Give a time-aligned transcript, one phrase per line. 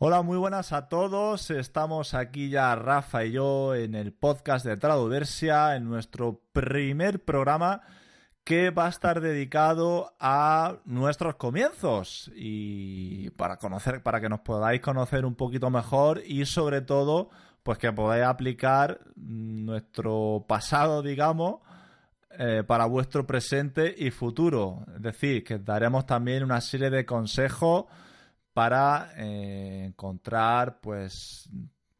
[0.00, 1.50] Hola, muy buenas a todos.
[1.50, 7.82] Estamos aquí ya Rafa y yo en el podcast de Traduversia, en nuestro primer programa
[8.44, 14.80] que va a estar dedicado a nuestros comienzos y para conocer, para que nos podáis
[14.80, 17.30] conocer un poquito mejor y sobre todo,
[17.64, 21.56] pues que podáis aplicar nuestro pasado, digamos,
[22.38, 24.86] eh, para vuestro presente y futuro.
[24.94, 27.86] Es decir, que daremos también una serie de consejos
[28.58, 31.48] para eh, encontrar pues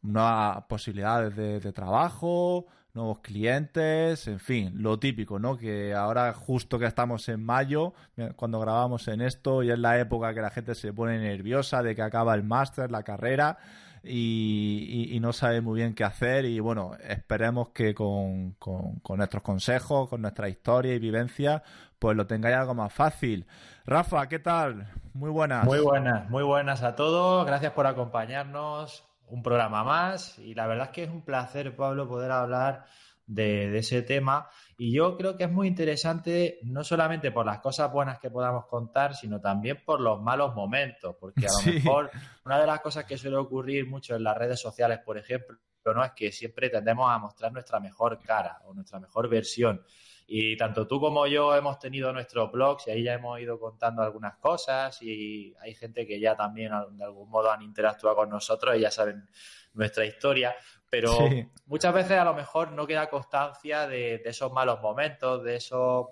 [0.03, 5.57] nuevas posibilidades de, trabajo, nuevos clientes, en fin, lo típico, ¿no?
[5.57, 7.95] Que ahora justo que estamos en mayo,
[8.35, 11.95] cuando grabamos en esto, y es la época que la gente se pone nerviosa de
[11.95, 13.59] que acaba el máster, la carrera,
[14.05, 16.45] y, no sabe muy bien qué hacer.
[16.45, 21.63] Y bueno, esperemos que con, con, nuestros consejos, con nuestra historia y vivencia,
[21.99, 23.47] pues lo tengáis algo más fácil.
[23.85, 24.93] Rafa, ¿qué tal?
[25.15, 25.65] Muy buenas.
[25.65, 27.47] Muy buenas, muy buenas a todos.
[27.47, 29.05] Gracias por acompañarnos.
[29.27, 30.39] Un programa más.
[30.39, 32.87] Y la verdad es que es un placer, Pablo, poder hablar
[33.27, 34.49] de, ese tema.
[34.81, 38.67] Y yo creo que es muy interesante, no solamente por las cosas buenas que podamos
[38.67, 41.17] contar, sino también por los malos momentos.
[41.19, 42.11] Porque a lo mejor
[42.45, 45.59] una de las cosas que suele ocurrir mucho en las redes sociales, por ejemplo,
[45.95, 49.83] no es que siempre tendemos a mostrar nuestra mejor cara o nuestra mejor versión.
[50.29, 54.03] Y tanto tú como yo hemos tenido nuestros blogs y ahí ya hemos ido contando
[54.03, 58.77] algunas cosas y hay gente que ya también de algún modo han interactuado con nosotros
[58.77, 59.27] y ya saben
[59.73, 60.55] nuestra historia,
[60.91, 61.29] pero
[61.67, 66.07] muchas veces a lo mejor no queda constancia de, esos malos momentos, de esos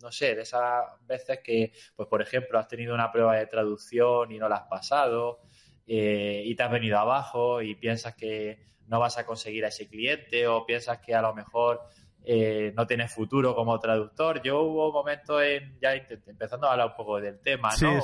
[0.00, 4.30] no sé, de esas veces que, pues por ejemplo, has tenido una prueba de traducción
[4.30, 5.40] y no la has pasado
[5.86, 9.88] eh, y te has venido abajo y piensas que no vas a conseguir a ese
[9.88, 11.80] cliente o piensas que a lo mejor
[12.24, 14.42] eh, no tienes futuro como traductor.
[14.42, 17.98] Yo hubo momentos en, ya empezando a hablar un poco del tema, ¿no?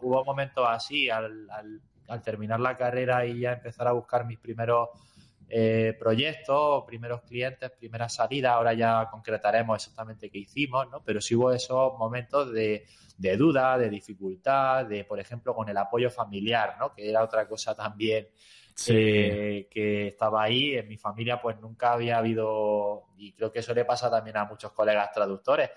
[0.00, 1.46] hubo, momentos así al,
[2.08, 4.88] al, terminar la carrera y ya empezar a buscar mis primeros
[5.48, 8.52] eh, proyectos, primeros clientes, primeras salidas.
[8.52, 11.02] Ahora ya concretaremos exactamente qué hicimos, ¿no?
[11.04, 12.86] Pero sí hubo esos momentos de,
[13.16, 16.92] de duda, de dificultad, de, por ejemplo, con el apoyo familiar, ¿no?
[16.92, 18.28] Que era otra cosa también
[18.88, 20.76] eh, que estaba ahí.
[20.76, 24.44] En mi familia, pues nunca había habido, y creo que eso le pasa también a
[24.44, 25.70] muchos colegas traductores,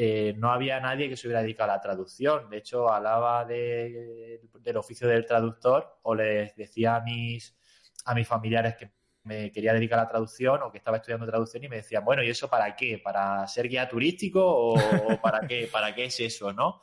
[0.00, 2.48] eh, no había nadie que se hubiera dedicado a la traducción.
[2.48, 7.58] De hecho, hablaba de, del oficio del traductor o les decía a mis,
[8.04, 8.97] a mis familiares que
[9.28, 12.22] me quería dedicar a la traducción o que estaba estudiando traducción y me decían, bueno,
[12.22, 12.98] ¿y eso para qué?
[12.98, 14.74] ¿Para ser guía turístico o,
[15.20, 15.68] para qué?
[15.70, 16.80] ¿Para qué es eso, no?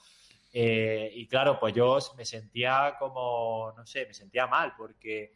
[0.53, 5.33] Eh, y claro, pues yo me sentía como, no sé, me sentía mal porque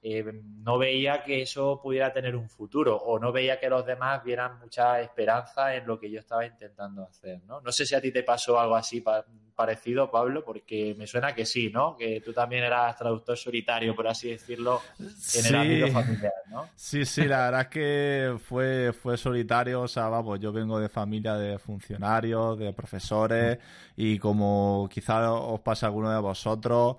[0.00, 0.24] eh,
[0.62, 4.58] no veía que eso pudiera tener un futuro o no veía que los demás vieran
[4.60, 7.60] mucha esperanza en lo que yo estaba intentando hacer, ¿no?
[7.60, 9.02] No sé si a ti te pasó algo así
[9.56, 11.96] parecido, Pablo, porque me suena que sí, ¿no?
[11.96, 16.68] Que tú también eras traductor solitario, por así decirlo, en el ámbito familiar, ¿no?
[16.76, 20.88] Sí, sí, la verdad es que fue, fue solitario, o sea, vamos, yo vengo de
[20.88, 23.58] familia de funcionarios, de profesores,
[23.96, 26.96] y como quizá os pasa a alguno de vosotros,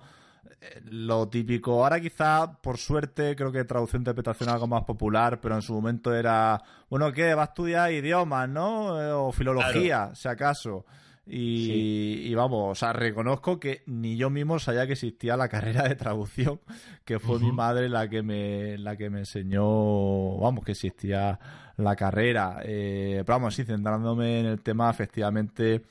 [0.84, 1.82] lo típico.
[1.82, 5.72] Ahora quizá, por suerte, creo que traducción interpretación es algo más popular, pero en su
[5.72, 7.34] momento era, bueno, ¿qué?
[7.34, 9.00] Va a estudiar idiomas, ¿no?
[9.00, 10.84] Eh, o filología, si acaso.
[11.32, 15.94] Y, vamos, o sea, reconozco que ni yo mismo sabía que existía la carrera de
[15.94, 16.60] traducción,
[17.04, 21.38] que fue mi madre la que me, la que me enseñó, vamos, que existía
[21.76, 22.60] la carrera.
[22.64, 25.82] Eh, pero vamos, sí, centrándome en el tema, efectivamente,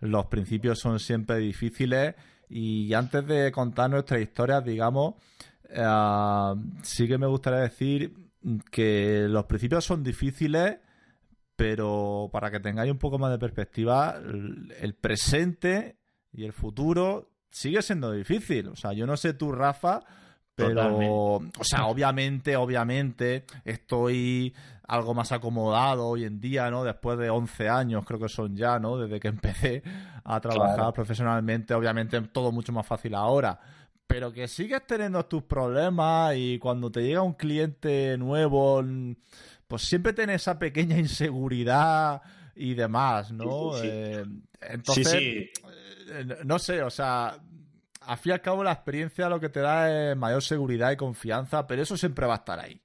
[0.00, 2.14] los principios son siempre difíciles
[2.48, 5.14] y antes de contar nuestras historias, digamos,
[5.68, 8.14] eh, sí que me gustaría decir
[8.70, 10.78] que los principios son difíciles,
[11.56, 14.16] pero para que tengáis un poco más de perspectiva,
[14.80, 15.96] el presente
[16.32, 18.68] y el futuro sigue siendo difícil.
[18.68, 20.00] O sea, yo no sé tú, Rafa,
[20.56, 24.54] pero, o sea, obviamente, obviamente, estoy
[24.88, 26.82] algo más acomodado hoy en día, ¿no?
[26.82, 28.96] Después de 11 años, creo que son ya, ¿no?
[28.96, 29.82] Desde que empecé
[30.24, 33.60] a trabajar profesionalmente, obviamente todo mucho más fácil ahora.
[34.06, 38.82] Pero que sigues teniendo tus problemas y cuando te llega un cliente nuevo,
[39.66, 42.22] pues siempre tienes esa pequeña inseguridad
[42.54, 43.76] y demás, ¿no?
[43.82, 44.24] Eh,
[44.60, 45.52] entonces, eh,
[46.44, 47.36] no sé, o sea,
[48.06, 50.96] al fin y al cabo la experiencia lo que te da es mayor seguridad y
[50.96, 52.80] confianza, pero eso siempre va a estar ahí.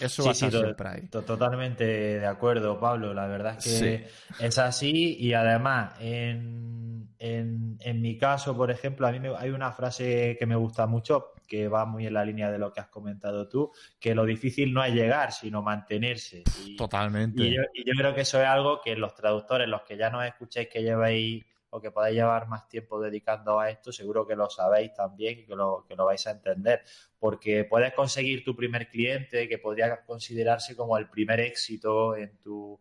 [0.00, 1.08] Eso va a estar siempre ahí.
[1.08, 3.14] Totalmente de acuerdo, Pablo.
[3.14, 4.08] La verdad es que
[4.40, 10.36] es así y además en, en, mi caso, por ejemplo, a mí hay una frase
[10.38, 13.48] que me gusta mucho que va muy en la línea de lo que has comentado
[13.48, 13.70] tú,
[14.00, 16.42] que lo difícil no es llegar, sino mantenerse.
[16.76, 17.44] Totalmente.
[17.44, 20.10] Y yo, y yo creo que eso es algo que los traductores, los que ya
[20.10, 21.44] nos escucháis que lleváis
[21.74, 25.44] o que podáis llevar más tiempo dedicando a esto, seguro que lo sabéis también y
[25.44, 26.82] que lo, que lo vais a entender,
[27.18, 32.78] porque puedes conseguir tu primer cliente, que podría considerarse como el primer éxito en tu,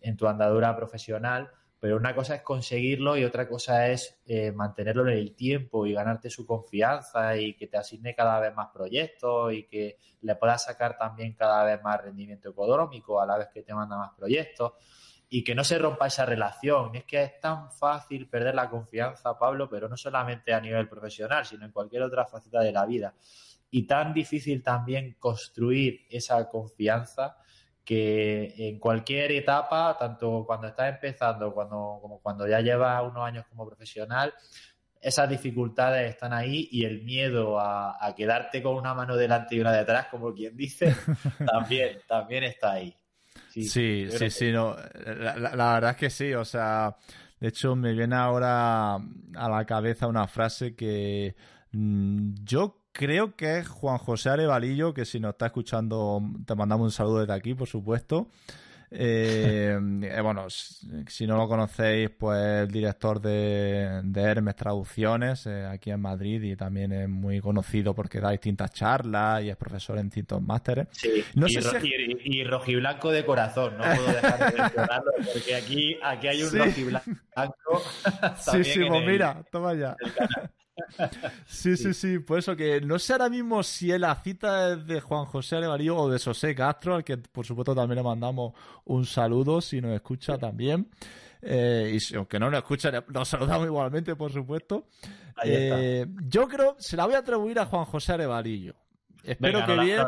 [0.00, 1.50] en tu andadura profesional,
[1.80, 5.92] pero una cosa es conseguirlo y otra cosa es eh, mantenerlo en el tiempo y
[5.92, 10.62] ganarte su confianza y que te asigne cada vez más proyectos y que le puedas
[10.62, 14.74] sacar también cada vez más rendimiento económico a la vez que te manda más proyectos
[15.28, 16.94] y que no se rompa esa relación.
[16.94, 21.44] Es que es tan fácil perder la confianza, Pablo, pero no solamente a nivel profesional,
[21.44, 23.14] sino en cualquier otra faceta de la vida.
[23.70, 27.36] Y tan difícil también construir esa confianza
[27.84, 33.44] que en cualquier etapa, tanto cuando estás empezando cuando, como cuando ya llevas unos años
[33.48, 34.34] como profesional,
[35.00, 39.60] esas dificultades están ahí y el miedo a, a quedarte con una mano delante y
[39.60, 40.96] una detrás, como quien dice,
[41.46, 42.96] también, también está ahí.
[43.62, 44.76] Sí, sí, sí, no.
[45.04, 46.96] La, verdad es que sí, o sea,
[47.40, 51.36] de hecho me viene ahora a la cabeza una frase que
[51.72, 56.84] mm, yo creo que es Juan José Arevalillo, que si nos está escuchando te mandamos
[56.84, 58.28] un saludo desde aquí, por supuesto.
[58.90, 65.90] Eh, eh, bueno, si no lo conocéis, pues el director de, Hermes Traducciones eh, aquí
[65.90, 70.06] en Madrid y también es muy conocido porque da distintas charlas y es profesor en
[70.06, 70.86] distintos másteres.
[70.92, 71.24] Sí,
[72.24, 77.82] y, rojiblanco de corazón, no puedo dejar de mencionarlo porque aquí, aquí hay un rojiblanco.
[78.38, 79.96] sí, sí, pues mira, toma ya.
[81.46, 85.00] Sí, sí, sí, por eso que no sé ahora mismo si la cita es de
[85.00, 88.54] Juan José Arevarío o de José Castro, al que por supuesto también le mandamos
[88.84, 90.88] un saludo si nos escucha también.
[91.42, 94.88] Eh, y si, aunque no nos escucha, nos saludamos igualmente, por supuesto.
[95.44, 98.74] Eh, yo creo, se la voy a atribuir a Juan José Arevarillo.
[99.22, 100.02] Espero que bien.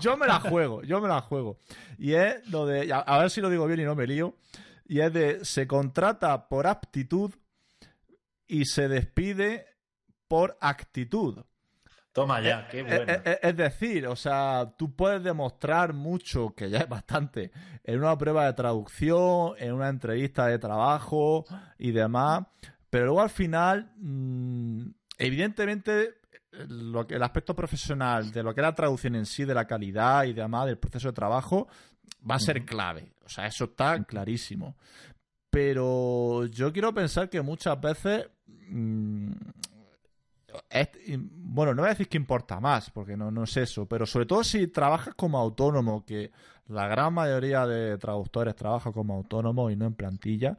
[0.00, 1.58] Yo, me la juego, yo me la juego.
[1.98, 4.34] Y es lo de, a ver si lo digo bien y no me lío.
[4.86, 7.32] Y es de, se contrata por aptitud
[8.48, 9.66] y se despide
[10.26, 11.44] por actitud.
[12.12, 13.04] Toma ya, qué bueno.
[13.42, 17.52] Es, decir, o sea, tú puedes demostrar mucho, que ya es bastante,
[17.84, 21.44] en una prueba de traducción, en una entrevista de trabajo
[21.78, 22.44] y demás,
[22.90, 24.86] pero luego al final, mm,
[25.18, 26.14] evidentemente,
[26.50, 29.66] lo que, el aspecto profesional de lo que es la traducción en sí, de la
[29.66, 31.68] calidad y demás, del proceso de trabajo,
[32.28, 33.12] va a ser clave.
[33.24, 34.76] O sea, eso está clarísimo.
[35.50, 38.28] Pero yo quiero pensar que muchas veces
[38.70, 39.32] Mm,
[41.30, 44.26] bueno, no voy a decir que importa más, porque no, no es eso, pero sobre
[44.26, 46.30] todo si trabajas como autónomo, que
[46.68, 50.58] la gran mayoría de traductores trabaja como autónomo y no en plantilla,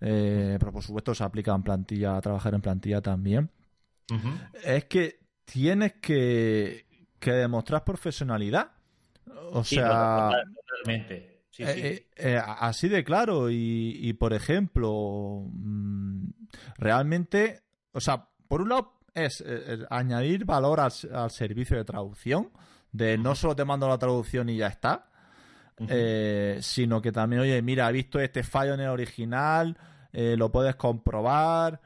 [0.00, 3.50] eh, pero por supuesto se aplica en plantilla, a trabajar en plantilla también,
[4.64, 6.86] es que tienes que,
[7.20, 8.72] demostrar profesionalidad.
[9.52, 10.32] O sea,
[10.68, 11.29] totalmente.
[11.62, 13.50] Eh, eh, así de claro.
[13.50, 16.28] Y, por ejemplo, mm,
[16.78, 17.62] realmente,
[17.92, 22.50] o sea, por un lado es eh, añadir valor al, servicio de traducción,
[22.92, 25.06] de no solo te mando la traducción y ya está,
[26.60, 29.76] sino que también, oye, mira, he visto este fallo en el original,
[30.12, 31.80] lo puedes comprobar.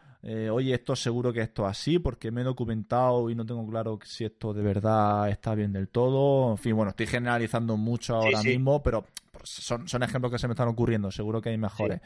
[0.50, 3.98] oye, esto seguro que esto es así porque me he documentado y no tengo claro
[4.04, 6.50] si esto de verdad está bien del todo.
[6.52, 9.04] En fin, bueno, estoy generalizando mucho ahora mismo, pero
[9.44, 12.00] son, son, ejemplos que se me están ocurriendo, seguro que hay mejores.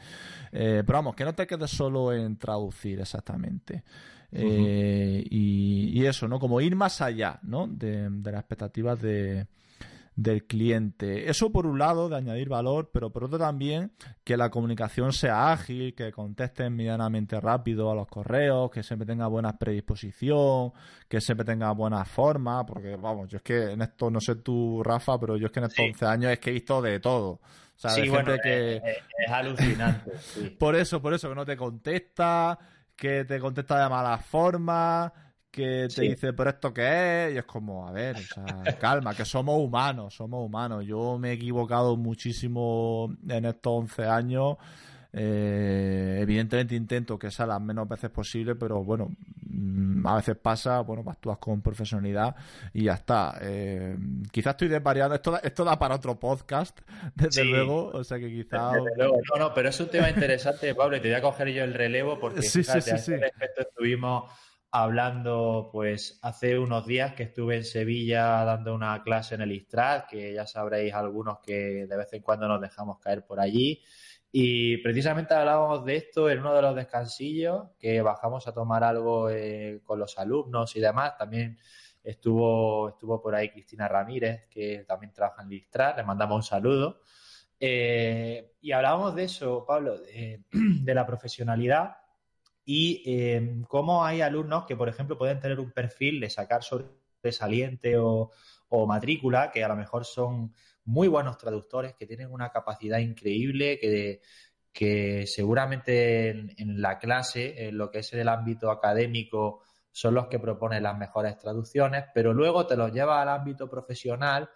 [0.51, 3.83] Eh, pero vamos, que no te quedes solo en traducir exactamente.
[4.31, 6.39] Eh, y, eso, ¿no?
[6.39, 7.67] Como ir más allá, ¿no?
[7.67, 9.47] De, de las expectativas de,
[10.21, 11.29] del cliente.
[11.29, 13.91] Eso por un lado, de añadir valor, pero por otro también
[14.23, 19.27] que la comunicación sea ágil, que contesten medianamente rápido a los correos, que siempre tenga
[19.27, 20.73] buena predisposición,
[21.07, 24.83] que siempre tenga buena forma, porque vamos, yo es que en esto, no sé tú,
[24.83, 27.29] Rafa, pero yo es que en estos 11 años es que he visto de todo.
[27.29, 27.41] O
[27.81, 28.75] sea, sí, bueno, que...
[28.75, 30.11] es, alucinante.
[30.59, 32.59] por eso, por eso, que no te contesta,
[32.93, 35.13] que te contesta de mala forma
[35.51, 38.45] que te dice, pero esto qué es, y es como, a ver, o sea,
[38.79, 40.85] calma, que somos humanos, somos humanos.
[40.85, 44.57] Yo me he equivocado muchísimo en estos 11 años.
[45.11, 49.09] Eh, evidentemente intento que sea las menos veces posible, pero bueno,
[49.41, 52.35] mm, a veces pasa, bueno, pues actúas con profesionalidad
[52.73, 53.39] y ya está.
[53.41, 53.97] Eh,
[54.31, 56.79] quizás estoy desvariando, esto, esto da para otro podcast,
[57.15, 58.75] desde luego, o sea que quizás...
[58.97, 61.73] No, no, pero es un tema interesante, Pablo, y te voy a coger yo el
[61.73, 64.29] relevo porque sí, sí, sí, respecto estuvimos
[64.71, 70.07] hablando, pues hace unos días que estuve en Sevilla dando una clase en el Istrat,
[70.07, 73.83] que ya sabréis algunos que de vez en cuando nos dejamos caer por allí.
[74.31, 79.29] Y precisamente hablábamos de esto en uno de los descansillos, que bajamos a tomar algo
[79.29, 81.17] eh, con los alumnos y demás.
[81.17, 81.57] También
[82.03, 86.43] estuvo, estuvo por ahí Cristina Ramírez, que también trabaja en el Istrat, le mandamos un
[86.43, 87.01] saludo.
[87.59, 90.43] Eh, y hablábamos de eso, Pablo, de
[90.93, 91.97] la profesionalidad
[92.65, 97.97] y em, cómo hay alumnos que, por ejemplo, pueden tener un perfil de sacar sobresaliente
[97.97, 98.31] o,
[98.69, 100.53] o matrícula, que a lo mejor son
[100.85, 104.21] muy buenos traductores, que tienen una capacidad increíble, que,
[104.71, 109.61] que seguramente en, la clase, en lo que es el ámbito académico,
[109.91, 114.49] son los que proponen las mejores traducciones, pero luego te los lleva al ámbito profesional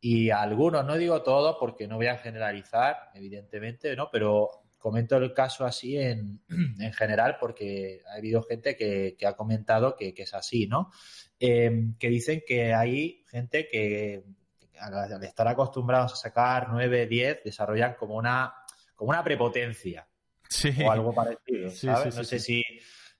[0.00, 4.08] y algunos, no digo todos porque no voy a generalizar, evidentemente, ¿no?
[4.10, 4.48] Pero
[4.86, 6.40] comento el caso así en,
[6.78, 10.92] en general porque ha habido gente que, ha comentado que, es así, ¿no?
[11.40, 14.22] Em, que dicen que hay gente que
[14.78, 18.54] al estar acostumbrados a sacar 9, 10, desarrollan como una,
[18.94, 20.06] como una prepotencia
[20.84, 22.14] o algo parecido, ¿sabes?
[22.14, 22.62] no sé si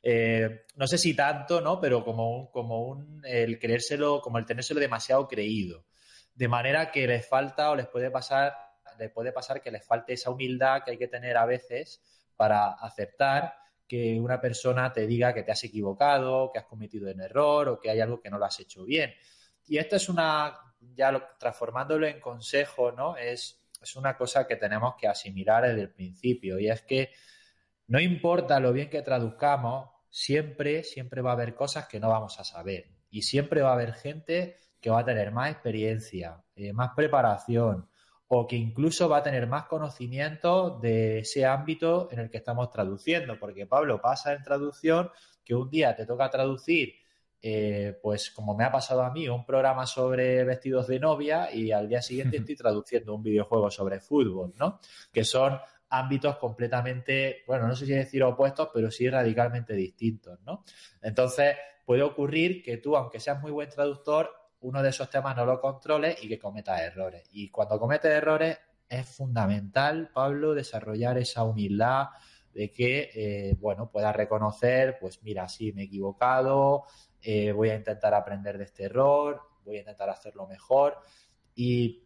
[0.05, 1.81] eh, no sé si tanto, ¿no?
[1.81, 5.85] Pero como, como un, el creérselo, como el tenérselo demasiado creído.
[6.33, 8.55] De manera que les falta o les puede pasar,
[8.99, 12.03] les puede pasar que les falte esa humildad que hay que tener a veces
[12.37, 13.55] para aceptar
[13.87, 17.81] que una persona te diga que te has equivocado, que has cometido un error o
[17.81, 19.15] que hay algo que no lo has hecho bien.
[19.67, 20.57] Y esto es una,
[20.95, 23.17] ya transformándolo en consejo, ¿no?
[23.17, 27.11] Es, es una cosa que tenemos que asimilar desde el principio y es que
[27.89, 32.41] no importa lo bien que traduzcamos, siempre, siempre va a haber cosas que no vamos
[32.41, 36.73] a saber y siempre va a haber gente que va a tener más experiencia, eh,
[36.73, 37.89] más preparación
[38.29, 42.71] o que incluso va a tener más conocimiento de ese ámbito en el que estamos
[42.71, 45.11] traduciendo, porque Pablo pasa en traducción
[45.45, 46.95] que un día te toca traducir
[47.49, 51.71] eh, pues como me ha pasado a mí, un programa sobre vestidos de novia y
[51.71, 54.81] al día siguiente estoy traduciendo un videojuego sobre fútbol, ¿no?
[55.13, 55.59] Que son
[55.91, 60.65] ámbitos completamente, bueno, no sé si decir opuestos, pero sí radicalmente distintos, ¿no?
[61.01, 64.29] Entonces, puede ocurrir que tú, aunque seas muy buen traductor,
[64.67, 67.29] uno de esos temas no lo controles y que cometas errores.
[67.33, 68.59] Y cuando cometes errores,
[68.89, 72.09] es fundamental, Pablo, desarrollar esa humildad
[72.53, 76.85] de que, eh, bueno, puedas reconocer, pues mira, sí, me he equivocado,
[77.23, 80.99] eh, voy a intentar aprender de este error, voy a intentar hacerlo mejor.
[81.55, 82.05] Y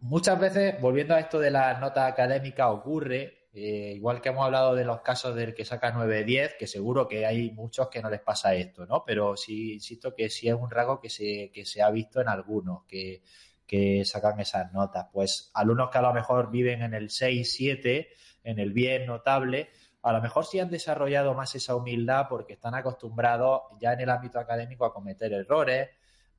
[0.00, 4.74] muchas veces, volviendo a esto de la nota académica, ocurre, eh, igual que hemos hablado
[4.74, 8.20] de los casos del que saca 9-10, que seguro que hay muchos que no les
[8.20, 9.02] pasa esto, ¿no?
[9.06, 12.28] Pero sí, insisto que sí es un rasgo que se, que se ha visto en
[12.28, 13.22] algunos, que,
[13.66, 15.06] que sacan esas notas.
[15.10, 18.08] Pues alumnos que a lo mejor viven en el 6-7,
[18.44, 19.70] en el bien notable,
[20.02, 24.10] a lo mejor sí han desarrollado más esa humildad porque están acostumbrados ya en el
[24.10, 25.88] ámbito académico a cometer errores,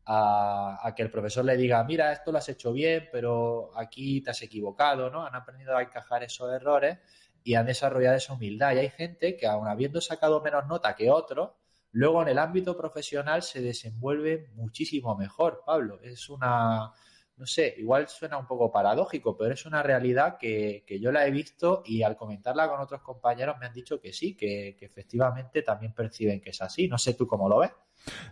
[0.10, 4.32] a, que el profesor le diga, mira, esto lo has hecho bien, pero aquí te
[4.32, 5.26] has equivocado, ¿no?
[5.26, 6.98] Han aprendido a encajar esos errores
[7.44, 8.74] y han desarrollado esa humildad.
[8.74, 11.52] Y hay gente que, aun habiendo sacado menos nota que otros,
[11.92, 16.00] luego en el ámbito profesional se desenvuelve muchísimo mejor, Pablo.
[16.02, 16.94] Es una,
[17.38, 21.32] no sé, igual suena un poco paradójico, pero es una realidad que, yo la he
[21.32, 25.94] visto y al comentarla con otros compañeros me han dicho que sí, que, efectivamente también
[25.94, 26.88] perciben que es así.
[26.88, 27.72] No sé tú cómo lo ves.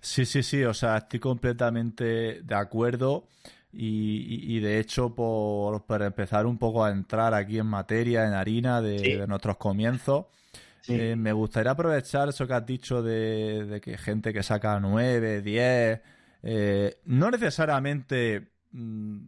[0.01, 3.27] Sí, sí, sí, o sea, estoy completamente de acuerdo.
[3.77, 9.27] Y, de hecho, por, empezar un poco a entrar aquí en materia, en harina de,
[9.27, 10.27] nuestros comienzos,
[10.87, 16.01] eh, me gustaría aprovechar eso que has dicho de, que gente que saca 9, 10,
[16.43, 18.54] eh, no necesariamente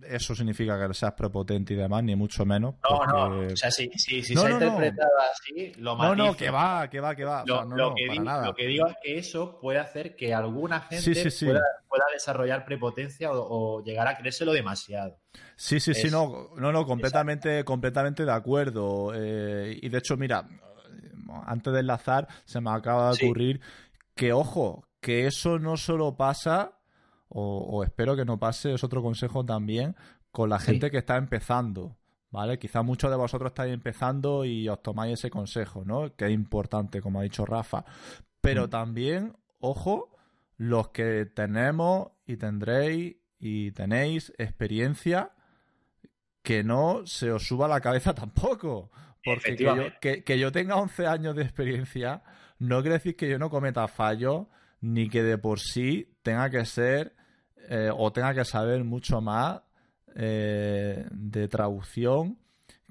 [0.03, 2.75] eso significa que seas prepotente y demás, ni mucho menos.
[2.89, 6.15] No, no, o sea, si, si, se ha interpretado así, lo matizo.
[6.15, 7.43] No, no, que va, que va, que va.
[7.45, 11.13] Lo, no, que digo, lo, que digo, es que eso puede hacer que alguna gente
[11.39, 15.17] pueda, desarrollar prepotencia o, llegar a creérselo demasiado.
[15.55, 19.13] Sí, sí, sí, no, no, no, completamente, completamente de acuerdo.
[19.15, 20.45] Eh, y de hecho, mira,
[21.45, 23.61] antes de enlazar, se me acaba de ocurrir
[24.13, 26.76] que, ojo, que eso no solo pasa
[27.29, 29.95] o, espero que no pase, es otro consejo también,
[30.31, 31.97] con la gente que está empezando.
[32.29, 32.59] ¿Vale?
[32.59, 36.13] Quizás muchos de vosotros estáis empezando y os tomáis ese consejo, ¿no?
[36.13, 37.85] Que es importante, como ha dicho Rafa.
[38.41, 38.69] Pero mm.
[38.69, 40.09] también, ojo,
[40.57, 45.31] los que tenemos y tendréis y tenéis experiencia,
[46.43, 48.91] que no se os suba la cabeza tampoco.
[49.23, 49.75] Porque que yo,
[50.23, 52.23] que yo, tenga 11 años de experiencia
[52.59, 54.47] no quiere decir que yo no cometa fallos
[54.79, 57.13] ni que de por sí tenga que ser
[57.69, 59.61] eh, o tenga que saber mucho más
[60.13, 62.37] eh, de traducción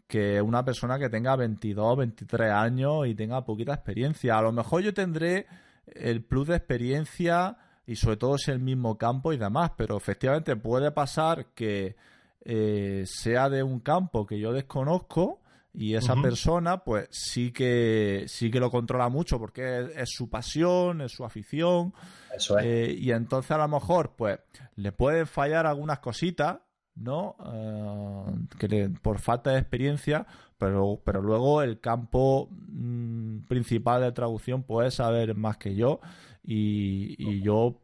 [0.06, 4.38] que una persona que tenga 22, 23 años y tenga poquita experiencia.
[4.38, 5.46] A lo mejor yo tendré
[5.86, 10.56] el plus de experiencia y sobre todo es el mismo campo y demás, pero efectivamente
[10.56, 11.96] puede pasar que
[12.40, 15.42] eh, sea de un campo que yo desconozco
[15.78, 21.02] y esa persona, pues sí que sí que lo controla mucho porque es, su pasión,
[21.02, 21.92] es su afición.
[22.34, 22.64] Eso es.
[22.64, 24.38] Eh, y entonces a lo mejor, pues,
[24.76, 26.60] le pueden fallar algunas cositas,
[26.94, 27.36] ¿no?
[27.52, 34.62] Eh, que por falta de experiencia, pero, pero luego el campo mm, principal de traducción
[34.62, 36.00] puede saber más que yo
[36.42, 37.82] y, yo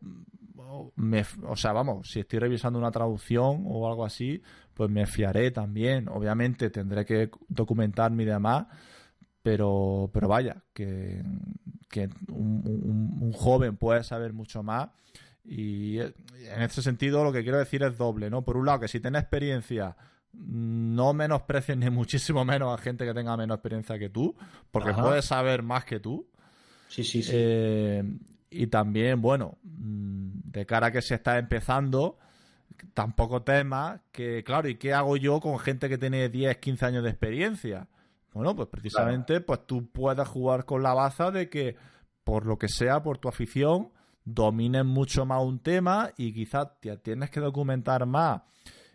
[0.97, 4.41] me, o sea, vamos, si estoy revisando una traducción o algo así,
[4.83, 6.09] pues me fiaré también.
[6.09, 8.67] Obviamente tendré que documentarme y demás,
[9.41, 11.23] pero, pero vaya, que,
[12.29, 14.89] un, joven puede saber mucho más.
[15.45, 18.43] Y en este sentido lo que quiero decir es doble, ¿no?
[18.43, 19.97] Por un lado, que si tienes experiencia,
[20.33, 24.35] no menosprecies ni muchísimo menos a gente que tenga menos experiencia que tú,
[24.73, 26.29] porque puedes saber más que tú.
[26.89, 27.31] Sí, sí, sí.
[27.33, 28.03] Eh,
[28.51, 32.19] y también, bueno, mm, de cara a que se está empezando,
[32.95, 37.05] tampoco temas que, claro, ¿y qué hago yo con gente que tiene 10, 15 años
[37.05, 37.89] de experiencia?
[38.33, 41.77] Bueno, pues precisamente, pues tú puedes jugar con la baza de que,
[42.25, 43.91] por lo que sea, por tu afición,
[44.25, 48.43] domines mucho más un tema y quizás te tienes que documentar más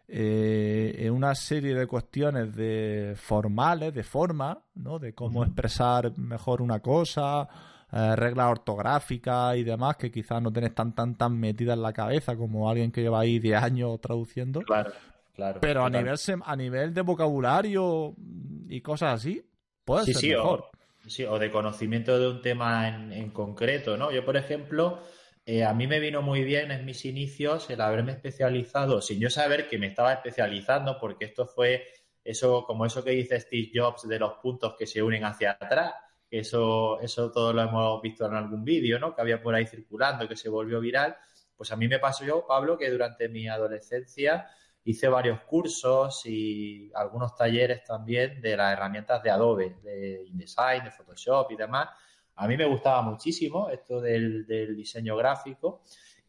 [0.07, 4.99] eh, en una serie de cuestiones de formales, de forma, ¿no?
[4.99, 7.47] De cómo expresar mejor una cosa,
[7.91, 11.93] eh, reglas ortográficas y demás que quizás no tienes tan tan tan metidas en la
[11.93, 14.61] cabeza como alguien que lleva ahí 10 años traduciendo.
[14.61, 14.91] Claro.
[15.33, 18.15] Claro, pero a nivel a nivel de vocabulario
[18.67, 19.45] y cosas así,
[19.85, 20.61] puede ser mejor.
[21.05, 24.11] O, sí, o de conocimiento de un tema en, concreto, ¿no?
[24.11, 24.99] Yo, por ejemplo,
[25.45, 29.29] eh, a mí me vino muy bien en mis inicios el haberme especializado, sin yo
[29.29, 31.85] saber que me estaba especializando, porque esto fue
[32.23, 35.93] eso, como eso que dice Steve Jobs de los puntos que se unen hacia atrás.
[36.29, 39.15] Eso, eso todo lo hemos visto en algún vídeo, ¿no?
[39.15, 41.15] Que había por ahí circulando, que se volvió viral.
[41.55, 44.47] Pues a mí me pasó yo, Pablo, que durante mi adolescencia
[44.87, 50.91] hice varios cursos y algunos talleres también de las herramientas de Adobe, de InDesign, de
[50.91, 51.89] Photoshop y demás.
[52.35, 55.81] A mí me gustaba muchísimo esto del, diseño gráfico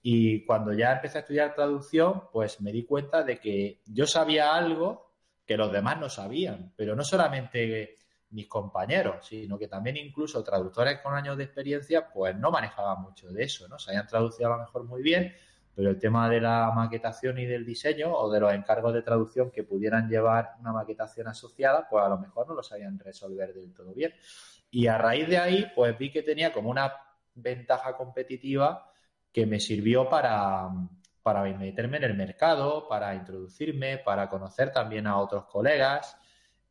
[0.03, 4.53] y cuando ya empecé a estudiar traducción, pues me di cuenta de que yo sabía
[4.53, 5.13] algo
[5.47, 7.97] que los demás no sabían, pero no solamente
[8.31, 13.33] mis compañeros, sino que también incluso traductores con años de experiencia, pues no manejaban mucho
[13.33, 13.79] de eso, ¿no?
[13.79, 15.33] Se habían traducido a lo mejor muy bien,
[15.75, 19.51] pero el tema de la maquetación y del diseño o de los encargos de traducción
[19.51, 23.73] que pudieran llevar una maquetación asociada, pues a lo mejor no lo sabían resolver del
[23.73, 24.13] todo bien.
[24.71, 26.93] Y a raíz de ahí, pues vi que tenía como una
[27.35, 28.91] ventaja competitiva
[29.33, 30.69] que me sirvió para,
[31.23, 36.19] para meterme en el mercado, para introducirme, para conocer también a otros colegas,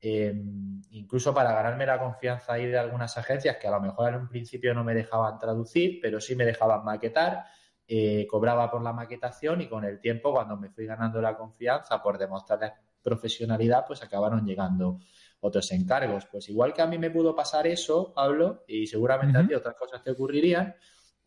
[0.02, 4.22] em, incluso para ganarme la confianza ahí de algunas agencias que a lo mejor en
[4.22, 7.46] un principio no me dejaban traducir, pero sí me dejaban maquetar
[7.90, 12.04] eh, cobraba por la maquetación y con el tiempo, cuando me fui ganando la confianza
[12.04, 15.00] por demostrarles profesionalidad, pues acabaron llegando
[15.40, 16.26] otros encargos.
[16.26, 19.76] Pues igual que a mí me pudo pasar eso, Pablo, y seguramente a ti otras
[19.76, 20.76] cosas te ocurrirían,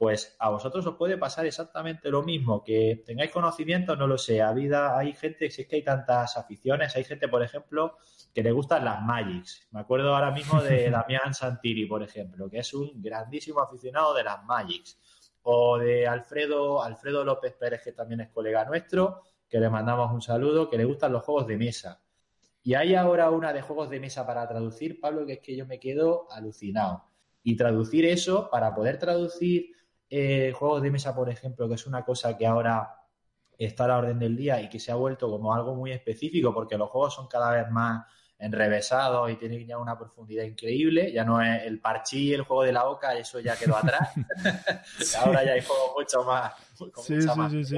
[0.00, 4.40] pues a vosotros os puede pasar exactamente lo mismo, que tengáis conocimiento, no lo sé,
[4.40, 7.98] a vida hay gente, si es que hay tantas aficiones, hay gente, por ejemplo,
[8.32, 9.68] que le gustan las Magics.
[9.72, 14.24] Me acuerdo ahora mismo de Damián Santiri, por ejemplo, que es un grandísimo aficionado de
[14.24, 14.98] las Magics
[15.42, 20.22] o de Alfredo, Alfredo López Pérez, que también es colega nuestro, que le mandamos un
[20.22, 22.00] saludo, que le gustan los juegos de mesa.
[22.62, 25.66] Y hay ahora una de juegos de mesa para traducir, Pablo, que es que yo
[25.66, 27.04] me quedo alucinado.
[27.42, 29.72] Y traducir eso, para poder traducir
[30.10, 32.96] eh, juegos de mesa, por ejemplo, que es una cosa que ahora
[33.56, 36.52] está a la orden del día y que se ha vuelto como algo muy específico,
[36.52, 38.04] porque los juegos son cada vez más
[38.40, 41.12] enrevesado y tiene ya una profundidad increíble.
[41.12, 44.10] Ya no es el parchí, el juego de la oca, eso ya quedó atrás.
[45.20, 46.54] Ahora ya hay juegos mucho más.
[47.04, 47.76] sí, sí, sí,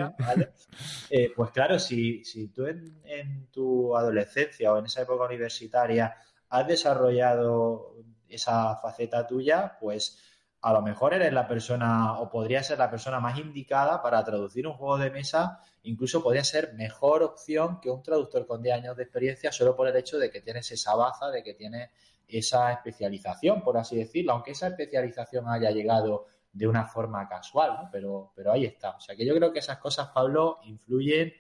[1.10, 6.14] eh, pues claro, si, si tú en, tu adolescencia o en esa época universitaria
[6.48, 7.96] has desarrollado
[8.28, 10.31] esa faceta tuya, pues
[10.62, 14.66] a lo mejor eres la persona o podría ser la persona más indicada para traducir
[14.66, 18.96] un juego de mesa incluso podría ser mejor opción que un traductor con 10 años
[18.96, 21.90] de experiencia solo por el hecho de que tienes esa baza, de que tienes
[22.29, 28.33] esa especialización, por así decirlo, aunque esa especialización haya llegado de una forma casual, pero,
[28.35, 28.90] pero ahí está.
[28.96, 31.33] O sea que yo creo que esas cosas, Pablo, influyen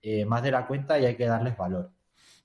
[0.00, 1.90] eh, más de la cuenta y hay que darles valor.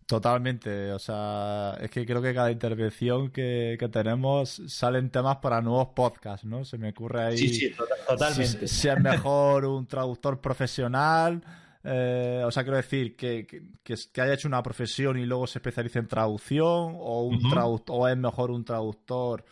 [0.06, 5.90] Totalmente, o sea, es que creo que cada intervención que, tenemos salen temas para nuevos
[5.96, 6.66] podcasts, ¿no?
[6.66, 7.38] Se me ocurre ahí.
[7.38, 7.72] Sí, sí,
[8.08, 8.68] totalmente.
[8.68, 11.42] Si, es mejor un traductor profesional,
[11.84, 13.46] eh, o sea, quiero decir, que,
[13.84, 17.42] que, haya hecho una profesión y luego se especialice en traducción, o, un
[17.88, 19.46] o es mejor un traductor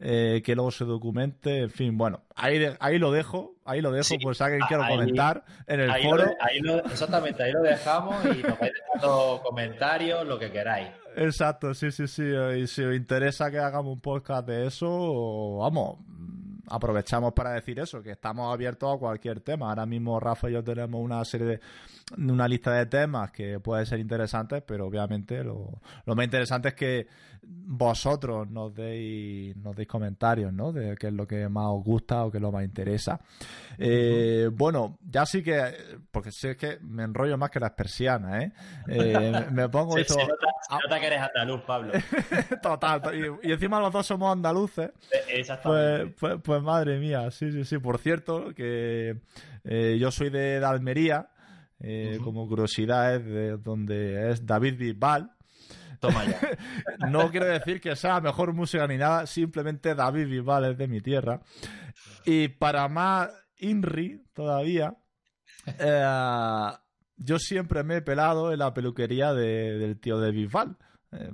[0.00, 4.14] eh, que luego se documente, en fin, bueno, ahí, ahí lo dejo, ahí lo dejo,
[4.22, 6.24] pues alguien quiero comentar en el foro.
[6.86, 10.88] exactamente, ahí lo dejamos y nos vais dejando comentarios, lo que queráis.
[11.16, 12.24] Exacto, sí, sí, sí,
[12.58, 15.98] y si os interesa que hagamos un podcast de eso, vamos,
[16.68, 19.68] aprovechamos para decir eso, que estamos abiertos a cualquier tema.
[19.68, 21.60] Ahora mismo Rafa y yo tenemos una serie de,
[22.18, 26.74] una lista de temas que puede ser interesantes, pero obviamente lo, lo más interesante es
[26.74, 27.06] que
[27.46, 30.72] vosotros nos deis, nos deis comentarios, ¿no?
[30.72, 33.20] De qué es lo que más os gusta o qué es lo más interesa.
[33.78, 38.52] Eh, bueno, ya sí que, porque sé que me enrollo más que las persianas, ¿eh?
[38.88, 40.14] eh me pongo esto...
[40.14, 41.92] Se nota, que eres andaluz, Pablo.
[42.62, 43.02] Total,
[43.42, 44.90] y, encima los dos somos andaluces.
[45.12, 46.14] Eh, exactamente.
[46.18, 47.78] Pues, pues, pues, madre mía, sí, sí, sí.
[47.78, 49.20] Por cierto, que
[49.64, 51.28] yo soy de, Almería,
[52.22, 55.30] como curiosidad es de donde es David Bisbal.
[56.00, 56.40] Toma ya.
[57.10, 61.00] no quiero decir que sea mejor música ni nada, simplemente David Bisbal es de mi
[61.00, 61.40] tierra.
[62.24, 64.96] Y para más INRI todavía,
[65.78, 66.70] eh,
[67.16, 70.76] yo siempre me he pelado en la peluquería del tío de Bisbal.
[71.14, 71.30] Eh,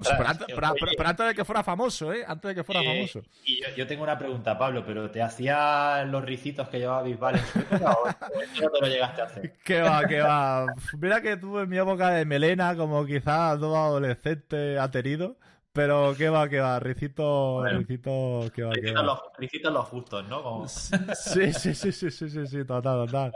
[0.00, 2.24] pero, antes, de que fuera famoso, ¿eh?
[2.26, 3.22] Antes de que fuera famoso.
[3.44, 7.46] Y yo, tengo una pregunta, Pablo, pero ¿te hacía los ricitos que llevaba Bisbal en
[7.46, 9.54] su época o no te lo llegaste a hacer?
[9.64, 10.66] Que va, que va.
[10.98, 15.36] Mira que tuve en mi época de melena, como quizás todo adolescente ha tenido.
[15.72, 19.02] Pero qué va, qué va, ricito, ricito, qué va, qué va.
[19.02, 20.66] Los, ricitos los justos, ¿no?
[20.66, 23.32] Sí, sí, sí, sí, sí, sí, sí, total, total.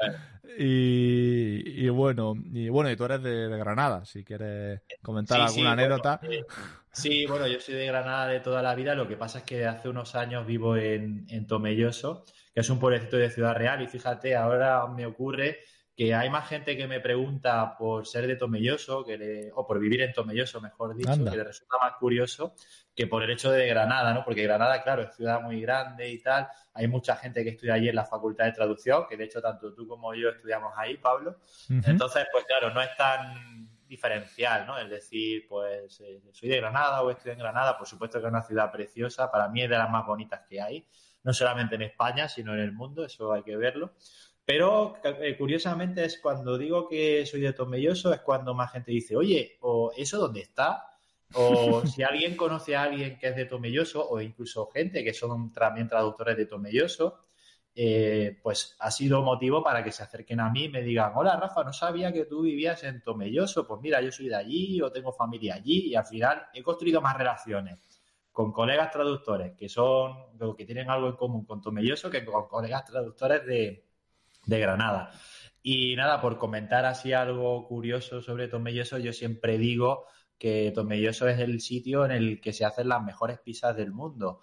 [0.59, 6.21] Y, y, bueno, y bueno, y tú eres de, Granada, si quieres comentar alguna anécdota.
[6.23, 6.45] Eh,
[6.93, 9.67] sí, bueno, yo soy de Granada de toda la vida, lo que pasa es que
[9.67, 13.87] hace unos años vivo en, en Tomelloso, que es un pueblecito de Ciudad Real, y
[13.87, 15.61] fíjate, ahora me ocurre
[15.95, 20.03] que hay más gente que me pregunta por ser de Tomelloso, que o por vivir
[20.03, 22.55] en Tomelloso, mejor dicho, que le resulta más curioso
[22.95, 24.25] que por el hecho de Granada, ¿no?
[24.25, 26.49] Porque Granada, claro, es ciudad muy grande y tal.
[26.75, 29.73] Hay mucha gente que estudia allí en la Facultad de Traducción, que de hecho tanto
[29.73, 31.39] tú como yo estudiamos ahí, Pablo.
[31.69, 34.79] Entonces, pues claro, no es tan diferencial, ¿no?
[34.79, 38.31] Es decir, pues eh, soy de Granada o estudio en Granada, por supuesto que es
[38.31, 40.87] una ciudad preciosa, para mí es de las más bonitas que hay,
[41.23, 43.93] no solamente en España, sino en el mundo, eso hay que verlo.
[44.45, 49.15] Pero eh, curiosamente es cuando digo que soy de Tomelloso, es cuando más gente dice,
[49.15, 50.85] oye, ¿o eso dónde está?
[51.35, 55.53] O si alguien conoce a alguien que es de Tomelloso, o incluso gente que son
[55.53, 57.19] también traductores de Tomelloso,
[57.75, 61.37] eh, pues ha sido motivo para que se acerquen a mí y me digan, hola
[61.37, 64.93] Rafa, no sabía que tú vivías en Tomelloso, pues mira, yo soy de allí o
[64.93, 67.79] tengo familia allí y al final he construido más relaciones
[68.31, 72.85] con colegas traductores que son, que tienen algo en común con Tomelloso que con colegas
[72.85, 73.87] traductores de,
[74.45, 75.11] de Granada.
[75.63, 80.07] Y nada, por comentar así algo curioso sobre Tomelloso, yo siempre digo
[80.43, 84.41] que Tomelloso es el sitio en el que se hacen las mejores pizzas del mundo.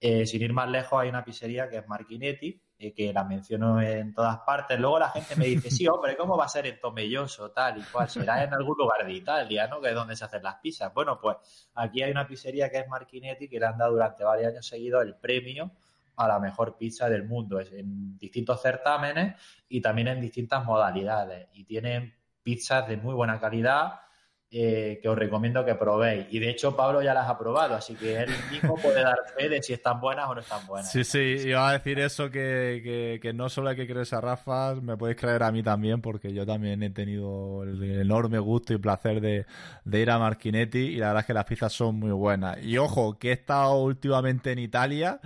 [0.00, 3.78] Eh, sin ir más lejos, hay una pizzería que es Marquinetti, eh, que la menciono
[3.82, 4.80] en todas partes.
[4.80, 7.82] Luego la gente me dice, sí, hombre, ¿cómo va a ser en Tomelloso, tal y
[7.82, 8.08] cual?
[8.08, 9.78] Será en algún lugar de Italia, ¿no?
[9.82, 10.90] Que es donde se hacen las pizzas.
[10.94, 11.36] Bueno, pues
[11.74, 15.02] aquí hay una pizzería que es Marquinetti, que le han dado durante varios años seguidos
[15.02, 15.72] el premio
[16.16, 19.34] a la mejor pizza del mundo, es en distintos certámenes
[19.68, 21.48] y también en distintas modalidades.
[21.52, 24.00] Y tienen pizzas de muy buena calidad
[24.54, 26.26] eh, que os recomiendo que probéis.
[26.30, 29.48] Y de hecho, Pablo ya las ha probado, así que él mismo puede dar fe
[29.48, 30.92] de si están buenas o no están buenas.
[30.92, 34.74] Sí, sí, iba a decir eso que, que, no solo hay que creerse a Rafa,
[34.74, 38.78] me podéis creer a mí también, porque yo también he tenido el enorme gusto y
[38.78, 39.46] placer de,
[39.86, 42.62] de ir a Marquinetti y la verdad es que las pizzas son muy buenas.
[42.62, 45.18] Y ojo, que he estado últimamente en Italia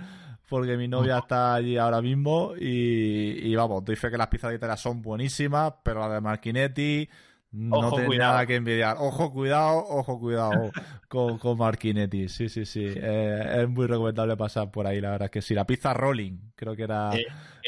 [0.47, 4.55] porque mi novia está allí ahora mismo y, vamos, doy fe que las pizzas de
[4.55, 7.09] Italia son buenísimas, pero la de Marquinetti
[7.57, 8.97] no tiene nada que envidiar.
[8.99, 10.71] Ojo, cuidado, ojo, cuidado
[11.07, 12.29] con, con Marquinetti.
[12.29, 12.85] Sí, sí, sí.
[12.85, 15.55] Eh, es muy recomendable pasar por ahí, la verdad es que sí.
[15.55, 17.25] La pizza Rolling, creo que era, eh,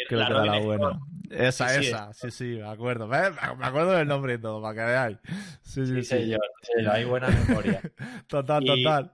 [0.07, 0.99] creo que era la buena.
[1.31, 3.07] Esa, esa, sí, sí, me acuerdo.
[3.07, 5.17] Me acuerdo del nombre y todo, para que veáis.
[5.61, 6.35] Sí, sí, sí.
[6.63, 6.85] sí.
[6.89, 7.81] hay buena memoria.
[8.27, 9.13] total, total.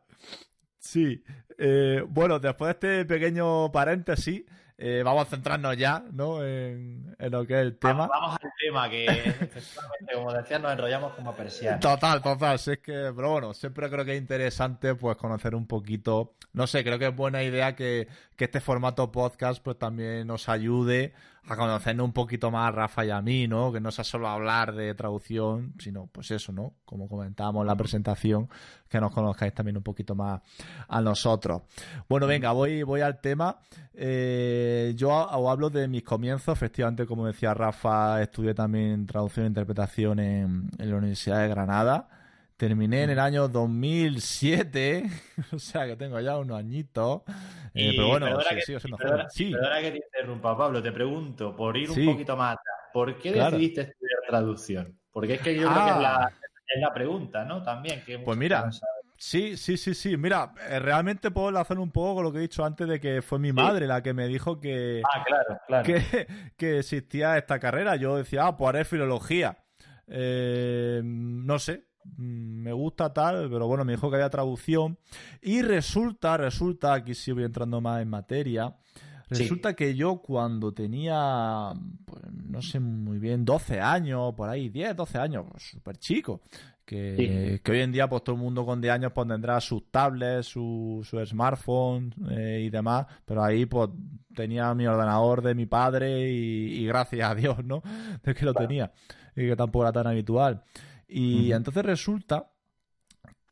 [0.77, 1.23] Sí,
[1.57, 4.43] eh, bueno, después de este pequeño paréntesis,
[4.77, 6.43] eh, vamos a centrarnos ya ¿no?
[6.43, 8.07] En, lo que es el tema.
[8.07, 9.05] Vamos, al tema, que
[10.13, 11.79] como decía, nos enrollamos como persianas.
[11.79, 12.55] Total, total.
[12.55, 16.33] es que, pero bueno, siempre creo que es interesante pues conocer un poquito.
[16.53, 20.49] No sé, creo que es buena idea que, que este formato podcast pues también nos
[20.49, 21.13] ayude
[21.47, 23.71] a conocernos un poquito más a Rafa y a mí, ¿no?
[23.71, 26.73] Que no sea solo hablar de traducción, sino pues eso, ¿no?
[26.85, 28.49] Como comentábamos en la presentación,
[28.89, 30.41] que nos conozcáis también un poquito más
[30.87, 31.61] a nosotros.
[32.09, 33.59] Bueno, venga, voy, voy al tema.
[33.93, 40.19] Eh, yo hablo de mis comienzos, efectivamente, como decía Rafa, estudié también traducción e interpretación
[40.19, 42.07] en, en la Universidad de Granada.
[42.57, 45.03] Terminé en el año 2007,
[45.51, 47.23] o sea que tengo ya unos añitos.
[47.73, 49.51] Eh, pero bueno, sí, sigo siendo perdona, sí.
[49.51, 53.33] perdona que te interrumpa, Pablo, te pregunto, por ir un poquito más atrás, ¿por qué
[53.33, 54.97] decidiste estudiar traducción?
[55.11, 56.31] Porque es que yo creo que es la, ah.
[56.67, 57.61] es la, pregunta, ¿no?
[57.61, 58.03] También.
[58.05, 58.69] Que pues mira,
[59.17, 60.17] Sí, sí, sí, sí.
[60.17, 63.21] Mira, eh, realmente puedo enlazar un poco con lo que he dicho antes de que
[63.21, 65.85] fue mi madre la que me dijo que, ah, claro, claro.
[65.85, 67.95] que, que, existía esta carrera.
[67.95, 69.57] Yo decía, ah, pues haré filología.
[70.07, 71.84] Eh, no sé,
[72.17, 74.97] me gusta tal, pero bueno, me dijo que había traducción.
[75.41, 78.75] Y resulta, resulta, aquí sí voy entrando más en materia,
[79.29, 81.73] resulta que yo cuando tenía,
[82.05, 86.41] pues, no sé muy bien, 12 años, por ahí, 10, 12 años, pues, súper chico,
[86.85, 89.89] que, que, hoy en día pues todo el mundo con 10 años pues tendrá sus
[89.89, 93.89] tablets, su, su smartphone eh, y demás, pero ahí pues
[94.35, 97.81] tenía mi ordenador de mi padre y, gracias a Dios, ¿no?
[98.23, 98.91] De que lo tenía
[99.35, 100.63] y que tampoco era tan habitual.
[101.07, 102.51] Y entonces resulta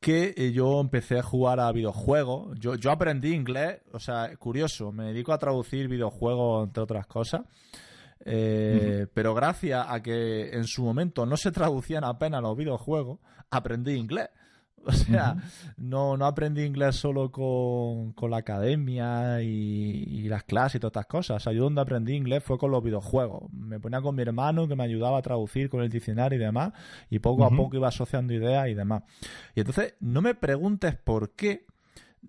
[0.04, 2.60] que eh, yo empecé a jugar a videojuegos.
[2.60, 7.42] Yo, yo aprendí inglés, o sea, curioso, me dedico a traducir videojuegos entre otras cosas.
[8.26, 13.94] Eh, pero gracias a que en su momento no se traducían apenas los videojuegos, aprendí
[13.94, 14.30] inglés.
[14.86, 15.38] O sea,
[15.78, 21.38] no, no aprendí inglés solo con, la academia y, las clases y todas estas cosas.
[21.38, 23.52] O sea, yo donde aprendí inglés fue con los videojuegos.
[23.54, 26.74] Me ponía con mi hermano que me ayudaba a traducir con el diccionario y demás,
[27.10, 29.04] y poco a poco iba asociando ideas y demás.
[29.56, 31.66] Y entonces, no me preguntes por qué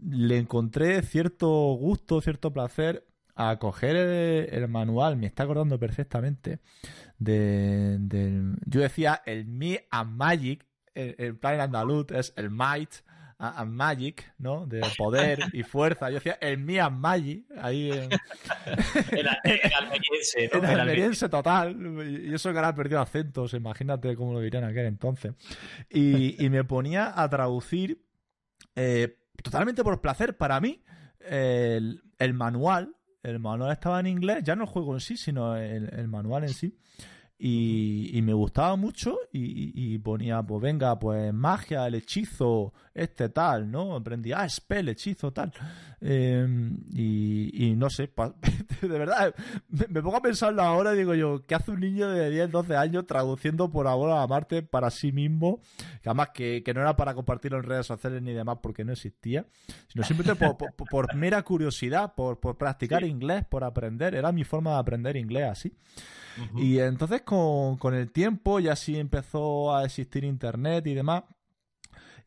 [0.01, 6.61] le encontré cierto gusto, cierto placer a coger el, manual, me está acordando perfectamente,
[7.19, 7.99] de,
[8.67, 10.65] yo decía el Me and Magic,
[10.95, 12.91] el, plan andaluz es el Might
[13.39, 14.67] and Magic, ¿no?
[14.67, 16.09] De poder y fuerza.
[16.09, 18.11] Yo decía el Me and Magic, ahí en...
[19.11, 19.29] el,
[19.75, 20.59] almeriense, ¿no?
[20.59, 21.77] El almeriense total.
[22.25, 25.35] Y eso que ahora perdido acentos, imagínate cómo lo dirían aquel entonces.
[25.91, 28.03] Y, me ponía a traducir
[28.77, 30.85] eh, totalmente por placer para mí
[31.21, 35.57] el, el manual el manual estaba en inglés, ya no el juego en sí, sino
[35.57, 36.77] el, manual en sí.
[37.37, 43.97] Y, me gustaba mucho y, ponía, pues venga, pues magia, el hechizo, este tal, ¿no?
[43.97, 45.53] Aprendí, ah, spell, hechizo, tal.
[46.01, 48.11] Em, y, no sé,
[48.83, 49.35] de verdad,
[49.69, 52.77] me, pongo a pensarlo ahora y digo yo, ¿qué hace un niño de 10, 12
[52.77, 55.61] años traduciendo por ahora a Marte para sí mismo?
[56.03, 59.45] Que además que, no era para compartirlo en redes sociales ni demás porque no existía,
[59.89, 60.55] sino simplemente
[60.91, 64.15] por, mera curiosidad, por, practicar inglés, por aprender.
[64.15, 65.77] Era mi forma de aprender inglés así.
[66.57, 71.25] Y entonces con, con el tiempo ya sí empezó a existir internet y demás.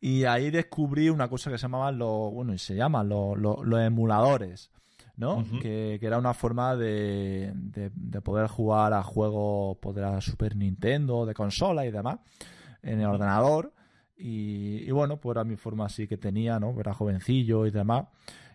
[0.00, 3.80] Y ahí descubrí una cosa que se llamaban los, bueno, y se llaman los, los,
[3.80, 4.70] emuladores,
[5.16, 5.44] ¿no?
[5.60, 10.54] que, que, era una forma de, de, poder jugar a juegos pues, de la Super
[10.54, 12.20] Nintendo, de consola y demás,
[12.82, 13.74] en el ordenador.
[14.16, 16.78] Y, y, bueno, pues era mi forma así que tenía, ¿no?
[16.78, 18.06] Era jovencillo y demás.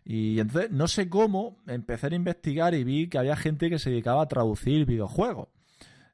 [0.05, 3.89] Y entonces, no sé cómo, empecé a investigar y vi que había gente que se
[3.89, 5.47] dedicaba a traducir videojuegos.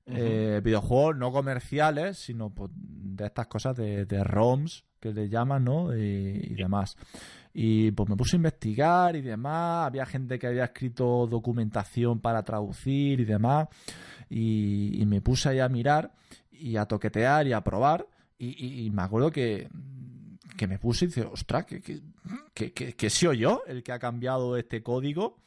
[0.06, 5.64] Eh, videojuegos no comerciales, sino pues, de estas cosas de, de ROMs que le llaman,
[5.64, 5.96] ¿no?
[5.96, 6.96] Y, demás.
[7.54, 9.88] Y pues me puse a investigar y demás.
[9.88, 13.68] Había gente que había escrito documentación para traducir y demás.
[14.30, 16.12] Y, me puse ahí a mirar
[16.52, 18.08] y a toquetear y a probar.
[18.38, 19.70] Y, me acuerdo que,
[20.60, 23.98] que me puse y dice, ostras, que, que, que, que, soy yo el que ha
[23.98, 25.38] cambiado este código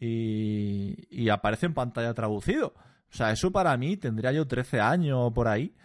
[0.00, 2.74] y, aparece en pantalla traducido.
[2.76, 5.76] O sea, eso para mí tendría yo 13 años por ahí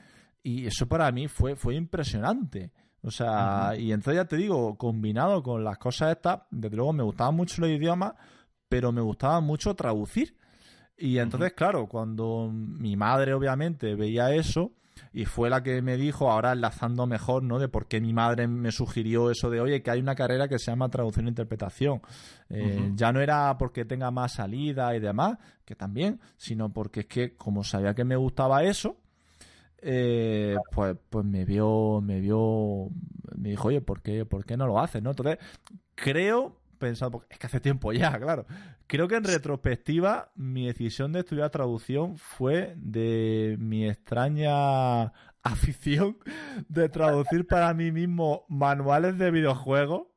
[0.42, 2.72] y eso para mí fue, fue impresionante.
[3.04, 7.04] O sea, y entonces ya te digo, combinado con las cosas estas, desde luego me
[7.04, 8.14] gustaban mucho los idiomas,
[8.70, 10.36] pero me gustaba mucho traducir.
[10.98, 14.72] Y entonces, claro, cuando mi madre obviamente veía eso,
[15.14, 17.60] y fue la que me dijo, ahora enlazando mejor, ¿no?
[17.60, 20.58] De por qué mi madre me sugirió eso de, oye, que hay una carrera que
[20.58, 22.02] se llama traducción e interpretación.
[22.50, 27.06] Eh, ya no era porque tenga más salida y demás, que también, sino porque es
[27.06, 28.98] que como sabía que me gustaba eso,
[29.78, 32.90] eh, pues, pues me vio, me vio,
[33.38, 35.04] me dijo, oye, ¿por qué, ¿por qué no lo haces?
[35.04, 35.12] ¿no?
[35.12, 35.38] Entonces,
[35.94, 38.46] creo, pensado, es que hace tiempo ya, claro.
[38.88, 46.18] Creo que en retrospectiva mi decisión de estudiar traducción fue de mi extraña afición
[46.68, 50.08] de traducir para mí mismo manuales de videojuegos,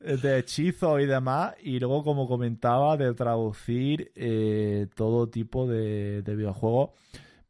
[0.00, 6.22] eh, de hechizos y demás, y luego, como comentaba, de traducir eh, todo tipo de,
[6.22, 6.90] de videojuegos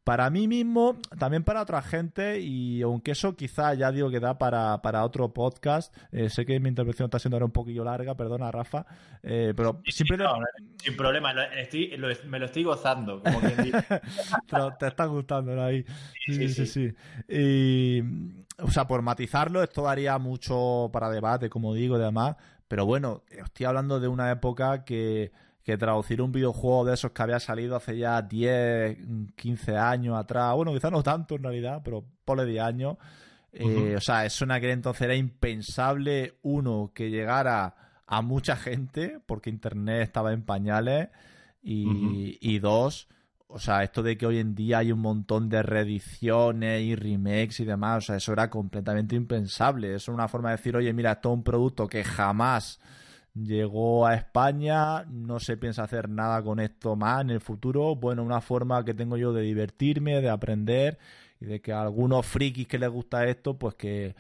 [0.09, 4.39] para mí mismo, también para otra gente, y aunque eso quizá ya digo que da
[4.39, 8.51] para, otro podcast, eh, sé que mi intervención está siendo ahora un poquillo larga, perdona
[8.51, 8.87] Rafa,
[9.23, 10.17] eh, pero siempre...
[10.83, 13.39] sin problema, me lo estoy gozando, como
[14.79, 15.85] te está gustando ahí.
[16.25, 16.95] Sí, sí, sí.
[17.29, 18.01] Y,
[18.63, 22.35] o sea, por matizarlo, esto daría mucho para debate, como digo, y demás,
[22.67, 25.33] pero bueno, estoy hablando de una época que
[25.69, 28.97] que traducir un videojuego de esos que había salido hace ya 10,
[29.37, 32.97] 15 años atrás, bueno, quizás no tanto en realidad, pero pole 10 años,
[33.53, 37.75] Eh, o sea, eso en aquel entonces era impensable, uno, que llegara
[38.07, 41.09] a mucha gente, porque Internet estaba en pañales,
[41.63, 43.09] y, dos,
[43.47, 47.61] o sea, esto de que hoy en día hay un montón de reediciones y remakes
[47.61, 49.89] y demás, o sea, eso era completamente impensable.
[49.89, 52.81] Eso es una forma de decir, oye, mira, esto es un producto que jamás
[53.45, 57.97] llegó a España, no se piensa hacer nada con esto más en el futuro.
[57.97, 60.99] Bueno, una forma que tengo yo de divertirme, de aprender
[61.41, 64.15] y de que a algunos frikis que les gusta esto, pues que,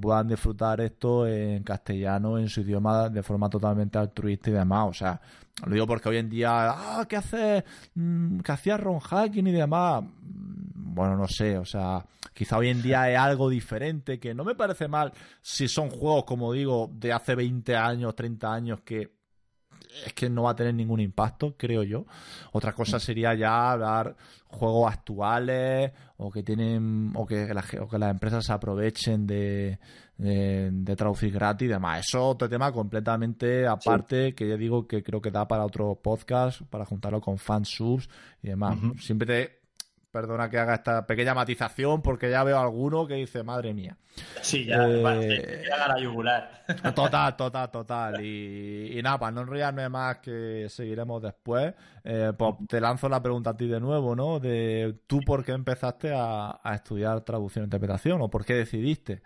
[0.00, 4.88] puedan disfrutar esto en castellano, en su idioma, de forma totalmente altruista y demás.
[4.88, 5.20] O sea,
[5.66, 7.64] lo digo porque hoy en día, ah, ¿qué hace?
[7.94, 10.02] Mm, ¿Qué hacía Ron Hacking y demás?
[10.02, 14.44] Mm, bueno, no sé, o sea, quizá hoy en día es algo diferente, que no
[14.44, 19.21] me parece mal si son juegos, como digo, de hace 20 años, 30 años que
[20.06, 22.06] es que no va a tener ningún impacto, creo yo.
[22.52, 24.16] Otra cosa sería ya hablar
[24.48, 29.78] juegos actuales o que tienen o que, que las empresas se aprovechen de,
[30.18, 32.06] de, traducir gratis y demás.
[32.06, 35.94] Eso es otro tema completamente aparte que ya digo que creo que da para otro
[35.96, 38.08] podcast, para juntarlo con fansubs
[38.42, 38.78] y demás.
[38.98, 39.61] Siempre te
[40.12, 43.96] Perdona que haga esta pequeña matización porque ya veo alguno que dice, madre mía.
[44.42, 46.64] Sí, ya, eh, haga la yugular.
[46.94, 48.24] Total, total, total.
[48.24, 51.72] Y, nada, para no enrollarme más que seguiremos después,
[52.04, 54.38] eh, pues te lanzo la pregunta a ti de nuevo, ¿no?
[54.38, 59.22] De tú por qué empezaste a, a estudiar traducción e interpretación o por qué decidiste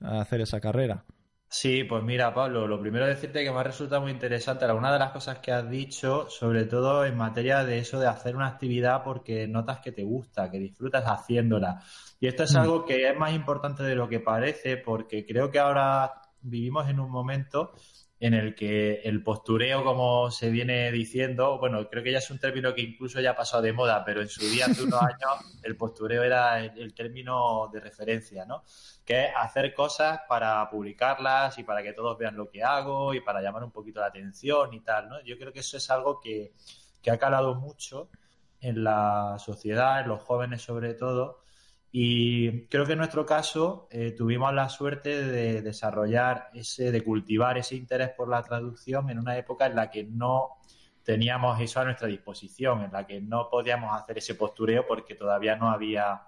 [0.00, 1.04] hacer esa carrera.
[1.48, 4.98] Sí, pues mira, Pablo, lo primero decirte que me ha resultado muy interesante alguna de
[4.98, 9.04] las cosas que has dicho, sobre todo en materia de eso de hacer una actividad
[9.04, 11.80] porque notas que te gusta, que disfrutas haciéndola.
[12.18, 12.58] Y esto es mm.
[12.58, 16.98] algo que es más importante de lo que parece porque creo que ahora vivimos en
[16.98, 17.72] un momento
[18.18, 22.38] en el que el postureo, como se viene diciendo, bueno, creo que ya es un
[22.38, 25.60] término que incluso ya ha pasado de moda, pero en su día, hace unos años,
[25.62, 28.64] el postureo era el, término de referencia, ¿no?
[29.04, 33.20] Que es hacer cosas para publicarlas y para que todos vean lo que hago y
[33.20, 35.22] para llamar un poquito la atención y tal, ¿no?
[35.22, 36.54] Yo creo que eso es algo que,
[37.02, 38.08] que ha calado mucho
[38.60, 41.42] en la sociedad, en los jóvenes sobre todo,
[41.98, 47.56] y creo que en nuestro caso eh, tuvimos la suerte de desarrollar ese, de cultivar
[47.56, 50.58] ese interés por la traducción en una época en la que no
[51.02, 55.56] teníamos eso a nuestra disposición, en la que no podíamos hacer ese postureo porque todavía
[55.56, 56.20] no había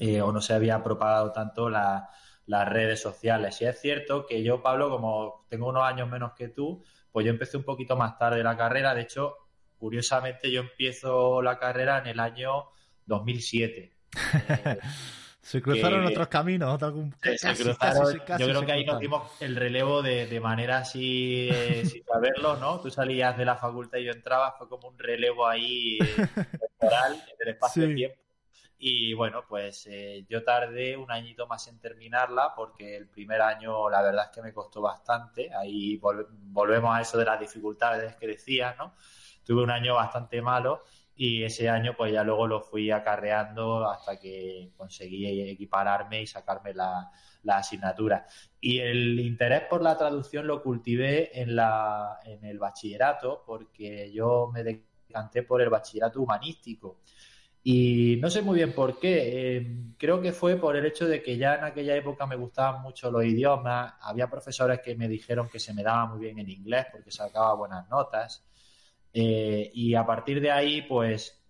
[0.00, 3.60] eh, o no se había propagado tanto las redes sociales.
[3.60, 6.82] Y es cierto que yo, Pablo, como tengo unos años menos que tú,
[7.12, 8.96] pues yo empecé un poquito más tarde la carrera.
[8.96, 9.36] De hecho,
[9.76, 12.64] curiosamente, yo empiezo la carrera en el año
[13.06, 13.97] 2007
[15.42, 16.80] se cruzaron otros caminos,
[18.38, 22.80] yo creo que ahí nos dimos el relevo de, manera así, eh, sin saberlo, ¿no?
[22.80, 27.36] Tú salías de la facultad y yo entraba, fue como un relevo ahí temporal en
[27.40, 28.28] el espacio-tiempo.
[28.80, 33.90] Y bueno, pues eh, yo tardé un añito más en terminarla porque el primer año
[33.90, 35.50] la verdad es que me costó bastante.
[35.52, 38.94] Ahí volvemos a eso de las dificultades que decías, ¿no?
[39.44, 40.84] Tuve un año bastante malo
[41.20, 46.72] y ese año pues ya luego lo fui acarreando hasta que conseguí equipararme y sacarme
[46.72, 47.10] la,
[47.48, 48.24] asignatura.
[48.60, 54.48] Y el interés por la traducción lo cultivé en, la, en el bachillerato porque yo
[54.52, 57.00] me decanté por el bachillerato humanístico.
[57.64, 59.56] Y no sé muy bien por qué.
[59.56, 62.80] Eh, creo que fue por el hecho de que ya en aquella época me gustaban
[62.80, 63.94] mucho los idiomas.
[64.02, 67.54] Había profesores que me dijeron que se me daba muy bien el inglés porque sacaba
[67.54, 68.47] buenas notas.
[69.20, 71.44] Eh, y a partir de ahí, pues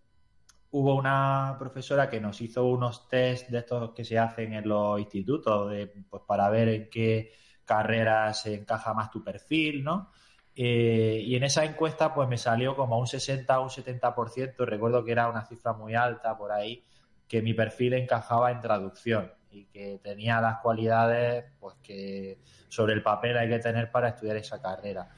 [0.71, 4.99] hubo una profesora que nos hizo unos test de estos que se hacen en los
[4.99, 5.71] institutos,
[6.09, 7.31] pues para ver en qué
[7.67, 10.11] carrera se encaja más tu perfil, ¿no?
[10.55, 15.05] Eh, y en esa encuesta, pues me salió como un 60 o un 70%, recuerdo
[15.05, 16.83] que era una cifra muy alta por ahí,
[17.29, 23.03] que mi perfil encajaba en traducción y que tenía las cualidades pues que sobre el
[23.03, 25.11] papel hay que tener para estudiar esa carrera.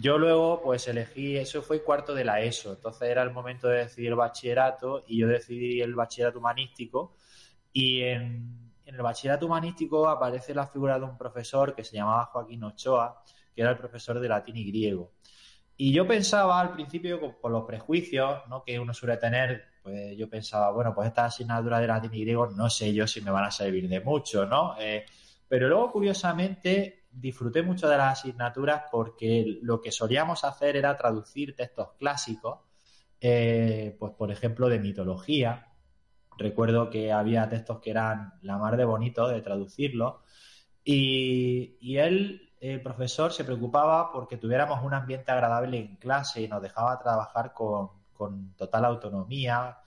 [0.00, 3.80] Yo luego, pues elegí, eso fue cuarto de la ESO, entonces era el momento de
[3.80, 7.16] decidir el bachillerato y yo decidí el bachillerato humanístico
[7.70, 12.64] y en, el bachillerato humanístico aparece la figura de un profesor que se llamaba Joaquín
[12.64, 13.22] Ochoa,
[13.54, 15.12] que era el profesor de latín y griego.
[15.76, 18.64] Y yo pensaba al principio, por los prejuicios ¿no?
[18.64, 22.48] que uno suele tener, pues yo pensaba, bueno, pues estas asignaturas de latín y griego
[22.48, 24.76] no sé yo si me van a servir de mucho, ¿no?
[24.78, 25.04] Eh,
[25.46, 31.54] pero luego, curiosamente, disfruté mucho de las asignaturas porque lo que solíamos hacer era traducir
[31.56, 32.60] textos clásicos,
[33.20, 35.72] eh, pues por ejemplo de mitología.
[36.38, 40.14] Recuerdo que había textos que eran la mar de bonito de traducirlos
[40.84, 46.48] y, y él, el profesor, se preocupaba porque tuviéramos un ambiente agradable en clase y
[46.48, 49.79] nos dejaba trabajar con, con total autonomía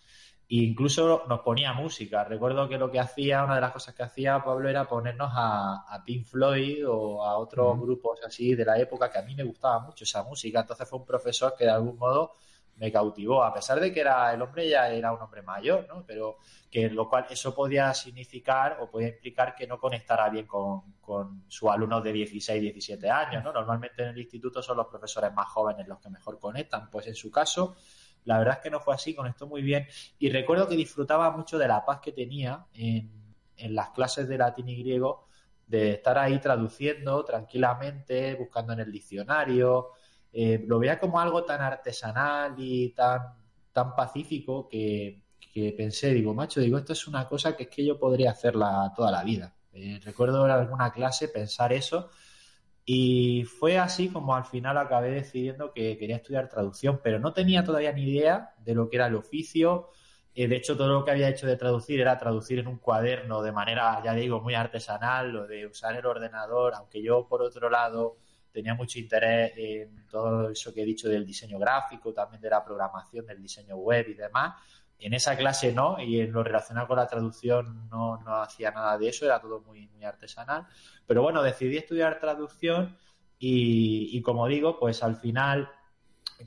[0.62, 2.24] incluso nos ponía música.
[2.24, 5.86] Recuerdo que lo que hacía, una de las cosas que hacía Pablo era ponernos a,
[5.88, 9.44] a Pink Floyd o a otros grupos así de la época que a mí me
[9.44, 10.62] gustaba mucho esa música.
[10.62, 12.34] Entonces fue un profesor que de algún modo
[12.78, 16.04] me cautivó, a pesar de que era el hombre ya era un hombre mayor, ¿no?
[16.06, 16.38] Pero
[16.70, 21.44] que lo cual eso podía significar o podía implicar que no conectara bien con, con
[21.48, 23.54] sus alumnos de 16, 17 años, ¿no?
[23.54, 27.16] Normalmente en el instituto son los profesores más jóvenes los que mejor conectan, pues en
[27.16, 27.76] su caso
[28.26, 29.88] la verdad es que no fue así, conectó muy bien
[30.20, 33.12] y recuerdo que disfrutaba mucho de la paz que tenía en,
[33.58, 35.28] en las clases de latín y griego,
[35.68, 39.90] de estar ahí traduciendo tranquilamente, buscando en el diccionario,
[40.32, 43.22] eh, lo veía como algo tan artesanal y tan,
[43.72, 45.22] tan pacífico que,
[45.78, 49.12] pensé, digo, macho, digo, esto es una cosa que es que yo podría hacerla toda
[49.12, 49.56] la vida.
[49.72, 52.10] Eh, recuerdo en alguna clase pensar eso
[52.86, 57.64] y fue así como al final acabé decidiendo que quería estudiar traducción, pero no tenía
[57.64, 59.90] todavía ni idea de lo que era el oficio.
[60.36, 63.42] Eh, de hecho, todo lo que había hecho de traducir era traducir en un cuaderno
[63.42, 67.70] de manera, ya digo, muy artesanal, lo de usar el ordenador, aunque yo, por otro
[67.70, 68.18] lado,
[68.52, 72.64] tenía mucho interés en todo eso que he dicho del diseño gráfico, también de la
[72.66, 74.56] programación, del diseño web y demás.
[75.06, 78.98] En esa clase no, y en lo relacionado con la traducción no, no hacía nada
[78.98, 80.66] de eso, era todo muy, muy artesanal.
[81.06, 82.98] Pero bueno, decidí estudiar traducción
[83.38, 85.70] y, y como digo, pues al final,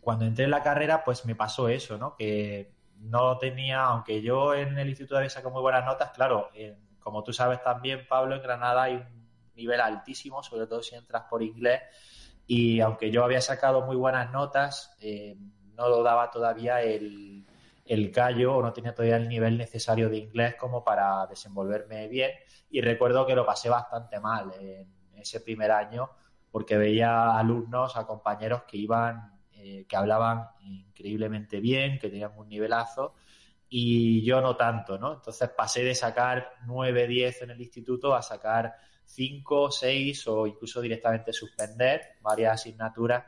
[0.01, 2.17] cuando entré en la carrera, pues me pasó eso, ¿no?
[2.17, 6.51] Que no tenía, aunque yo en el instituto había sacado muy buenas notas, claro,
[7.01, 11.25] como tú sabes también, Pablo, en Granada hay un nivel altísimo, sobre todo si entras
[11.31, 11.83] por inglés.
[12.47, 15.37] Y aunque yo había sacado muy buenas notas, eh,
[15.75, 17.45] no lo daba todavía el,
[17.87, 22.33] el callo o no tenía todavía el nivel necesario de inglés como para desenvolverme bien.
[22.71, 26.11] Y recuerdo que lo pasé bastante mal en ese primer año
[26.51, 32.49] porque veía alumnos, a compañeros que iban, eh, que hablaban increíblemente bien, que tenían un
[32.49, 33.15] nivelazo
[33.69, 35.15] y yo no tanto, ¿no?
[35.15, 38.75] Entonces pasé de sacar 9, 10 en el instituto a sacar
[39.05, 43.25] 5, 6 o incluso directamente suspender varias asignaturas,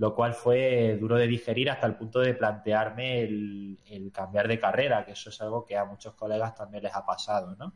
[0.00, 5.04] lo cual fue duro de digerir hasta el punto de plantearme el, cambiar de carrera,
[5.04, 7.74] que eso es algo que a muchos colegas también les ha pasado, ¿no?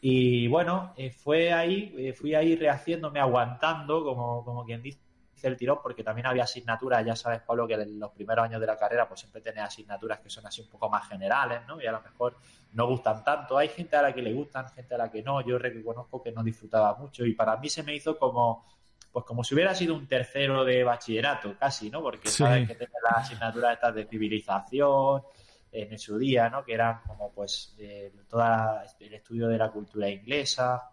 [0.00, 4.98] Y bueno, eh, fue ahí, eh, fui ahí rehaciéndome, aguantando, como, como quien dice,
[5.42, 8.66] el tirón porque también había asignaturas, ya sabes, Pablo, que en los primeros años de
[8.66, 11.80] la carrera pues siempre tenés asignaturas que son así un poco más generales, ¿no?
[11.80, 12.36] Y a lo mejor
[12.72, 13.56] no gustan tanto.
[13.56, 15.40] Hay gente a la que le gustan, gente a la que no.
[15.42, 18.64] Yo reconozco que no disfrutaba mucho y para mí se me hizo como
[19.12, 22.00] pues como si hubiera sido un tercero de bachillerato, casi, ¿no?
[22.00, 25.22] Porque sabes que tenés las asignaturas estas de civilización
[25.70, 26.64] en su día, ¿no?
[26.64, 28.42] Que eran como pues eh, todo
[29.00, 30.90] el estudio de la cultura inglesa,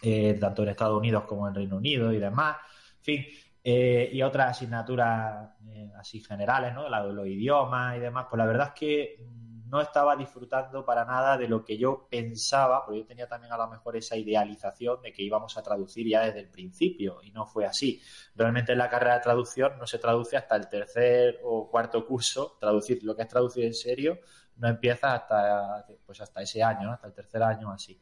[0.00, 2.56] eh, tanto en Estados Unidos como en Reino Unido y demás.
[2.98, 3.26] En fin,
[3.62, 6.88] eh, y otras asignaturas eh, así generales, ¿no?
[6.88, 9.26] La de los idiomas y demás, pues la verdad es que
[9.68, 13.56] no estaba disfrutando para nada de lo que yo pensaba, porque yo tenía también a
[13.56, 17.46] lo mejor esa idealización de que íbamos a traducir ya desde el principio, y no
[17.46, 18.00] fue así.
[18.34, 22.56] Realmente en la carrera de traducción no se traduce hasta el tercer o cuarto curso,
[22.60, 24.18] traducir lo que es traducir en serio
[24.58, 27.98] no empieza hasta, pues hasta ese año, hasta el tercer año así.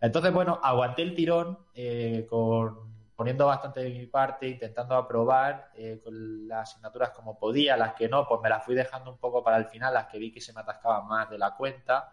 [0.00, 5.98] Entonces, bueno, aguanté el tirón eh, con poniendo bastante de mi parte, intentando aprobar eh,
[6.04, 9.42] con las asignaturas como podía, las que no, pues me las fui dejando un poco
[9.42, 12.12] para el final, las que vi que se me atascaban más de la cuenta.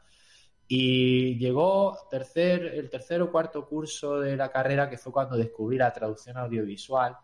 [0.66, 5.78] Y llegó tercer, el tercer o cuarto curso de la carrera, que fue cuando descubrí
[5.78, 7.18] la traducción audiovisual.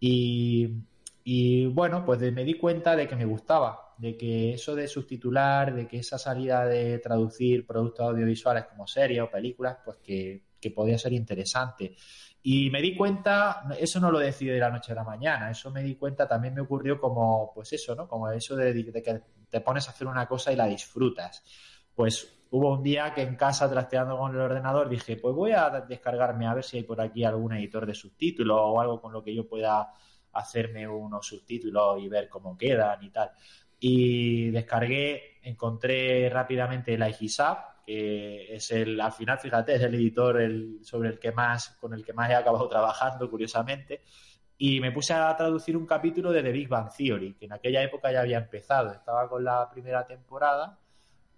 [0.00, 0.82] Y,
[1.22, 5.72] y bueno, pues me di cuenta de que me gustaba, de que eso de subtitular,
[5.72, 10.72] de que esa salida de traducir productos audiovisuales como series o películas, pues que, que
[10.72, 11.94] podía ser interesante.
[12.46, 15.70] Y me di cuenta, eso no lo decidí de la noche a la mañana, eso
[15.70, 18.06] me di cuenta, también me ocurrió como, pues eso, ¿no?
[18.06, 21.42] Como eso de, que te pones a hacer una cosa y la disfrutas.
[21.94, 25.70] Pues hubo un día que en casa trasteando con el ordenador dije, pues voy a
[25.88, 29.24] descargarme a ver si hay por aquí algún editor de subtítulos o algo con lo
[29.24, 29.94] que yo pueda
[30.32, 33.30] hacerme unos subtítulos y ver cómo quedan y tal.
[33.80, 40.40] Y descargué, encontré rápidamente el IGSAP, que es el, al final, fíjate, es el editor
[40.40, 44.02] el, sobre el que más, con el que más he acabado trabajando, curiosamente,
[44.56, 47.82] y me puse a traducir un capítulo de The Big Bang Theory, que en aquella
[47.82, 50.78] época ya había empezado, estaba con la primera temporada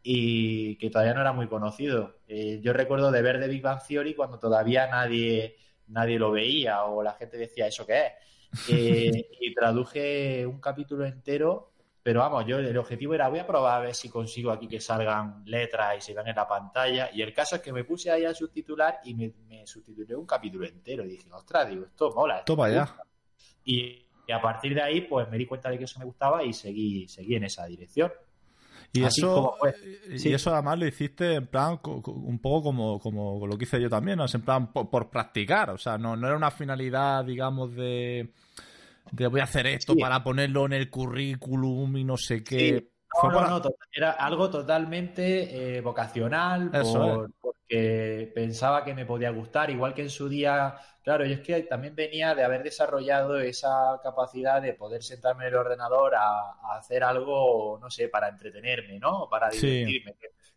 [0.02, 2.18] y que todavía no era muy conocido.
[2.28, 5.56] Eh, yo recuerdo de ver The Big Bang Theory cuando todavía nadie,
[5.88, 8.12] nadie lo veía o la gente decía, ¿eso qué es?
[8.70, 11.72] Eh, y traduje un capítulo entero
[12.06, 14.78] pero vamos, yo el objetivo era voy a probar a ver si consigo aquí que
[14.78, 17.10] salgan letras y se vean en la pantalla.
[17.12, 20.24] Y el caso es que me puse ahí a subtitular y me, me subtitulé un
[20.24, 21.04] capítulo entero.
[21.04, 22.38] Y dije, ostras, digo, esto mola.
[22.38, 22.96] Esto Toma ya.
[23.64, 26.52] Y, a partir de ahí, pues me di cuenta de que eso me gustaba y
[26.52, 28.12] seguí, seguí en esa dirección.
[28.92, 29.56] Y eso,
[30.08, 33.90] y eso además lo hiciste en plan un poco como, como lo que hice yo
[33.90, 34.26] también, ¿no?
[34.32, 38.32] En plan por, practicar, o sea, no, no era una finalidad, digamos, de,
[39.10, 42.90] de voy a hacer esto para ponerlo en el currículum y no sé qué.
[43.22, 46.70] No, no, era algo totalmente eh, vocacional,
[47.40, 51.62] porque pensaba que me podía gustar, igual que en su día, claro, yo es que
[51.62, 57.04] también venía de haber desarrollado esa capacidad de poder sentarme en el ordenador a, hacer
[57.04, 59.28] algo, no sé, para entretenerme, ¿no?
[59.30, 60.14] Para divertirme,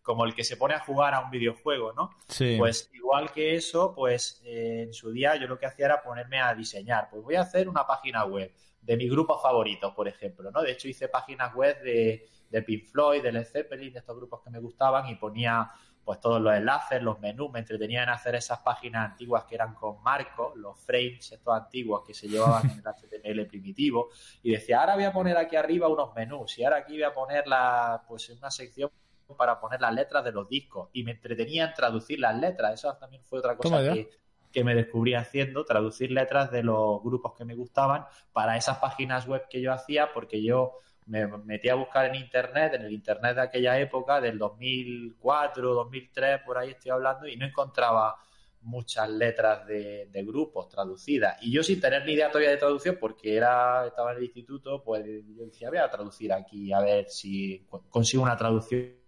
[0.10, 2.10] como el que se pone a jugar a un videojuego, ¿no?
[2.58, 6.40] Pues igual que eso, pues eh, en su día yo lo que hacía era ponerme
[6.40, 8.52] a diseñar, pues voy a hacer una página web
[8.82, 10.64] de mi grupo favorito, por ejemplo, ¿no?
[10.64, 14.42] De hecho hice páginas web de de Pink Floyd, de Led Zeppelin, de estos grupos
[14.42, 15.72] que me gustaban y ponía
[16.04, 19.76] pues todos los enlaces, los menús, me entretenía en hacer esas páginas antiguas que eran
[19.76, 24.10] con marcos, los frames estos antiguos que se llevaban en el HTML primitivo
[24.42, 27.14] y decía, ahora voy a poner aquí arriba unos menús y ahora aquí voy a
[27.14, 28.90] poner la, pues una sección
[29.36, 30.90] para poner las letras de los discos.
[30.94, 34.10] Y me entretenía en traducir las letras, eso también fue otra cosa que,
[34.52, 39.28] que me descubrí haciendo, traducir letras de los grupos que me gustaban para esas páginas
[39.28, 40.74] web que yo hacía porque yo
[41.10, 46.42] me metí a buscar en internet, en el internet de aquella época, del 2004, 2003,
[46.46, 48.16] por ahí estoy hablando, y no encontraba
[48.62, 51.42] muchas letras de, grupos traducidas.
[51.42, 54.84] Y yo sin tener ni idea todavía de traducción, porque era, estaba en el instituto,
[54.84, 58.99] pues yo decía, voy a traducir aquí, a ver si consigo una traducción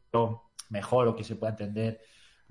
[0.70, 2.01] mejor o que se pueda entender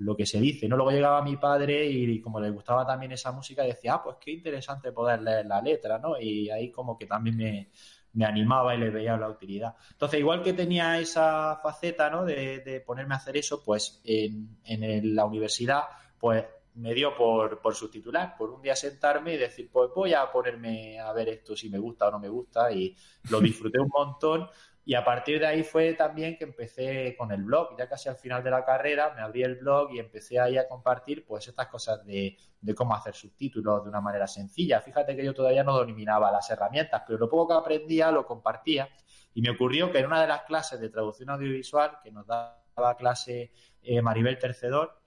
[0.01, 0.67] lo que se dice.
[0.67, 0.75] ¿no?
[0.75, 4.31] Luego llegaba mi padre y, como le gustaba también esa música, decía, ah, pues qué
[4.31, 6.19] interesante poder leer la letra, ¿no?
[6.19, 7.71] Y ahí como que también me,
[8.13, 9.75] me animaba y le veía la utilidad.
[9.91, 12.25] Entonces, igual que tenía esa faceta, ¿no?
[12.25, 15.83] De, ponerme a hacer eso, pues en, en, la universidad,
[16.19, 20.31] pues me dio por, por subtitular, por un día sentarme y decir, pues voy a
[20.31, 22.95] ponerme a ver esto si me gusta o no me gusta y
[23.29, 24.47] lo disfruté un montón
[24.83, 27.77] y a partir de ahí fue también que empecé con el blog.
[27.77, 30.67] Ya casi al final de la carrera me abrí el blog y empecé ahí a
[30.67, 32.35] compartir pues estas cosas de,
[32.75, 34.81] cómo hacer subtítulos de una manera sencilla.
[34.81, 38.89] Fíjate que yo todavía no dominaba las herramientas, pero lo poco que aprendía lo compartía.
[39.35, 42.97] Y me ocurrió que en una de las clases de traducción audiovisual que nos daba
[42.97, 43.51] clase
[43.83, 45.03] eh, Maribel Tercedor,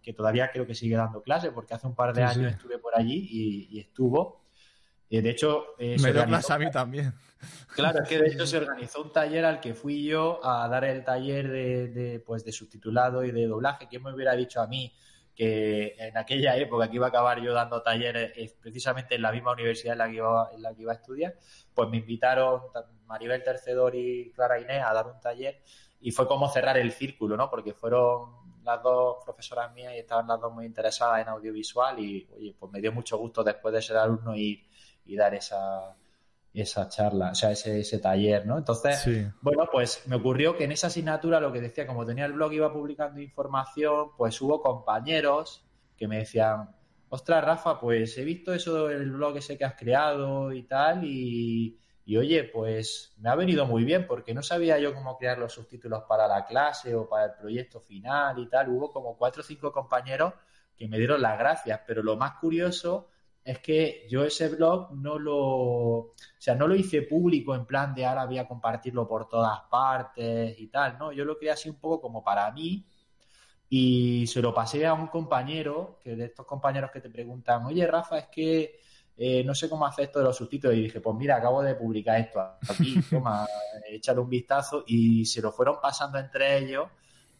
[0.00, 2.96] que todavía creo que sigue dando clase porque hace un par de años estuve por
[2.96, 4.44] allí y, estuvo.
[5.10, 7.12] Eh, de hecho, eh, me dio clase a mí también.
[7.74, 10.84] Claro, es que de hecho se organizó un taller al que fui yo a dar
[10.84, 13.86] el taller de, pues, de subtitulado y de doblaje.
[13.88, 14.92] ¿Quién me hubiera dicho a mí
[15.34, 19.52] que en aquella época que iba a acabar yo dando talleres precisamente en la misma
[19.52, 21.36] universidad en la que iba, en la que iba a estudiar?
[21.72, 22.62] Pues me invitaron
[23.06, 25.62] Maribel Tercedor y Clara Inés a dar un taller
[26.00, 27.48] y fue como cerrar el círculo, ¿no?
[27.48, 32.28] Porque fueron las dos profesoras mías y estaban las dos muy interesadas en audiovisual y,
[32.34, 34.68] oye, pues me dio mucho gusto después de ser alumno ir
[35.06, 35.96] y dar esa
[36.52, 38.58] esa charla, o sea, ese, ese taller, ¿no?
[38.58, 39.06] Entonces,
[39.40, 42.52] bueno, pues me ocurrió que en esa asignatura, lo que decía, como tenía el blog,
[42.52, 45.64] iba publicando información, pues hubo compañeros
[45.96, 46.70] que me decían,
[47.08, 51.78] ostras, Rafa, pues he visto eso del blog ese que has creado y tal, y,
[52.04, 55.52] y oye, pues me ha venido muy bien porque no sabía yo cómo crear los
[55.52, 58.70] subtítulos para la clase o para el proyecto final y tal.
[58.70, 60.32] Hubo como cuatro o cinco compañeros
[60.74, 63.10] que me dieron las gracias, pero lo más curioso
[63.48, 67.94] es que yo ese blog no lo, o sea, no lo hice público en plan
[67.94, 71.12] de ahora voy a compartirlo por todas partes y tal, ¿no?
[71.12, 72.84] Yo lo creé así un poco como para mí
[73.70, 77.86] y se lo pasé a un compañero, que de estos compañeros que te preguntan, oye
[77.86, 78.80] Rafa, es que
[79.16, 81.74] eh, no sé cómo hacer esto de los subtítulos y dije, pues mira, acabo de
[81.74, 83.46] publicar esto aquí, toma,
[83.88, 86.86] échale un vistazo y se lo fueron pasando entre ellos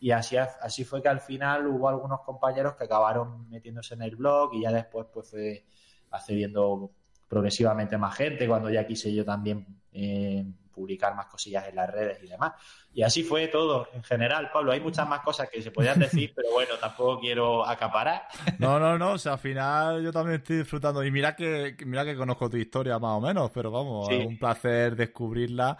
[0.01, 4.17] y así, así fue que al final hubo algunos compañeros que acabaron metiéndose en el
[4.17, 5.67] blog y ya después pues fue
[6.11, 6.91] accediendo
[7.29, 10.45] progresivamente más gente, cuando ya quise yo también eh,
[10.79, 12.53] publicar más cosillas en las redes y demás.
[12.95, 14.73] Y así fue todo en general, Pablo.
[14.73, 18.23] Hay muchas más cosas que se podían decir, pero bueno, tampoco quiero acaparar.
[18.59, 21.05] No, no, no, o sea, al final yo también estoy disfrutando.
[21.05, 24.39] Y mira que, mira que conozco tu historia más o menos, pero vamos, es un
[24.39, 25.77] placer descubrirla.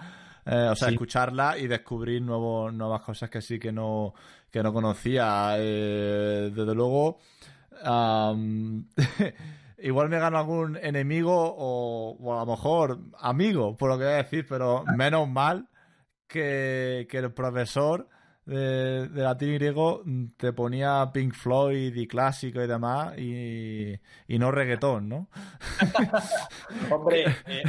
[0.47, 4.15] Eh, o sea, escucharla y descubrir nuevos, nuevas cosas que sí que no,
[4.51, 5.57] que no conocía.
[5.59, 7.19] Eh, desde luego,
[9.79, 14.19] igual me gano algún enemigo o, a lo mejor amigo, por lo que voy a
[14.19, 15.69] decir, pero menos mal
[16.27, 18.09] que, el profesor
[18.45, 20.03] de, latín y griego
[20.37, 23.99] te ponía Pink Floyd y clásico y demás y,
[24.29, 25.29] no reggaetón, ¿no?
[26.91, 27.63] Hombre, eh,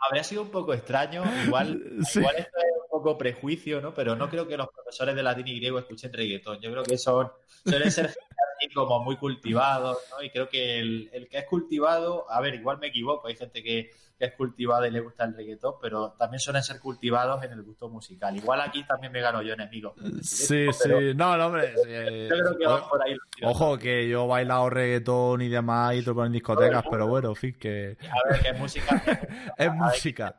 [0.00, 1.82] habría, sido, un poco extraño, igual,
[2.14, 3.94] igual esto es un poco prejuicio, ¿no?
[3.94, 6.60] Pero no creo que los profesores de latín y griego escuchen reggaetón.
[6.60, 7.30] Yo creo que son
[7.64, 8.14] suelen ser
[8.72, 10.22] como muy cultivados, ¿no?
[10.22, 13.62] Y creo que el, el, que es cultivado, a ver, igual me equivoco, hay gente
[13.62, 17.52] que, que, es cultivada y le gusta el reggaetón, pero también suelen ser cultivados en
[17.52, 18.36] el gusto musical.
[18.36, 19.94] Igual aquí también me gano yo enemigo.
[20.22, 21.72] Sí, sí, no, no, hombre.
[21.76, 23.16] yo creo que va por ahí.
[23.42, 27.36] Ojo, que yo he bailado reggaetón y demás y todo en discotecas, pero bueno, en
[27.36, 27.96] fin, que.
[28.02, 29.02] A ver, que es música.
[29.56, 30.36] es música.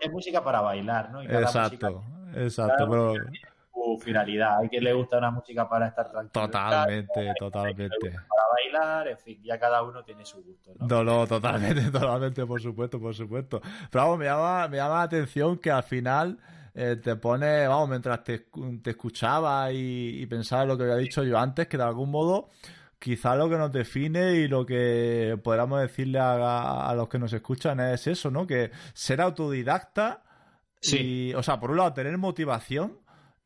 [0.00, 1.22] Es música para bailar, ¿no?
[1.22, 2.04] exacto,
[2.34, 3.14] exacto, pero
[3.96, 4.58] finalidad.
[4.58, 6.30] Hay quien le gusta una música para estar tranquilo.
[6.32, 8.10] Totalmente, totalmente.
[8.10, 10.72] Para bailar, en fin, ya cada uno tiene su gusto.
[10.80, 13.60] No, no, totalmente, totalmente, por supuesto, por supuesto.
[13.90, 16.38] Pero vamos, me llama, me llama la atención que al final
[16.74, 18.46] eh, te pone, vamos, mientras te,
[18.82, 22.50] te escuchaba y, pensaba lo que había dicho yo antes, que de algún modo
[22.98, 27.32] quizá lo que nos define y lo que podríamos decirle a, a, los que nos
[27.32, 28.46] escuchan es eso, ¿no?
[28.46, 30.22] Que ser autodidacta
[30.80, 31.30] sí.
[31.30, 32.98] y, o sea, por un lado, tener motivación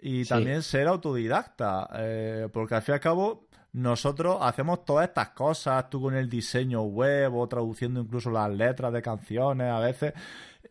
[0.05, 5.29] y también ser autodidacta, eh, porque al fin y al cabo nosotros hacemos todas estas
[5.29, 10.13] cosas, tú con el diseño web o traduciendo incluso las letras de canciones a veces,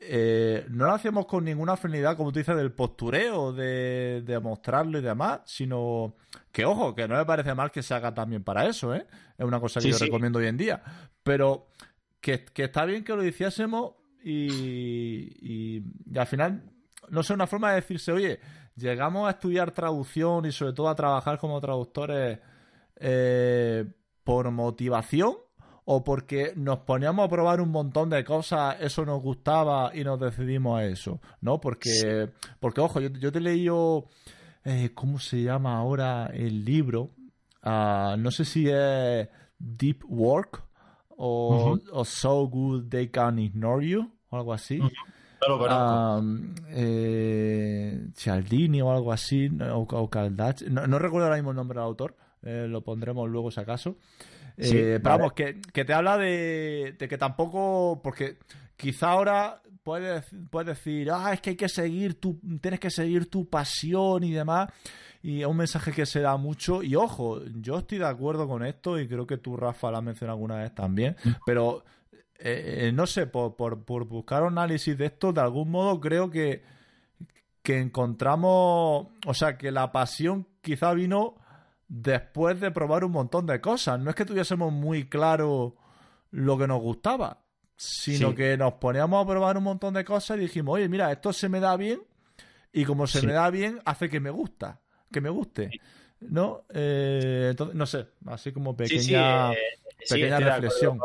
[0.02, 5.00] eh, no lo hacemos con ninguna afinidad, como tú dices, del postureo, de, de, mostrarlo
[5.00, 6.16] y demás, sino
[6.52, 9.08] que, ojo, que no me parece mal que se haga también para eso, ¿eh?
[9.38, 10.84] Es una cosa que yo recomiendo hoy en día,
[11.24, 11.70] pero
[12.20, 14.52] que, está bien que lo hiciésemos y,
[15.40, 16.64] y, y al final,
[17.10, 18.40] no sé, una forma de decirse, oye,
[18.76, 22.40] llegamos a estudiar traducción y sobre todo a trabajar como traductores
[22.96, 23.86] eh,
[24.24, 25.36] por motivación
[25.86, 30.20] o porque nos poníamos a probar un montón de cosas, eso nos gustaba y nos
[30.20, 31.60] decidimos a eso, ¿no?
[31.60, 34.08] Porque, porque ojo, yo, te he leído,
[34.64, 37.10] eh, ¿cómo se llama ahora el libro?
[37.64, 40.64] Ah, no sé si es Deep Work
[41.10, 44.80] o, So Good They Can Ignore You o algo así.
[45.48, 46.22] No
[46.70, 50.10] eh, Cialdini o algo así, o, o
[50.70, 53.98] No, recuerdo ahora mismo el nombre del autor, eh, lo pondremos luego si acaso.
[54.58, 58.38] Eh, pero vamos, que, te habla de, que tampoco, porque
[58.76, 63.30] quizá ahora puedes, puedes decir, ah, es que hay que seguir tu, tienes que seguir
[63.30, 64.70] tu pasión y demás.
[65.24, 66.82] Y es un mensaje que se da mucho.
[66.82, 70.04] Y ojo, yo estoy de acuerdo con esto y creo que tú, Rafa, lo has
[70.04, 71.16] mencionado alguna vez también.
[71.24, 71.30] Mm.
[71.46, 71.84] Pero
[72.44, 76.30] eh, eh, no sé, por, por, por, buscar análisis de esto, de algún modo creo
[76.30, 76.64] que,
[77.62, 81.36] que encontramos, o sea, que la pasión quizá vino
[81.88, 84.00] después de probar un montón de cosas.
[84.00, 85.76] No es que tuviésemos muy claro
[86.32, 87.44] lo que nos gustaba,
[87.76, 91.34] sino que nos poníamos a probar un montón de cosas y dijimos, oye, mira, esto
[91.34, 92.02] se me da bien
[92.74, 94.82] y como se me da bien, hace que me gusta,
[95.12, 95.70] que me guste.
[96.22, 96.64] ¿No?
[96.74, 99.52] Eh, entonces, no sé, así como pequeña,
[100.10, 101.00] pequeña reflexión.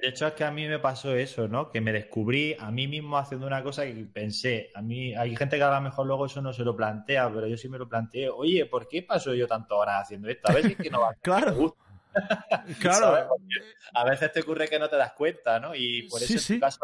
[0.00, 1.70] De hecho, es que a mí me pasó eso, ¿no?
[1.70, 4.70] Que me descubrí a mí mismo haciendo una cosa que pensé.
[4.74, 7.46] A mí hay gente que a lo mejor luego eso no se lo plantea, pero
[7.46, 8.28] yo sí me lo planteé.
[8.28, 10.50] Oye, ¿por qué paso yo tanto horas haciendo esto?
[10.50, 11.76] A si es que no va a Claro.
[12.80, 13.36] Claro.
[13.94, 15.74] A veces te ocurre que no te das cuenta, ¿no?
[15.74, 16.80] Y por eso en, Tu caso,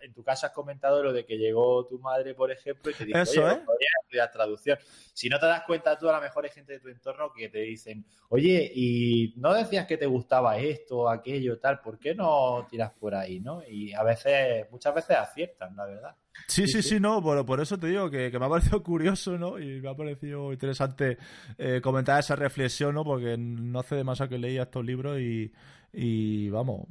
[0.00, 3.18] en, Tu has comentado lo de que llegó tu madre, por ejemplo, y te dijo,
[3.18, 3.64] eso, oye, ¿eh?
[4.02, 4.78] estudiar traducción.
[5.12, 7.48] Si no te das cuenta tú, a lo mejor hay gente de tu entorno que
[7.48, 12.66] te dicen, oye, y no decías que te gustaba esto, aquello, tal, ¿por qué no
[12.70, 13.62] tiras por ahí, no?
[13.66, 16.16] Y a veces, muchas veces aciertan, la verdad.
[16.46, 19.58] Sí, sí, sí, no, por, por eso te digo que, me ha parecido curioso, ¿no?
[19.58, 21.18] Y me ha parecido interesante
[21.58, 23.04] eh, comentar esa reflexión, ¿no?
[23.04, 25.52] Porque no hace demasiado que leía estos libros y,
[25.92, 26.86] y vamos,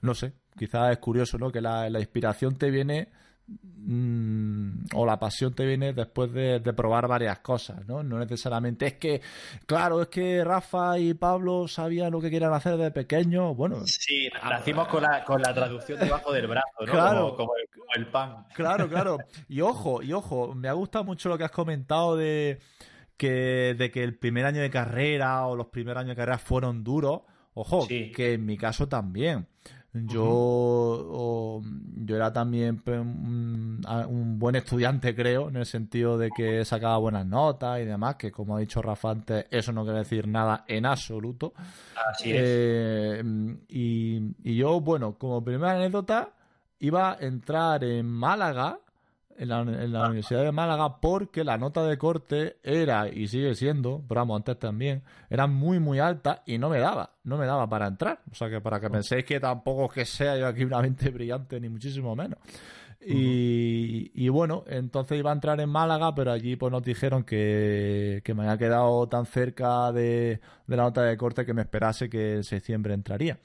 [0.00, 1.50] no sé, quizás es curioso, ¿no?
[1.50, 3.08] Que la, la inspiración te viene
[3.48, 8.02] Mm, o la pasión te viene después de, probar varias cosas, ¿no?
[8.02, 9.20] No necesariamente es que,
[9.64, 13.86] claro, es que Rafa y Pablo sabían lo que querían hacer de pequeño, bueno.
[13.86, 16.92] Sí, nacimos con la, con la traducción debajo del brazo, ¿no?
[16.92, 17.52] Claro, como,
[17.94, 18.46] el, pan.
[18.54, 19.18] Claro, claro.
[19.48, 22.58] Y ojo, y ojo, me ha gustado mucho lo que has comentado de
[23.16, 26.82] que, de que el primer año de carrera o los primeros años de carrera fueron
[26.82, 27.22] duros.
[27.54, 29.46] Ojo, que en mi caso también.
[30.04, 31.62] Yo,
[31.96, 37.80] yo era también un, buen estudiante, creo, en el sentido de que sacaba buenas notas
[37.80, 41.54] y demás, que como ha dicho Rafa antes, eso no quiere decir nada en absoluto.
[42.10, 42.42] Así es.
[42.42, 43.22] Eh,
[43.68, 46.30] y, y yo, bueno, como primera anécdota,
[46.80, 48.80] iba a entrar en Málaga
[49.38, 50.06] en la, ah.
[50.06, 54.58] Universidad de Málaga porque la nota de corte era, y sigue siendo, pero vamos, antes
[54.58, 58.20] también, era muy, muy alta y no me daba, no me daba para entrar.
[58.30, 61.60] O sea que para que penséis que tampoco que sea yo aquí una mente brillante,
[61.60, 62.38] ni muchísimo menos.
[63.08, 68.42] Y, bueno, entonces iba a entrar en Málaga, pero allí pues nos dijeron que, me
[68.42, 72.94] había quedado tan cerca de, la nota de corte que me esperase que en septiembre
[72.94, 73.38] entraría.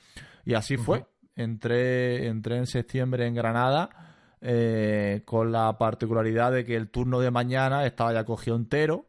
[0.45, 1.05] Y así fue.
[1.35, 4.10] Entré, entré en septiembre en Granada
[4.41, 9.05] eh, con la particularidad de que el turno de mañana estaba ya cogido entero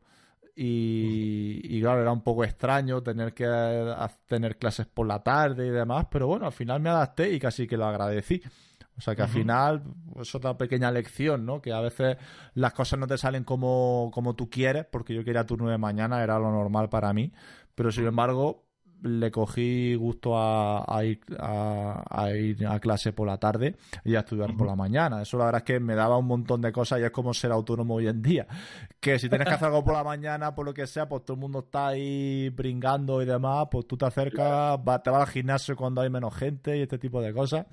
[0.55, 3.47] y, claro, era un poco extraño tener que
[4.27, 7.67] tener clases por la tarde y demás, pero bueno, al final me adapté y casi
[7.67, 8.43] que lo agradecí.
[8.99, 9.83] O sea que al final
[10.21, 11.63] es otra pequeña lección, ¿no?
[11.63, 12.19] Que a veces
[12.55, 16.23] las cosas no te salen como, como tú quieres, porque yo quería turno de mañana,
[16.23, 17.33] era lo normal para mí,
[17.75, 18.62] pero sin embargo
[19.03, 24.57] le cogí gusto a, ir, a, ir a clase por la tarde y a estudiar
[24.57, 25.23] por la mañana.
[25.23, 27.53] Eso la verdad es que me daba un montón de cosas y es como ser
[27.53, 28.47] autónomo hoy en día.
[29.01, 31.35] Que si tienes que hacer algo por la mañana, por lo que sea, pues todo
[31.35, 35.77] el mundo está ahí bringando y demás, pues tú te acercas, te vas al gimnasio
[35.77, 37.67] cuando hay menos gente y este tipo de cosas.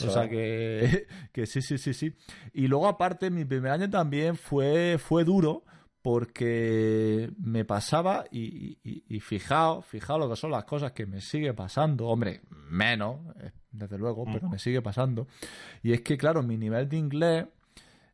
[0.00, 2.14] O sea que, que sí, sí, sí, sí.
[2.54, 5.64] Y luego aparte, mi primer año también fue, fue duro
[6.02, 11.54] porque me pasaba y, y, fijaos, fijaos lo que son las cosas que me sigue
[11.54, 15.28] pasando, hombre, menos, eh, desde luego, pero me sigue pasando.
[15.82, 17.46] Y es que, claro, mi nivel de inglés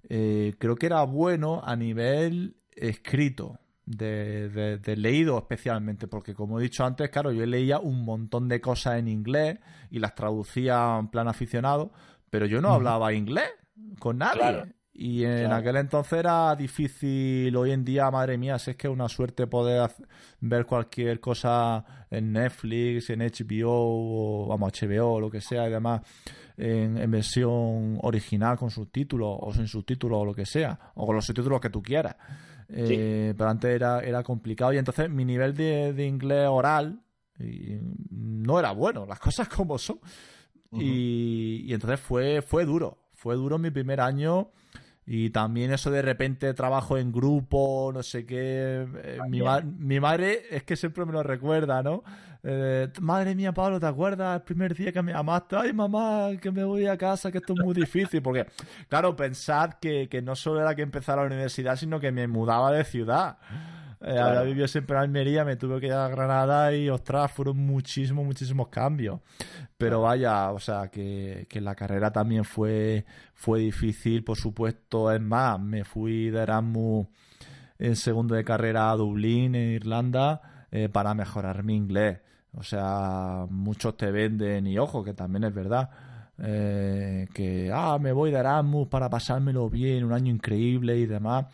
[0.08, 6.62] eh, creo que era bueno a nivel escrito, de, de, leído especialmente, porque como he
[6.62, 9.58] dicho antes, claro, yo leía un montón de cosas en inglés
[9.90, 11.90] y las traducía en plan aficionado,
[12.28, 13.48] pero yo no hablaba inglés
[13.98, 14.74] con nadie.
[15.00, 17.54] Y en aquel entonces era difícil.
[17.54, 19.88] Hoy en día, madre mía, es que es una suerte poder
[20.40, 26.00] ver cualquier cosa en Netflix, en HBO, o, vamos, HBO, lo que sea y demás,
[26.56, 31.24] en, versión original con subtítulos o sin subtítulos o lo que sea, o con los
[31.24, 32.16] subtítulos que tú quieras.
[32.68, 37.00] Eh, pero antes era, era complicado y entonces mi nivel de, inglés oral
[37.38, 40.00] no era bueno, las cosas como son.
[40.72, 44.50] y, y entonces fue, fue duro, fue duro mi primer año
[45.10, 48.86] y también eso de repente trabajo en grupo, no sé qué.
[49.02, 49.40] Eh, mi,
[49.78, 52.04] mi, madre es que siempre me lo recuerda, ¿no?
[52.42, 55.56] Eh, madre mía, Pablo, ¿te acuerdas el primer día que me llamaste?
[55.56, 58.20] Ay, mamá, que me voy a casa, que esto es muy difícil.
[58.20, 58.44] Porque,
[58.90, 62.70] claro, pensad que, que no solo era que empezara la universidad, sino que me mudaba
[62.70, 63.38] de ciudad.
[64.00, 67.56] Eh, Había vivido siempre en Almería, me tuve que ir a Granada y, ostras, fueron
[67.56, 69.20] muchísimos, muchísimos cambios.
[69.76, 75.10] Pero vaya, o sea, que, que la carrera también fue, fue difícil, por supuesto.
[75.12, 77.06] Es más, me fui de Erasmus
[77.78, 82.18] en segundo de carrera a Dublín, en Irlanda, eh, para mejorar mi inglés.
[82.54, 85.90] O sea, muchos te venden, y ojo, que también es verdad,
[86.38, 91.46] eh, que, ah, me voy de Erasmus para pasármelo bien, un año increíble y demás.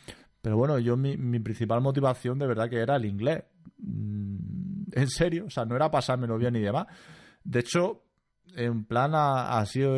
[0.45, 3.45] Pero bueno, yo mi, principal motivación de verdad que era el inglés.
[3.79, 6.87] Mm, en serio, o sea, no era pasármelo bien ni demás.
[7.43, 8.03] De hecho,
[8.55, 9.97] en plan ha, sido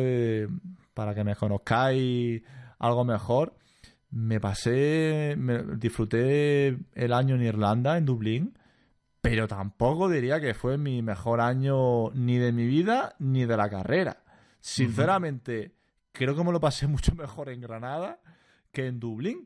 [0.93, 2.43] para que me conozcáis
[2.79, 3.57] algo mejor.
[4.11, 8.57] Me pasé, me, disfruté el año en Irlanda, en Dublín,
[9.19, 13.69] pero tampoco diría que fue mi mejor año ni de mi vida ni de la
[13.69, 14.23] carrera.
[14.61, 15.73] Sinceramente,
[16.13, 18.21] creo que me lo pasé mucho mejor en Granada
[18.71, 19.45] que en Dublín.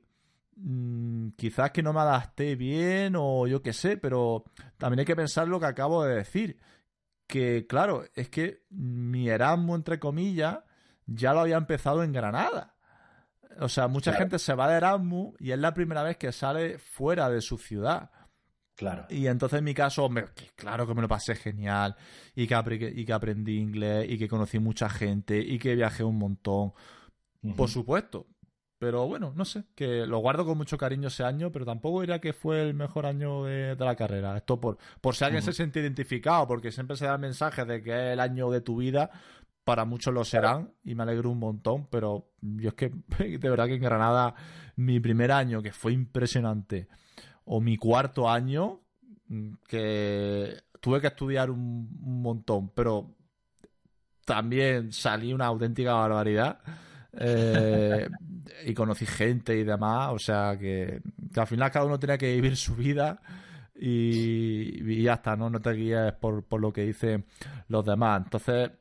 [0.55, 4.43] Mm, quizás que no me adapté bien o yo qué sé, pero
[4.77, 6.59] también hay que pensar lo que acabo de decir.
[7.27, 10.59] Que claro, es que mi Erasmus, entre comillas,
[11.05, 12.75] ya lo había empezado en Granada.
[13.59, 16.77] O sea, mucha gente se va de Erasmus y es la primera vez que sale
[16.77, 18.11] fuera de su ciudad.
[18.75, 19.05] Claro.
[19.09, 20.09] Y entonces en mi caso,
[20.55, 21.95] claro que me lo pasé genial
[22.33, 26.17] y que, y que aprendí inglés y que conocí mucha gente y que viajé un
[26.17, 26.73] montón.
[27.55, 28.27] Por supuesto,
[28.81, 32.19] pero bueno, no sé, que lo guardo con mucho cariño ese año, pero tampoco diría
[32.19, 34.35] que fue el mejor año de, la carrera.
[34.35, 37.83] Esto por, por si alguien se siente identificado, porque siempre se da el mensaje de
[37.83, 39.11] que es el año de tu vida,
[39.63, 43.67] para muchos lo serán y me alegro un montón, pero yo es que de verdad
[43.67, 44.33] que en Granada
[44.77, 46.87] mi primer año, que fue impresionante,
[47.45, 48.79] o mi cuarto año,
[49.67, 53.13] que tuve que estudiar un, un montón, pero
[54.25, 56.57] también salí una auténtica barbaridad.
[57.13, 58.07] Eh,
[58.65, 61.01] y conocí gente y demás, o sea que,
[61.35, 63.21] al final cada uno tenía que vivir su vida
[63.75, 65.49] y, ya está, ¿no?
[65.49, 67.25] No te guíes por, por lo que dicen
[67.67, 68.21] los demás.
[68.23, 68.71] Entonces,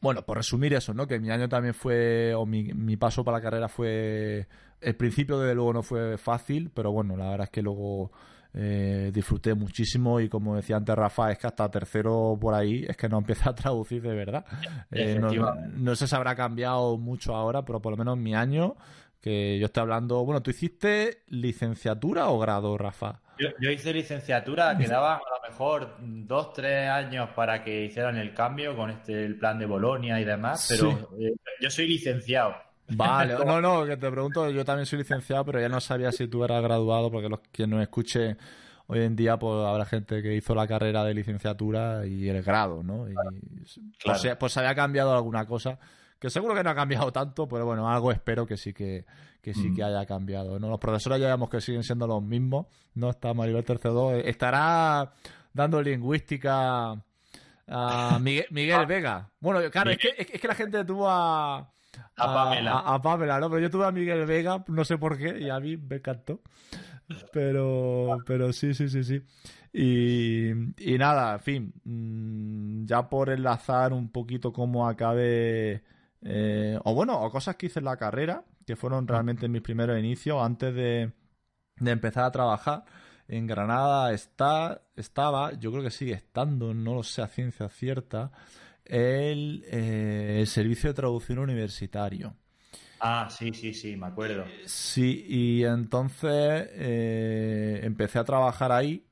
[0.00, 1.06] bueno, por resumir eso, ¿no?
[1.06, 4.46] Que mi año también fue, o mi, mi paso para la carrera fue,
[4.80, 8.12] el principio desde luego no fue fácil, pero bueno, la verdad es que luego
[8.56, 12.96] eh, disfruté muchísimo y como decía antes Rafa, es que hasta tercero por ahí es
[12.96, 14.44] que no empieza a traducir de verdad.
[14.92, 18.76] Eh, no, sé si habrá cambiado mucho ahora, pero por lo menos mi año,
[19.20, 23.20] que yo estoy hablando, bueno, ¿tú hiciste licenciatura o grado, Rafa?
[23.36, 28.76] Yo, hice licenciatura, quedaba a lo mejor dos, tres años para que hicieran el cambio
[28.76, 32.54] con este el plan de Bolonia y demás, pero eh, yo soy licenciado.
[32.88, 36.28] Vale, no, no, que te pregunto, yo también soy licenciado, pero ya no sabía si
[36.28, 38.36] tú eras graduado, porque los que nos escuche
[38.86, 42.82] hoy en día, pues habrá gente que hizo la carrera de licenciatura y el grado,
[42.82, 43.08] ¿no?
[43.08, 43.14] Y
[44.04, 45.78] pues, pues, se había cambiado alguna cosa
[46.24, 49.04] que seguro que no ha cambiado tanto, pero bueno, algo espero que sí que,
[49.42, 49.84] sí que mm.
[49.84, 50.58] haya cambiado.
[50.58, 50.70] ¿no?
[50.70, 53.10] Los profesores ya vemos que siguen siendo los mismos, ¿no?
[53.10, 55.12] Está Maribel Tercedo, estará
[55.52, 56.96] dando lingüística
[57.68, 59.28] a Miguel, Miguel Vega.
[59.38, 61.70] Bueno, claro, es que, es que la gente tuvo a
[62.16, 62.78] a Pamela.
[62.78, 63.48] A, Pamela, ¿no?
[63.50, 66.40] Pero yo tuve a Miguel Vega, no sé por qué, y a mí me encantó.
[67.32, 69.22] Pero, pero sí, sí, sí, sí.
[69.72, 75.82] Y, y nada, en fin, mm, ya por enlazar un poquito cómo acabé,
[76.22, 79.98] eh, o bueno, o cosas que hice en la carrera, que fueron realmente mis primeros
[79.98, 81.12] inicios, antes de,
[81.76, 82.84] de empezar a trabajar.
[83.26, 88.30] En Granada está, estaba, yo creo que sigue estando, no lo sé a ciencia cierta,
[88.84, 92.34] el, eh, el servicio de traducción universitario.
[93.00, 94.44] Ah, sí, sí, sí, me acuerdo.
[94.64, 99.06] Sí, y entonces eh, empecé a trabajar ahí.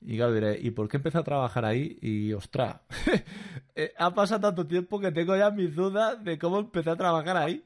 [0.00, 1.96] Y claro, diré, ¿y por qué empecé a trabajar ahí?
[2.02, 2.80] Y ostras,
[3.74, 7.36] eh, ha pasado tanto tiempo que tengo ya mis dudas de cómo empecé a trabajar
[7.36, 7.64] ahí.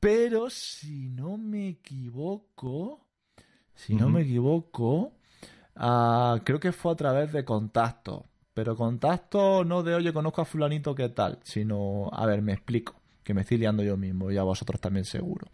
[0.00, 3.06] Pero si no me equivoco,
[3.74, 5.12] si no me equivoco,
[5.74, 8.22] ah, creo que fue a través de contactos.
[8.56, 11.38] Pero contacto no de, oye, conozco a fulanito, ¿qué tal?
[11.42, 15.04] Sino, a ver, me explico, que me estoy liando yo mismo y a vosotros también
[15.04, 15.46] seguro.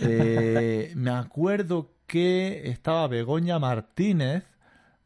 [0.00, 4.42] Eh, me acuerdo que estaba Begoña Martínez,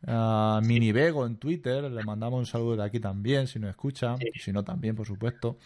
[0.07, 4.17] uh, Mini Bego en Twitter, le mandamos un saludo de aquí también, si nos escuchan,
[4.41, 5.59] si no también, por supuesto.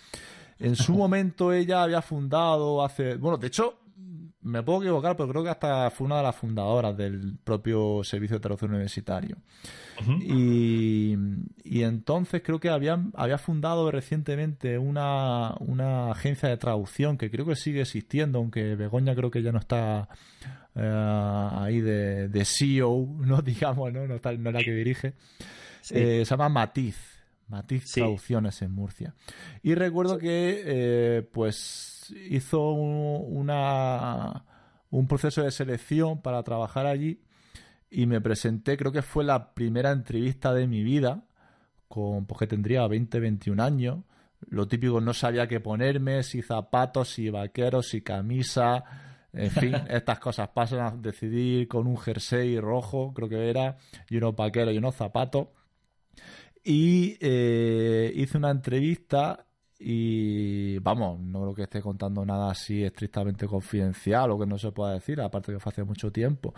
[0.59, 3.82] En su momento ella había fundado hace, bueno, de hecho,
[4.43, 8.37] me puedo equivocar, pero creo que hasta fue una de las fundadoras del propio servicio
[8.37, 9.37] de traducción universitario.
[10.21, 11.15] y,
[11.65, 15.55] entonces creo que habían, había fundado recientemente una,
[16.11, 20.09] agencia de traducción que creo que sigue existiendo, aunque Begoña creo que ya no está
[20.75, 23.43] eh, ahí de, de, CEO, ¿no?
[23.43, 25.15] digamos, no, no, está, no es la que dirige.
[25.91, 27.13] Eh, se llama Matiz.
[27.49, 29.15] Matiz Traducciones en Murcia.
[29.63, 34.45] Y recuerdo que, eh, pues, hizo una,
[34.91, 37.21] un proceso de selección para trabajar allí
[37.91, 41.25] y me presenté, creo que fue la primera entrevista de mi vida,
[41.89, 43.99] con, porque tendría 20, 21 años.
[44.49, 48.83] Lo típico, no sabía qué ponerme, si zapatos, si vaqueros, si camisa,
[49.33, 53.77] en fin, estas cosas pasan a decidir con un jersey rojo, creo que era,
[54.09, 55.49] y unos vaqueros y unos zapatos.
[56.65, 59.47] Y eh, hice una entrevista
[59.85, 64.71] y vamos, no creo que esté contando nada así estrictamente confidencial o que no se
[64.71, 66.55] pueda decir, aparte que fue hace mucho tiempo.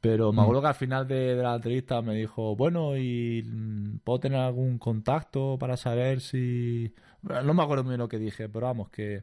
[0.00, 0.42] Pero me mm.
[0.42, 4.78] acuerdo que al final de, la entrevista me dijo, bueno, ¿y mm, puedo tener algún
[4.78, 6.92] contacto para saber si...
[7.22, 9.22] No me acuerdo muy bien lo que dije, pero vamos, que,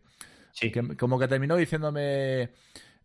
[0.98, 2.50] como que terminó diciéndome,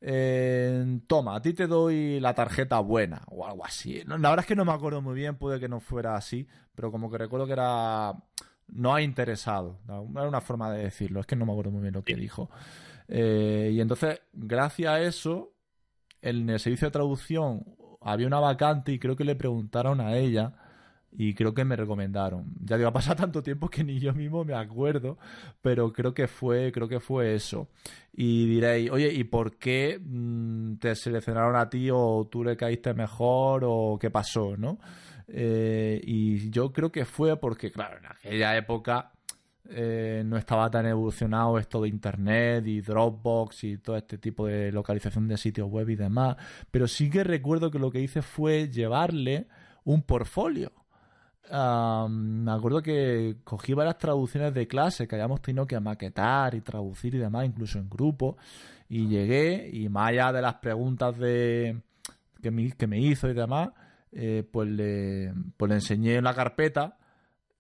[0.01, 4.03] eh, toma, a ti te doy la tarjeta buena o algo así.
[4.07, 6.93] la verdad es que no me acuerdo muy bien, puede que no fuera así, pero
[6.93, 8.15] como que recuerdo que era
[8.69, 9.79] no ha interesado.
[9.87, 12.51] Era una forma de decirlo, es que no me acuerdo muy bien lo que dijo.
[13.09, 15.55] Eh, y entonces, gracias a eso,
[16.23, 17.65] en el servicio de traducción
[18.01, 20.55] había una vacante y creo que le preguntaron a ella
[21.11, 22.55] y creo que me recomendaron.
[22.63, 25.19] Ya digo, ha pasado tanto tiempo que ni yo mismo me acuerdo,
[25.63, 27.69] pero creo que fue, creo que fue eso.
[28.13, 32.93] Y diréis, oye, ¿y por qué mm, te seleccionaron a ti o tú le caíste
[32.95, 34.79] mejor o qué pasó, no?
[35.29, 39.13] Eh, y yo creo que fue porque, claro, en aquella época
[39.69, 44.73] eh, no estaba tan evolucionado esto de Internet y Dropbox y todo este tipo de
[44.73, 46.37] localización de sitios web y demás.
[46.71, 49.47] Pero sí que recuerdo que lo que hice fue llevarle
[49.85, 50.73] un portfolio.
[51.51, 57.15] me acuerdo que cogí varias traducciones de clase que habíamos tenido que maquetar y traducir
[57.15, 58.39] y demás, incluso en grupo.
[58.89, 61.83] Y llegué, y más allá de las preguntas de,
[62.43, 63.71] que, me, que me hizo y demás,
[64.13, 66.99] eh, pues, le, pues le enseñé la carpeta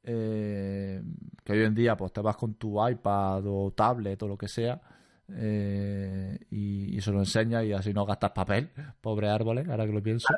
[0.02, 1.02] eh,
[1.44, 4.48] que hoy en día pues te vas con tu iPad o tablet o lo que
[4.48, 4.80] sea
[5.36, 8.70] eh, y, se lo enseña y así no gastas papel,
[9.00, 10.28] pobre árboles, ahora que lo pienso.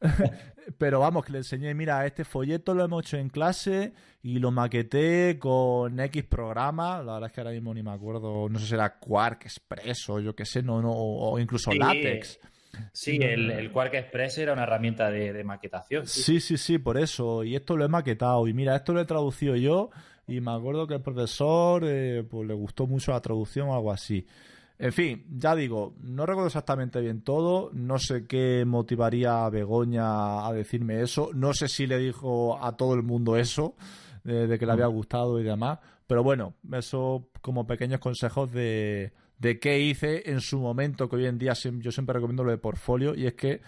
[0.78, 3.92] Pero vamos, que le enseñé, mira, este folleto lo hemos hecho en clase
[4.22, 8.48] y lo maqueté con X programa, la verdad es que ahora mismo ni me acuerdo,
[8.48, 12.38] no sé si era Quark Express o yo qué sé, no, no, o incluso Latex.
[12.92, 16.06] Sí, el, el, Quark Express era una herramienta de, maquetación.
[16.06, 16.40] Sí.
[16.40, 17.44] sí, sí, por eso.
[17.44, 18.46] Y esto lo he maquetado.
[18.46, 19.90] Y mira, esto lo he traducido yo.
[20.26, 23.92] Y me acuerdo que el profesor eh, pues le gustó mucho la traducción o algo
[23.92, 24.26] así.
[24.78, 27.70] En fin, ya digo, no recuerdo exactamente bien todo.
[27.72, 31.30] No sé qué motivaría a Begoña a decirme eso.
[31.34, 33.74] No sé si le dijo a todo el mundo eso,
[34.24, 34.92] de que le había mm.
[34.92, 35.80] gustado y demás.
[36.06, 41.26] Pero bueno, eso como pequeños consejos de, de qué hice en su momento, que hoy
[41.26, 43.62] en día yo siempre recomiendo lo de portfolio, y es que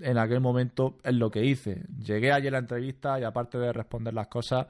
[0.00, 1.84] en aquel momento es lo que hice.
[2.04, 4.66] Llegué allí a la entrevista y aparte de responder las cosas,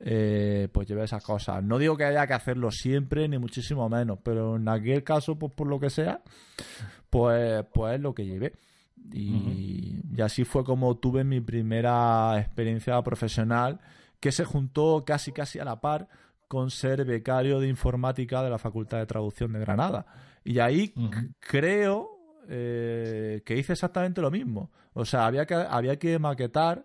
[0.00, 1.62] eh, pues llevé esas cosas.
[1.62, 5.52] No digo que haya que hacerlo siempre, ni muchísimo menos, pero en aquel caso, pues
[5.52, 6.20] por lo que sea,
[7.08, 8.54] pues, pues es lo que llevé.
[9.12, 13.78] Y, y así fue como tuve mi primera experiencia profesional,
[14.18, 16.08] que se juntó casi casi a la par
[16.52, 20.04] con ser becario de informática de la Facultad de Traducción de Granada.
[20.44, 20.92] Y ahí
[21.40, 22.10] creo
[22.46, 24.70] eh, que hice exactamente lo mismo.
[24.92, 26.84] O sea, había que, había que maquetar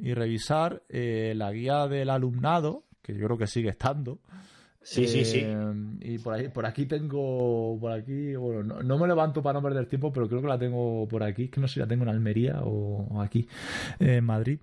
[0.00, 4.18] y revisar eh, la guía del alumnado, que yo creo que sigue estando.
[4.82, 5.42] Sí, sí, sí.
[5.44, 9.62] Eh, y por ahí, por aquí tengo, por aquí, bueno, no, me levanto para no
[9.62, 12.02] perder tiempo, pero creo que la tengo por aquí, que no sé si la tengo
[12.02, 13.46] en Almería o, aquí,
[14.00, 14.58] en Madrid.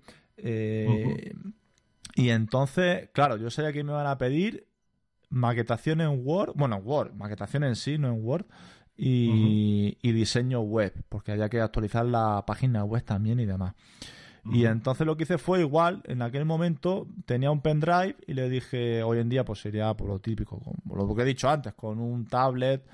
[2.14, 4.66] Y entonces, claro, yo sabía que me iban a pedir
[5.30, 8.46] maquetación en Word, bueno, Word, maquetación en sí, no en Word,
[8.96, 13.74] y, diseño web, porque había que actualizar la página web también y demás.
[14.44, 18.50] Y entonces lo que hice fue igual, en aquel momento tenía un pendrive y le
[18.50, 21.74] dije, hoy en día pues sería por lo típico, como lo que he dicho antes,
[21.74, 22.84] con un tablet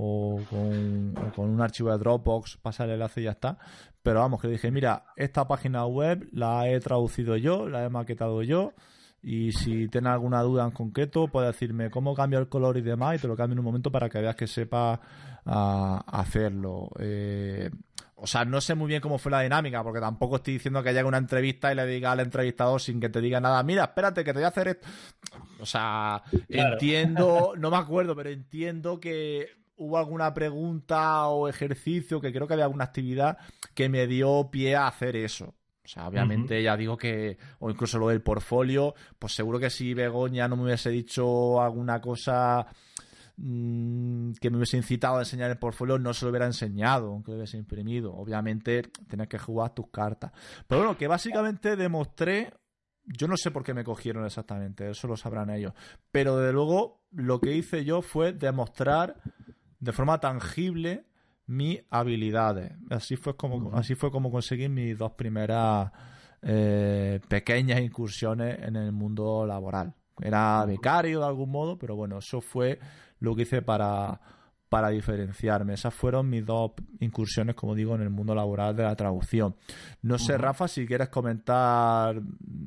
[0.00, 3.58] o con, con un archivo de Dropbox, pasar el enlace y ya está.
[4.00, 7.88] Pero vamos, que le dije, mira, esta página web la he traducido yo, la he
[7.88, 8.74] maquetado yo,
[9.20, 13.16] y si tienes alguna duda en concreto, puedes decirme cómo cambio el color y demás,
[13.16, 15.00] y te lo cambio en un momento para que veas que sepa
[15.44, 16.90] ah, hacerlo.
[17.00, 17.68] Eh,
[18.14, 20.92] o sea, no sé muy bien cómo fue la dinámica, porque tampoco estoy diciendo que
[20.92, 24.22] llegue una entrevista y le diga al entrevistador sin que te diga nada, mira, espérate,
[24.22, 24.86] que te voy a hacer esto.
[25.58, 32.32] O sea, entiendo, no me acuerdo, pero entiendo que hubo alguna pregunta o ejercicio, que
[32.32, 33.38] creo que había alguna actividad
[33.74, 35.54] que me dio pie a hacer eso.
[35.84, 39.94] O sea, obviamente ya digo que, o incluso lo del portfolio, pues seguro que si
[39.94, 42.66] Begoña no me hubiese dicho alguna cosa
[43.38, 47.30] mm, que me hubiese incitado a enseñar el portfolio, no se lo hubiera enseñado, aunque
[47.30, 48.14] lo hubiese imprimido.
[48.14, 50.30] Obviamente tienes que jugar tus cartas.
[50.66, 52.52] Pero bueno, que básicamente demostré,
[53.06, 55.72] yo no sé por qué me cogieron exactamente, eso lo sabrán ellos.
[56.10, 59.22] Pero desde luego lo que hice yo fue demostrar
[59.80, 61.04] de forma tangible
[61.46, 62.72] mis habilidades.
[62.90, 65.90] Así fue como, así fue como conseguí mis dos primeras
[66.42, 69.94] eh, pequeñas incursiones en el mundo laboral.
[70.20, 72.78] Era becario de algún modo, pero bueno, eso fue
[73.20, 74.20] lo que hice para,
[74.68, 75.74] para diferenciarme.
[75.74, 79.56] Esas fueron mis dos incursiones, como digo, en el mundo laboral de la traducción.
[80.02, 82.20] No sé, Rafa, si quieres comentar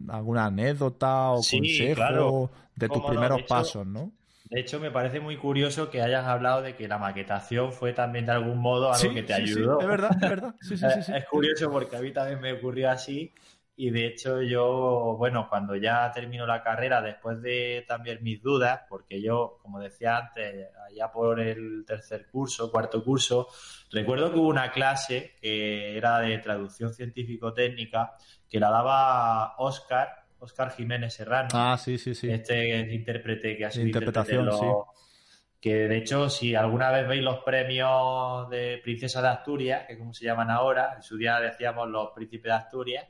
[0.07, 4.11] alguna anécdota o consejo de tus primeros pasos, ¿no?
[4.51, 8.25] De hecho, me parece muy curioso que hayas hablado de que la maquetación fue también
[8.25, 9.77] de algún modo algo que te ayudó.
[9.79, 10.55] Sí, es verdad, es verdad.
[10.59, 13.33] Sí, sí, sí, es curioso porque a mí también me ocurrió así
[13.77, 18.81] y de hecho yo, bueno, cuando ya termino la carrera, después de también mis dudas,
[18.89, 23.47] porque yo, como decía antes, allá por el tercer curso, cuarto curso,
[23.89, 28.15] recuerdo que hubo una clase que era de traducción científico-técnica
[28.49, 31.49] que la daba Oscar Oscar Jiménez Serrano.
[31.53, 32.29] Ah, sí, sí, sí.
[32.29, 34.65] Este intérprete que ha sido interpretación, sí.
[35.59, 40.11] Que de hecho, si alguna vez veis los premios de Princesa de Asturias, que como
[40.11, 43.07] se llaman ahora, en su día decíamos los príncipes de Asturias,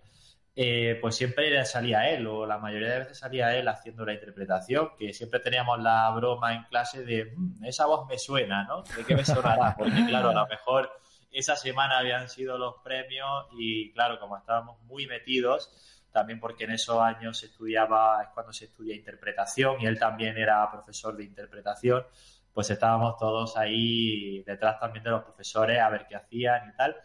[0.54, 4.90] eh, pues siempre salía él, o la mayoría de veces salía él haciendo la interpretación,
[4.98, 8.84] que siempre teníamos la broma en clase de mm, esa voz me suena, ¿no?
[8.84, 9.74] ¿De qué me sonará?
[9.78, 10.92] Porque claro, a lo mejor
[11.32, 15.72] esa semana habían sido los premios y claro, como estábamos muy metidos,
[16.12, 20.38] también porque en esos años se estudiaba, es cuando se estudia interpretación y él también
[20.38, 22.04] era profesor de interpretación,
[22.54, 26.96] pues estábamos todos ahí detrás también de los profesores a ver qué hacían y tal.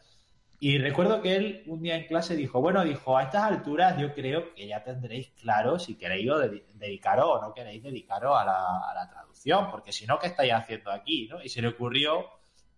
[0.59, 4.15] Y recuerdo que él un día en clase dijo, bueno, dijo, a estas alturas yo
[4.15, 6.31] creo que ya tendréis claro si queréis
[6.75, 10.53] dedicaros o no queréis dedicaros a la, a la traducción, porque si no, ¿qué estáis
[10.53, 11.29] haciendo aquí?
[11.29, 11.43] ¿no?
[11.43, 12.27] Y se le ocurrió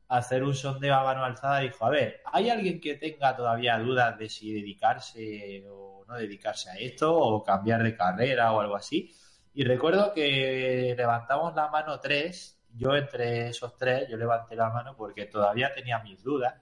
[0.08, 4.18] hacer un sondeo a mano alzada dijo, a ver, ¿hay alguien que tenga todavía dudas
[4.18, 9.14] de si dedicarse o no dedicarse a esto o cambiar de carrera o algo así?
[9.54, 14.96] Y recuerdo que levantamos la mano tres, yo entre esos tres, yo levanté la mano
[14.96, 16.54] porque todavía tenía mis dudas.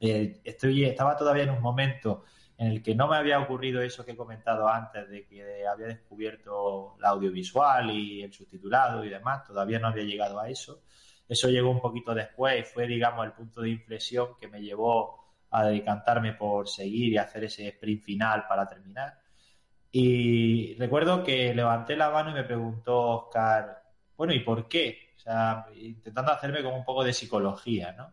[0.00, 2.24] Eh, estoy, estaba todavía en un momento
[2.60, 5.86] en el que no me había ocurrido eso que he comentado antes, de que había
[5.86, 10.82] descubierto la audiovisual y el subtitulado y demás, todavía no había llegado a eso.
[11.26, 15.19] Eso llegó un poquito después y fue, digamos, el punto de inflexión que me llevó
[15.50, 19.18] a decantarme por seguir y hacer ese sprint final para terminar.
[19.92, 23.82] Y recuerdo que levanté la mano y me preguntó Oscar,
[24.16, 25.14] bueno, ¿y por qué?
[25.16, 28.12] O sea, intentando hacerme como un poco de psicología, ¿no?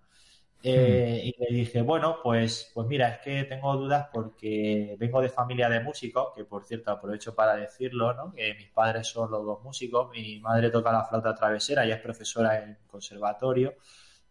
[0.64, 5.30] Eh, y le dije, bueno, pues, pues mira, es que tengo dudas porque vengo de
[5.30, 8.34] familia de músicos, que por cierto aprovecho para decirlo, ¿no?
[8.34, 12.02] Que mis padres son los dos músicos, mi madre toca la flauta travesera, ella es
[12.02, 13.76] profesora en conservatorio,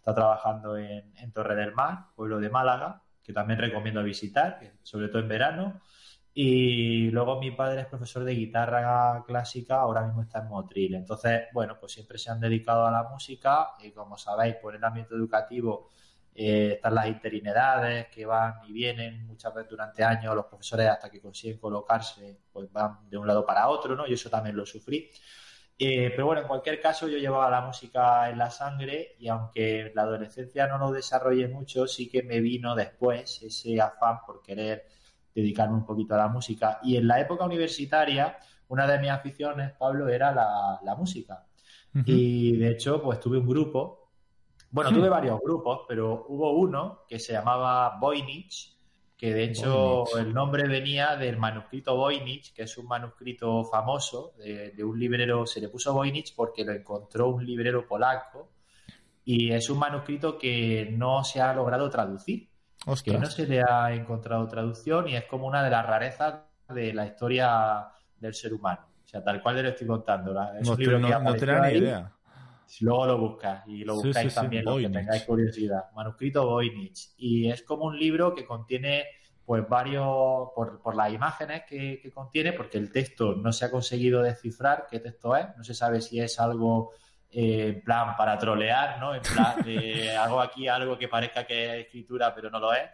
[0.07, 5.19] está trabajando en, Torre del Mar, pueblo de Málaga, que también recomiendo visitar, sobre todo
[5.19, 5.81] en verano.
[6.33, 10.95] Y luego mi padre es profesor de guitarra clásica, ahora mismo está en Motril.
[10.95, 14.85] Entonces, bueno, pues siempre se han dedicado a la música y como sabéis, por el
[14.85, 15.91] ámbito educativo
[16.33, 21.11] eh, están las interinidades que van y vienen muchas veces durante años, los profesores hasta
[21.11, 24.07] que consiguen colocarse, pues van de un lado para otro, ¿no?
[24.07, 25.11] Y eso también lo sufrí.
[25.79, 29.81] Eh, pero bueno, en cualquier caso yo llevaba la música en la sangre y aunque
[29.81, 34.41] en la adolescencia no lo desarrollé mucho, sí que me vino después ese afán por
[34.41, 34.87] querer
[35.35, 36.81] dedicarme un poquito a la música.
[36.83, 41.47] Y en la época universitaria, una de mis aficiones, Pablo, era la, música.
[42.05, 44.11] Y de hecho, pues tuve un grupo,
[44.71, 48.76] bueno, tuve varios grupos, pero hubo uno que se llamaba Voynich,
[49.17, 54.85] que de hecho el nombre venía del manuscrito Voynich, que es un manuscrito famoso de,
[54.85, 58.51] un librero, se le puso Voynich porque lo encontró un librero polaco
[59.25, 62.51] y es un manuscrito que no se ha logrado traducir,
[63.03, 66.93] que no se le ha encontrado traducción y es como una de las rarezas de
[66.93, 67.89] la historia
[68.21, 68.87] del ser humano.
[69.03, 70.33] O sea, tal cual le estoy contando.
[70.59, 72.13] Es no, libro no, tenía ni idea.
[72.81, 75.91] Luego lo buscas y lo buscáis también, los que tengáis curiosidad.
[75.95, 77.11] Manuscrito Voynich.
[77.17, 79.05] Y es como un libro que contiene
[79.45, 83.71] pues varios, por, por las imágenes que, que, contiene, porque el texto no se ha
[83.71, 86.91] conseguido descifrar qué texto es, no se sabe si es algo
[87.31, 89.15] eh, en plan para trolear, ¿no?
[89.15, 92.89] En plan de hago aquí algo que parezca que es escritura, pero no lo es.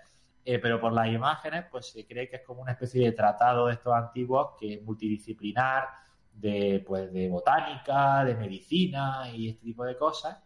[0.45, 3.69] Eh, pero por las imágenes, pues se cree que es como una especie de tratado
[3.69, 5.87] de estos antiguos que es multidisciplinar,
[6.33, 10.39] de, pues, de botánica, de medicina y este tipo de cosas.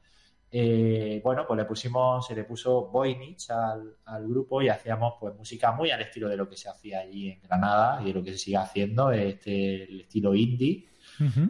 [0.50, 5.34] Eh, bueno, pues le pusimos, se le puso Voynich al, al, grupo y hacíamos pues
[5.34, 8.22] música muy al estilo de lo que se hacía allí en Granada y de lo
[8.22, 10.88] que se sigue haciendo, este, el estilo indie,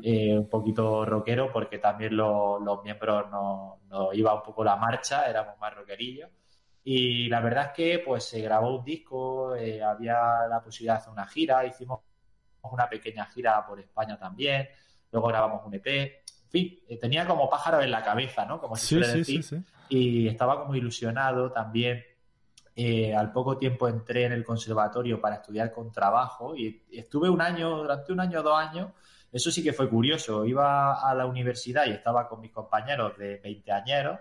[0.03, 5.29] eh, un poquito rockero porque también los miembros nos no iba un poco la marcha,
[5.29, 6.31] éramos más rockerillos.
[6.83, 10.99] Y la verdad es que pues se grabó un disco, eh, había la posibilidad de
[10.99, 12.01] hacer una gira, hicimos
[12.73, 14.69] una pequeña gira por España también,
[15.11, 18.61] luego grabamos un EP, en fin, eh, tenía como pájaro en la cabeza, ¿no?
[18.61, 19.45] Como se suele decir.
[19.89, 22.05] y estaba como ilusionado también.
[22.79, 27.41] Eh, al poco tiempo entré en el conservatorio para estudiar con trabajo y estuve un
[27.41, 28.91] año, durante un año o dos años,
[29.33, 30.45] eso sí que fue curioso.
[30.45, 34.19] Iba a la universidad y estaba con mis compañeros de 20 añeros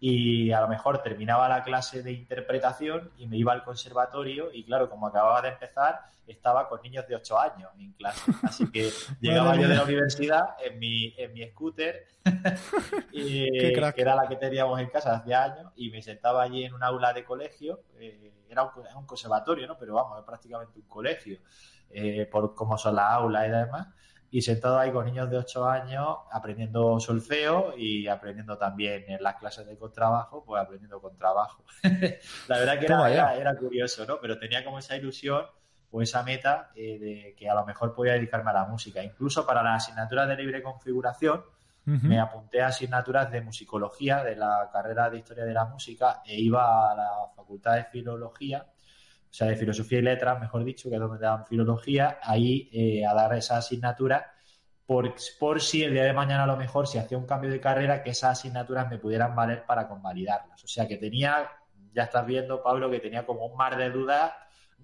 [0.00, 4.64] y a lo mejor terminaba la clase de interpretación y me iba al conservatorio y
[4.64, 8.30] claro, como acababa de empezar, estaba con niños de 8 años en clase.
[8.44, 8.90] Así que
[9.20, 12.06] llegaba yo de la universidad en mi, en mi scooter,
[13.12, 16.82] que era la que teníamos en casa hace años, y me sentaba allí en un
[16.84, 18.64] aula de colegio, eh, era,
[18.96, 19.76] un, conservatorio, ¿no?
[19.78, 21.38] Pero vamos, es prácticamente un colegio,
[21.90, 23.88] eh, por cómo son las aulas y demás
[24.30, 29.36] y sentado ahí con niños de 8 años aprendiendo solfeo y aprendiendo también en las
[29.36, 31.64] clases de contrabajo, pues aprendiendo contrabajo.
[32.48, 34.18] la verdad que era, era, curioso, ¿no?
[34.20, 35.46] Pero tenía como esa ilusión
[35.90, 39.02] o esa meta eh, de que a lo mejor podía dedicarme a la música.
[39.02, 41.42] Incluso para las asignaturas de libre configuración,
[41.86, 46.38] me apunté a asignaturas de musicología de la carrera de historia de la música e
[46.38, 48.66] iba a la facultad de filología
[49.30, 53.04] o sea, de filosofía y letras, mejor dicho, que es donde dan filología, ahí eh,
[53.06, 54.32] a dar esa asignatura.
[54.86, 57.60] Por, por si el día de mañana a lo mejor si hacía un cambio de
[57.60, 60.64] carrera, que esas asignaturas me pudieran valer para convalidarlas.
[60.64, 61.46] O sea, que tenía,
[61.92, 64.32] ya estás viendo, Pablo, que tenía como un mar de dudas,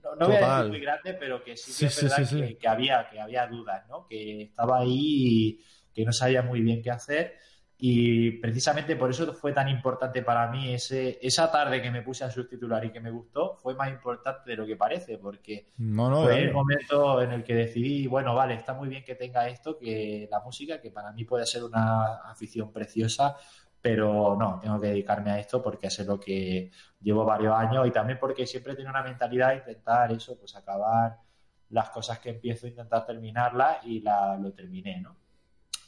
[0.03, 2.69] no, no voy a decir muy grande, pero que sí que es verdad que, que,
[2.69, 4.07] había, que había dudas, ¿no?
[4.07, 5.65] Que estaba ahí y
[5.95, 7.39] que no sabía muy bien qué hacer
[7.77, 12.25] y precisamente por eso fue tan importante para mí ese, esa tarde que me puse
[12.25, 16.43] a subtitular y que me gustó, fue más importante de lo que parece, porque fue
[16.43, 20.29] el momento en el que decidí, bueno, vale, está muy bien que tenga esto, que
[20.31, 23.37] la música, que para mí puede ser una afición preciosa,
[23.83, 26.71] pero no, tengo que dedicarme a esto porque es lo que
[27.03, 31.19] llevo varios años y también porque siempre tengo una mentalidad de intentar eso, pues acabar
[31.71, 35.17] las cosas que empiezo, intentar terminarlas y la, lo terminé, ¿no?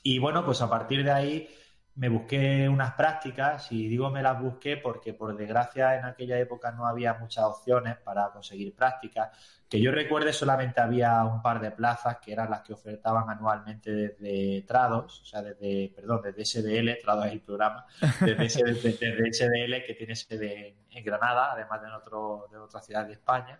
[0.02, 1.48] Y bueno, pues a partir de ahí
[1.96, 6.70] me busqué unas prácticas y digo me las busqué porque por desgracia en aquella época
[6.72, 9.30] no había muchas opciones para conseguir prácticas.
[9.68, 13.90] Que yo recuerde solamente había un par de plazas que eran las que ofertaban anualmente
[13.90, 17.86] desde Trados, o sea, desde, perdón, desde SDL, Trados es el programa,
[18.20, 18.48] desde,
[19.32, 23.58] SDL que tiene sede en Granada, además de en, otro, de otra ciudad de España.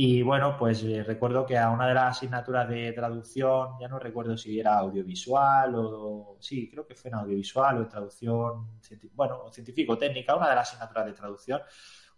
[0.00, 3.98] Y bueno, pues eh, recuerdo que a una de las asignaturas de traducción, ya no
[3.98, 8.78] recuerdo si era audiovisual o, sí, creo que fue en audiovisual o traducción,
[9.14, 11.62] bueno, científico-técnica, una de las asignaturas de traducción,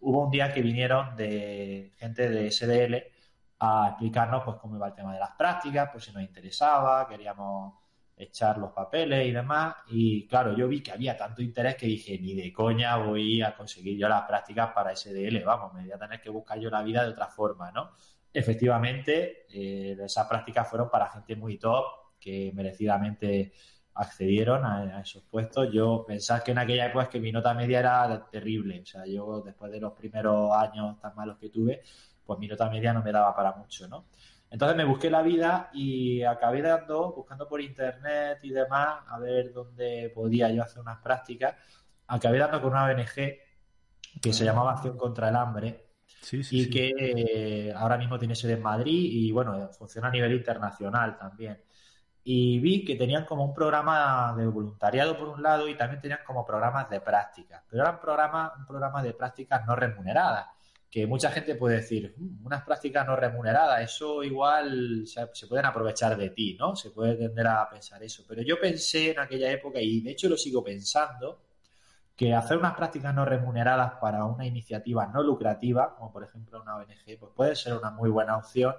[0.01, 2.97] hubo un día que vinieron de gente de SDL
[3.61, 7.80] a explicarnos pues cómo iba el tema de las prácticas, pues si nos interesaba, queríamos
[8.21, 9.77] echar los papeles y demás.
[9.89, 13.57] Y claro, yo vi que había tanto interés que dije, ni de coña voy a
[13.57, 16.83] conseguir yo las prácticas para SDL, vamos, me voy a tener que buscar yo la
[16.83, 17.93] vida de otra forma, ¿no?
[18.33, 21.85] Efectivamente, eh, esas prácticas fueron para gente muy top,
[22.21, 23.53] que merecidamente
[23.95, 25.69] accedieron a, esos puestos.
[25.73, 28.81] Yo pensaba que en aquella época es que mi nota media era terrible.
[28.83, 31.83] O sea, yo después de los primeros años tan malos que tuve,
[32.25, 34.07] pues mi nota media no me daba para mucho, ¿no?
[34.51, 39.53] Entonces me busqué la vida y acabé dando, buscando por internet y demás, a ver
[39.53, 41.55] dónde podía yo hacer unas prácticas.
[42.09, 43.39] Acabé dando con una ONG
[44.21, 45.91] que se llamaba Acción contra el Hambre
[46.33, 51.17] y que eh, ahora mismo tiene sede en Madrid y bueno, funciona a nivel internacional
[51.17, 51.63] también.
[52.25, 56.21] Y vi que tenían como un programa de voluntariado por un lado y también tenían
[56.27, 60.49] como programas de prácticas, pero eran programas, un programa de prácticas no remuneradas
[60.91, 66.17] que mucha gente puede decir, mm, unas prácticas no remuneradas, eso igual se, pueden aprovechar
[66.17, 66.75] de ti, ¿no?
[66.75, 68.25] Se puede tender a pensar eso.
[68.29, 71.43] Pero yo pensé en aquella época, y de hecho lo sigo pensando,
[72.17, 76.77] que hacer unas prácticas no remuneradas para una iniciativa no lucrativa, como por ejemplo una
[76.77, 78.75] ONG, pues puede ser una muy buena opción.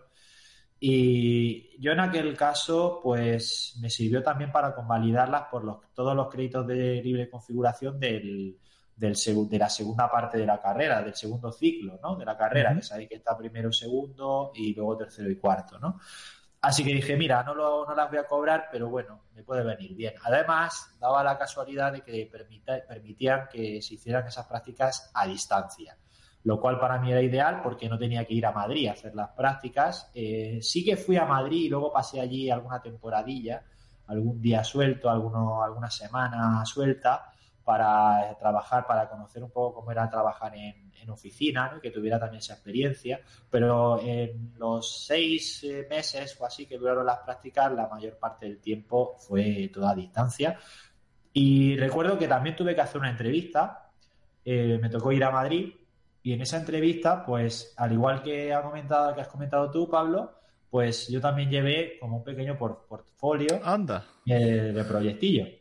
[0.80, 6.30] Y yo en aquel caso, pues me sirvió también para convalidarlas por los, todos los
[6.30, 8.58] créditos de libre configuración del,
[9.02, 12.16] del de la segunda parte de la carrera, del segundo ciclo, ¿no?
[12.16, 16.00] De la carrera, que sabéis que está primero, segundo y luego tercero y cuarto, ¿no?
[16.62, 19.64] Así que dije, mira, no, lo, no las voy a cobrar, pero bueno, me puede
[19.64, 20.14] venir bien.
[20.24, 22.30] Además, daba la casualidad de que
[22.88, 25.98] permitían que se hicieran esas prácticas a distancia,
[26.44, 29.16] lo cual para mí era ideal porque no tenía que ir a Madrid a hacer
[29.16, 30.12] las prácticas.
[30.14, 33.64] Eh, sí que fui a Madrid y luego pasé allí alguna temporadilla,
[34.06, 37.31] algún día suelto, alguno, alguna semana suelta,
[37.64, 42.54] para trabajar, para conocer un poco cómo era trabajar en, oficina, que tuviera también esa
[42.54, 43.20] experiencia.
[43.50, 48.46] Pero en los seis eh, meses o así que duraron las prácticas, la mayor parte
[48.46, 50.58] del tiempo fue toda a distancia.
[51.34, 53.90] Y recuerdo que también tuve que hacer una entrevista.
[54.46, 55.74] Eh, me tocó ir a Madrid
[56.24, 60.34] y en esa entrevista, pues al igual que, ha comentado, que has comentado tú, Pablo,
[60.70, 64.06] pues yo también llevé como un pequeño portfolio Anda.
[64.26, 65.61] Eh, de proyectillo.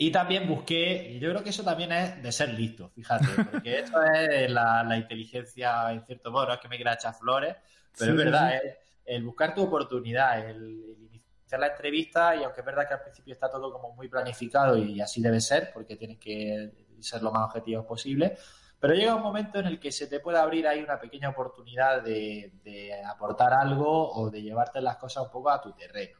[0.00, 4.00] Y también busqué, yo creo que eso también es de ser listo, fíjate, porque eso
[4.00, 7.56] es la, inteligencia, en cierto modo, no es que me quiera echar flores,
[7.98, 12.66] pero es verdad, es el buscar tu oportunidad, el, iniciar la entrevista y aunque es
[12.66, 16.18] verdad que al principio está todo como muy planificado y así debe ser, porque tienes
[16.18, 16.70] que
[17.00, 18.36] ser lo más objetivo posible,
[18.78, 22.02] pero llega un momento en el que se te puede abrir ahí una pequeña oportunidad
[22.02, 26.17] de, de aportar algo o de llevarte las cosas un poco a tu terreno.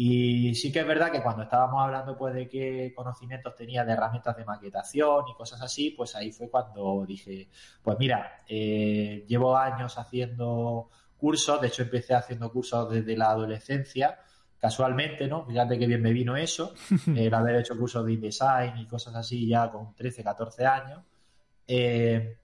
[0.00, 3.94] Y sí que es verdad que cuando estábamos hablando pues de qué conocimientos tenía de
[3.94, 7.48] herramientas de maquetación y cosas así, pues ahí fue cuando dije,
[7.82, 14.20] pues mira, eh, llevo años haciendo cursos, de hecho empecé haciendo cursos desde la adolescencia,
[14.60, 15.44] casualmente, ¿no?
[15.44, 16.74] Fíjate que bien me vino eso,
[17.16, 21.02] el haber hecho cursos de InDesign y cosas así ya con 13, 14 años.
[21.66, 22.38] Eh,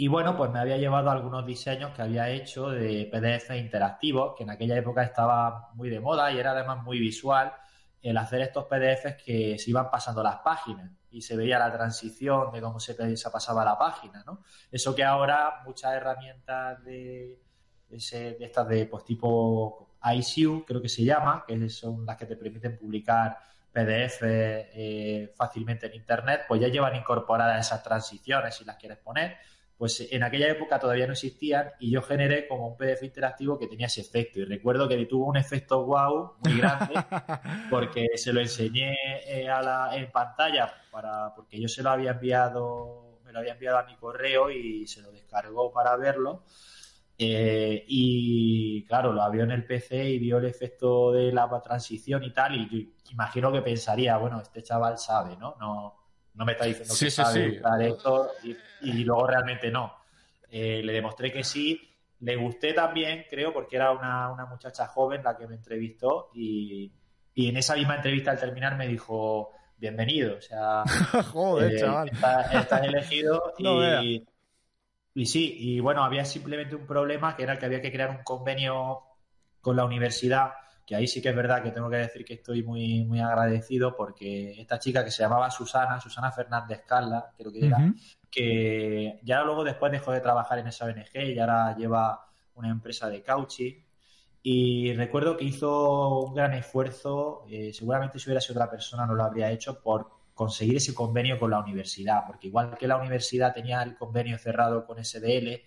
[0.00, 4.44] y bueno, pues me había llevado algunos diseños que había hecho de PDF interactivos, que
[4.44, 7.52] en aquella época estaba muy de moda y era además muy visual
[8.00, 12.50] el hacer estos PDFs que se iban pasando las páginas y se veía la transición
[12.50, 12.94] de cómo se,
[13.30, 14.42] pasaba la página, ¿no?
[14.72, 17.38] Eso que ahora muchas herramientas de,
[17.86, 22.36] de estas de pues tipo ICU, creo que se llama, que son las que te
[22.36, 23.36] permiten publicar
[23.70, 29.36] PDF eh, fácilmente en Internet, pues ya llevan incorporadas esas transiciones si las quieres poner
[29.80, 33.66] pues en aquella época todavía no existían y yo generé como un PDF interactivo que
[33.66, 34.38] tenía ese efecto.
[34.38, 36.96] Y recuerdo que tuvo un efecto wow muy grande
[37.70, 38.94] porque se lo enseñé
[39.24, 43.54] eh, a la, en pantalla para, porque yo se lo había enviado, me lo había
[43.54, 46.44] enviado a mi correo y se lo descargó para verlo.
[47.16, 52.22] Eh, y claro, lo vio en el PC y vio el efecto de la transición
[52.22, 52.54] y tal.
[52.54, 55.56] Y yo imagino que pensaría, bueno, este chaval sabe, ¿no?
[55.58, 55.99] No,
[56.34, 58.30] no me está diciendo que sabe esto
[58.82, 59.94] y, luego realmente no.
[60.50, 61.86] Eh, le demostré que sí.
[62.20, 66.92] Le gusté también, creo, porque era una, muchacha joven la que me entrevistó y,
[67.34, 70.36] en esa misma entrevista al terminar me dijo bienvenido.
[70.36, 70.84] O sea,
[71.32, 72.10] Joder, eh, chaval.
[72.52, 74.26] Estás, elegido y,
[75.14, 78.22] y sí, y bueno, había simplemente un problema que era que había que crear un
[78.22, 79.02] convenio
[79.60, 80.52] con la universidad
[80.90, 83.94] que ahí sí que es verdad que tengo que decir que estoy muy, muy agradecido
[83.94, 87.94] porque esta chica que se llamaba Susana, Susana Fernández Carla, creo que era,
[88.28, 92.26] que ya luego después dejó de trabajar en esa ONG y ahora lleva
[92.56, 93.74] una empresa de coaching.
[94.42, 99.14] Y recuerdo que hizo un gran esfuerzo, eh, seguramente si hubiera sido otra persona no
[99.14, 103.54] lo habría hecho, por conseguir ese convenio con la universidad, porque igual que la universidad
[103.54, 105.62] tenía el convenio cerrado con SDL,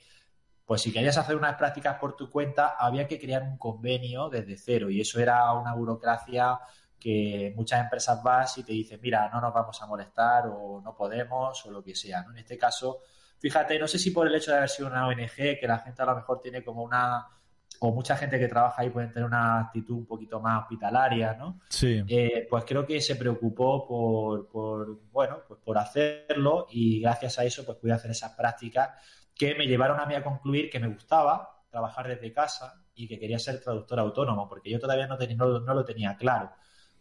[0.66, 4.58] pues si querías hacer unas prácticas por tu cuenta, había que crear un convenio desde
[4.58, 6.60] cero y eso era una burocracia
[7.00, 10.96] que muchas empresas vas y te dicen, mira, no nos vamos a molestar o no
[10.96, 12.22] podemos o lo que sea.
[12.24, 12.32] ¿no?
[12.32, 13.00] En este caso,
[13.40, 16.02] fíjate, no sé si por el hecho de haber sido una ONG, que la gente
[16.02, 17.28] a lo mejor tiene como una
[17.80, 21.60] o mucha gente que trabaja ahí puede tener una actitud un poquito más hospitalaria, ¿no?
[21.68, 22.02] Sí.
[22.08, 27.44] Eh, pues creo que se preocupó por, por, bueno, pues por hacerlo y gracias a
[27.44, 28.92] eso pues pude hacer esas prácticas
[29.36, 33.18] que me llevaron a mí a concluir que me gustaba trabajar desde casa y que
[33.18, 36.52] quería ser traductor autónomo, porque yo todavía no, tenía, no, no lo tenía claro.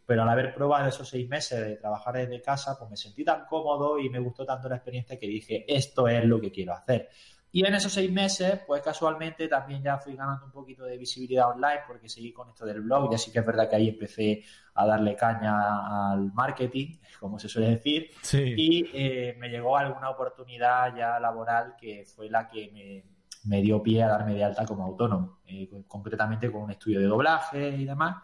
[0.06, 3.46] Pero al haber probado esos seis meses de trabajar desde casa, pues me sentí tan
[3.46, 7.09] cómodo y me gustó tanto la experiencia que dije, esto es lo que quiero hacer.
[7.54, 11.50] Y en esos seis meses, pues casualmente también ya fui ganando un poquito de visibilidad
[11.50, 13.12] online porque seguí con esto del blog.
[13.12, 14.42] Y así que es verdad que ahí empecé
[14.74, 20.96] a darle caña al marketing, como se suele decir, y eh, me llegó alguna oportunidad
[20.96, 23.04] ya laboral que fue la que
[23.44, 27.06] me, dio pie a darme de alta como autónomo, eh, concretamente con un estudio de
[27.06, 28.16] doblaje y demás.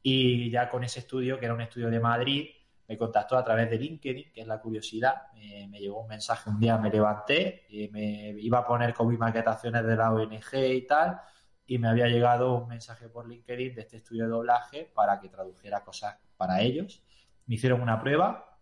[0.00, 2.46] Y ya con ese estudio, que era un estudio de Madrid,
[2.88, 5.28] me contactó a través de LinkedIn, que es la curiosidad.
[5.34, 9.84] me llegó un mensaje un día, me levanté, me iba a poner con mis maquetaciones
[9.84, 11.20] de la ONG y tal,
[11.66, 15.28] y me había llegado un mensaje por LinkedIn de este estudio de doblaje para que
[15.28, 17.02] tradujera cosas para ellos.
[17.46, 18.58] Me hicieron una prueba,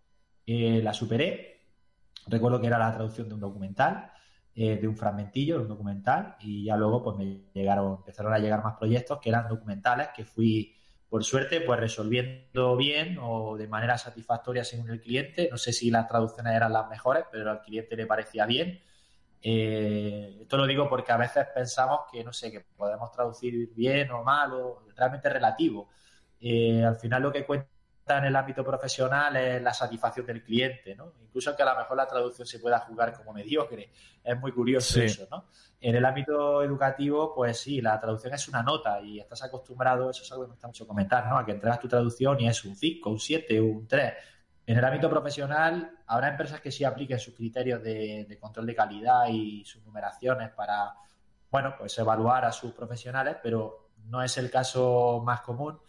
[0.46, 1.60] eh, la superé.
[2.26, 4.12] Recuerdo que era la traducción de un documental,
[4.54, 8.38] eh, de un fragmentillo, de un documental, y ya luego pues me llegaron, empezaron a
[8.38, 10.76] llegar más proyectos que eran documentales que fui
[11.12, 15.46] por suerte, pues resolviendo bien o de manera satisfactoria según el cliente.
[15.50, 18.82] No sé si las traducciones eran las mejores, pero al cliente le parecía bien.
[19.42, 24.10] Eh, esto lo digo porque a veces pensamos que, no sé, que podemos traducir bien
[24.10, 25.90] o mal o realmente relativo.
[26.40, 27.68] Eh, al final lo que cuenta
[28.18, 31.12] en el ámbito profesional es la satisfacción del cliente, ¿no?
[31.22, 33.90] Incluso que a lo mejor la traducción se pueda jugar como mediocre.
[34.22, 35.46] Es muy curioso eso, ¿no?
[35.80, 40.22] En el ámbito educativo, pues sí, la traducción es una nota y estás acostumbrado, eso
[40.22, 41.38] es algo que me gusta mucho comentar, ¿no?
[41.38, 44.12] A que entregas tu traducción y es un 5, un 7, un 3.
[44.66, 48.74] En el ámbito profesional, habrá empresas que sí apliquen sus criterios de, de control de
[48.74, 50.94] calidad y sus numeraciones para,
[51.50, 55.80] bueno, pues evaluar a sus profesionales, pero no es el caso más común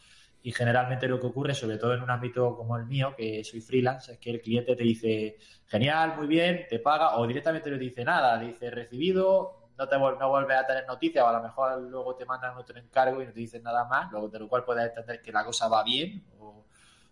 [0.46, 3.62] y generalmente lo que ocurre, sobre todo en un ámbito como el mío, que soy
[3.62, 7.78] freelance, es que el cliente te dice, genial, muy bien, te paga, o directamente no
[7.78, 11.82] dice nada, dice recibido, no te no vuelves a tener noticias, o a lo mejor
[11.84, 14.66] luego te mandan otro encargo y no te dicen nada más, luego de lo cual
[14.66, 16.66] puedes entender que la cosa va bien, o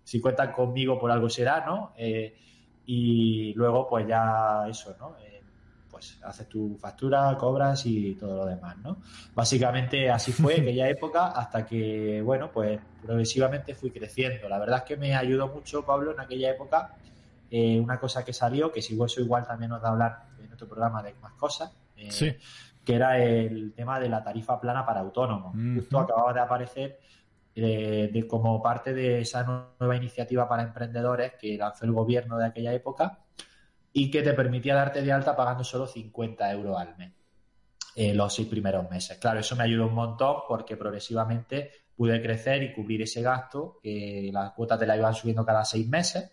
[0.04, 1.94] si cuentan conmigo por algo será, ¿no?
[1.96, 2.38] Eh,
[2.86, 5.16] y luego, pues ya eso, ¿no?
[5.20, 5.41] Eh,
[6.02, 8.98] pues haces tu factura, cobras y todo lo demás, ¿no?
[9.36, 14.50] Básicamente así fue aquella época hasta que, bueno, pues progresivamente fui creciendo.
[14.50, 16.96] La verdad es que me ayudó mucho, Pablo, en aquella época.
[17.52, 20.68] Eh, una cosa que salió, que si eso igual también nos da hablar en otro
[20.68, 22.40] programa de más cosas, eh,
[22.84, 25.54] que era el tema de la tarifa plana para autónomos.
[25.76, 27.00] Justo acababa de aparecer
[27.54, 32.46] eh, de, como parte de esa nueva iniciativa para emprendedores que lanzó el gobierno de
[32.46, 33.20] aquella época
[33.94, 37.14] y que te permitía darte de alta pagando solo 50 euros al mes
[37.96, 39.18] en los seis primeros meses.
[39.18, 44.30] Claro, eso me ayudó un montón porque progresivamente pude crecer y cubrir ese gasto, que
[44.32, 46.32] las cuotas te la iban subiendo cada seis meses,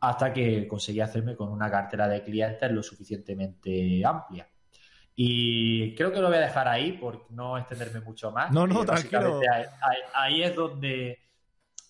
[0.00, 4.48] hasta que conseguí hacerme con una cartera de clientes lo suficientemente amplia.
[5.16, 8.52] Y creo que lo voy a dejar ahí por no extenderme mucho más.
[8.52, 9.40] No, no, tranquilo.
[10.14, 11.18] ahí es donde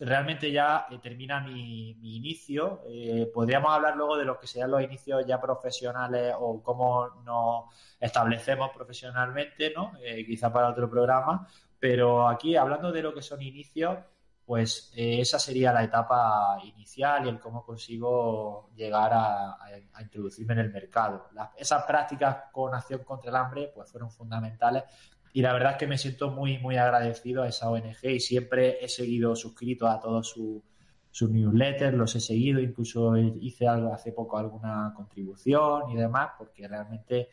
[0.01, 2.83] realmente ya eh, termina mi, inicio.
[2.89, 7.65] Eh, podríamos hablar luego de lo que serían los inicios ya profesionales o cómo nos
[7.99, 9.93] establecemos profesionalmente, ¿no?
[10.03, 11.47] Eh, quizá para otro programa.
[11.79, 13.99] Pero aquí, hablando de lo que son inicios,
[14.45, 19.59] pues esa sería la etapa inicial y el cómo consigo llegar a,
[20.01, 21.29] introducirme en el mercado.
[21.55, 24.85] esas prácticas con acción contra el hambre pues fueron fundamentales
[25.33, 28.85] y la verdad es que me siento muy, muy agradecido a esa ONG y siempre
[28.85, 30.63] he seguido suscrito a todos sus
[31.11, 36.69] su newsletters, los he seguido, incluso hice algo hace poco alguna contribución y demás, porque
[36.69, 37.29] realmente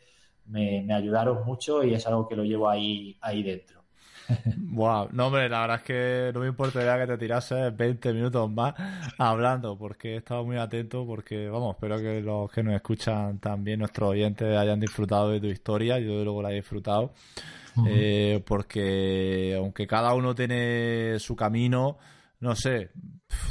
[0.46, 3.84] me, ayudaron mucho y es algo que lo llevo ahí, ahí dentro.
[4.72, 8.50] Wow, no hombre, la verdad es que no me importaría que te tirases 20 minutos
[8.50, 8.74] más
[9.18, 13.78] hablando, porque he estado muy atento, porque vamos, espero que los que nos escuchan también,
[13.78, 17.12] nuestros oyentes, hayan disfrutado de tu historia, yo luego la he disfrutado.
[17.86, 21.98] Eh, porque aunque cada uno tiene su camino,
[22.40, 22.90] no sé,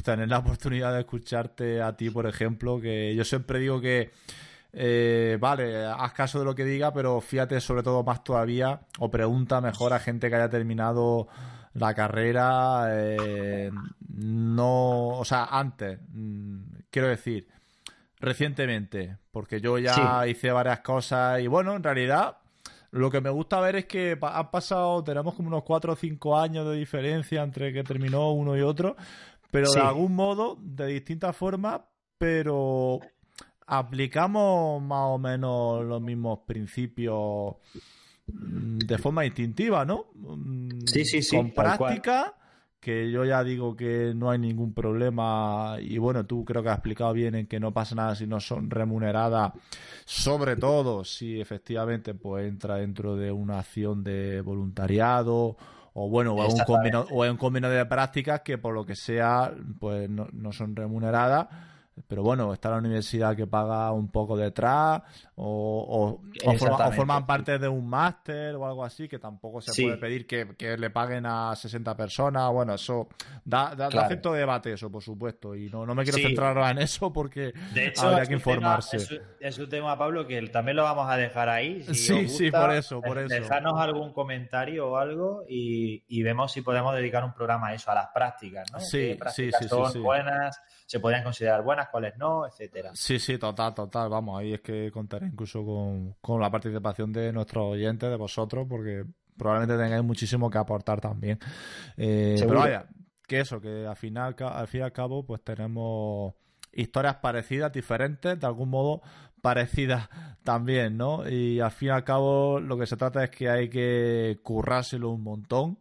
[0.03, 4.11] tener la oportunidad de escucharte a ti, por ejemplo, que yo siempre digo que,
[4.73, 9.09] eh, vale, haz caso de lo que diga, pero fíjate sobre todo más todavía o
[9.09, 11.27] pregunta mejor a gente que haya terminado
[11.73, 13.69] la carrera, eh,
[14.17, 17.47] no, o sea, antes, mm, quiero decir,
[18.19, 22.37] recientemente, porque yo ya hice varias cosas y bueno, en realidad
[22.95, 26.37] lo que me gusta ver es que han pasado, tenemos como unos 4 o 5
[26.37, 28.95] años de diferencia entre que terminó uno y otro,
[29.51, 31.81] pero de algún modo, de distintas formas,
[32.17, 32.99] pero
[33.67, 37.55] aplicamos más o menos los mismos principios
[38.27, 40.05] mm, de forma instintiva, ¿no?
[40.13, 41.35] Mm, sí, sí, sí.
[41.35, 42.33] Con práctica,
[42.85, 46.75] que yo ya digo que no hay ningún problema y bueno, tú creo que has
[46.75, 49.53] explicado bien en que no pasa nada si no son remuneradas,
[50.05, 55.57] sobre todo si efectivamente pues entra dentro de una acción de voluntariado
[55.93, 59.51] o bueno, o un convenio, o un convenio de prácticas que por lo que sea
[59.79, 61.47] pues no, no son remuneradas
[62.07, 65.01] pero bueno, está la universidad que paga un poco detrás
[65.35, 70.27] o, o, forman parte de un máster o algo así, que tampoco se puede pedir
[70.27, 72.51] que, le paguen a 60 personas.
[72.51, 73.07] Bueno, eso
[73.43, 75.55] da, da, de debate, eso, por supuesto.
[75.55, 78.97] Y no, no me quiero centrar en eso porque de hecho, habría que informarse.
[79.39, 81.83] es, un tema, Pablo, que también lo vamos a dejar ahí.
[81.93, 83.33] sí, sí, por eso, por eso.
[83.33, 87.91] Dejarnos algún comentario o algo y, y, vemos si podemos dedicar un programa a eso,
[87.91, 88.79] a las prácticas, ¿no?
[88.79, 92.91] Sí, sí, sí, son buenas, se podrían considerar buenas, cuáles no, etcétera.
[92.93, 94.09] Sí, sí, total, total.
[94.09, 95.63] Vamos, ahí es que contaré incluso
[96.21, 99.05] con, la participación de nuestros oyentes, de vosotros, porque
[99.37, 101.39] probablemente tengáis muchísimo que aportar también.
[101.97, 102.87] Eh, pero vaya,
[103.27, 106.33] que eso, que al final, al fin y al cabo, pues tenemos
[106.73, 109.01] historias parecidas, diferentes, de algún modo
[109.41, 110.09] parecidas
[110.43, 111.27] también, ¿no?
[111.27, 115.09] Y al fin y al cabo lo que se trata es que hay que currárselo
[115.09, 115.79] un montón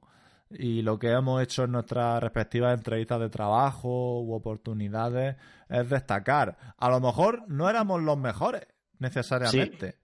[0.50, 5.36] y lo que hemos hecho en nuestras respectivas entrevistas de trabajo u oportunidades
[5.68, 6.56] es destacar.
[6.76, 8.66] A lo mejor no éramos los mejores
[8.98, 9.98] necesariamente,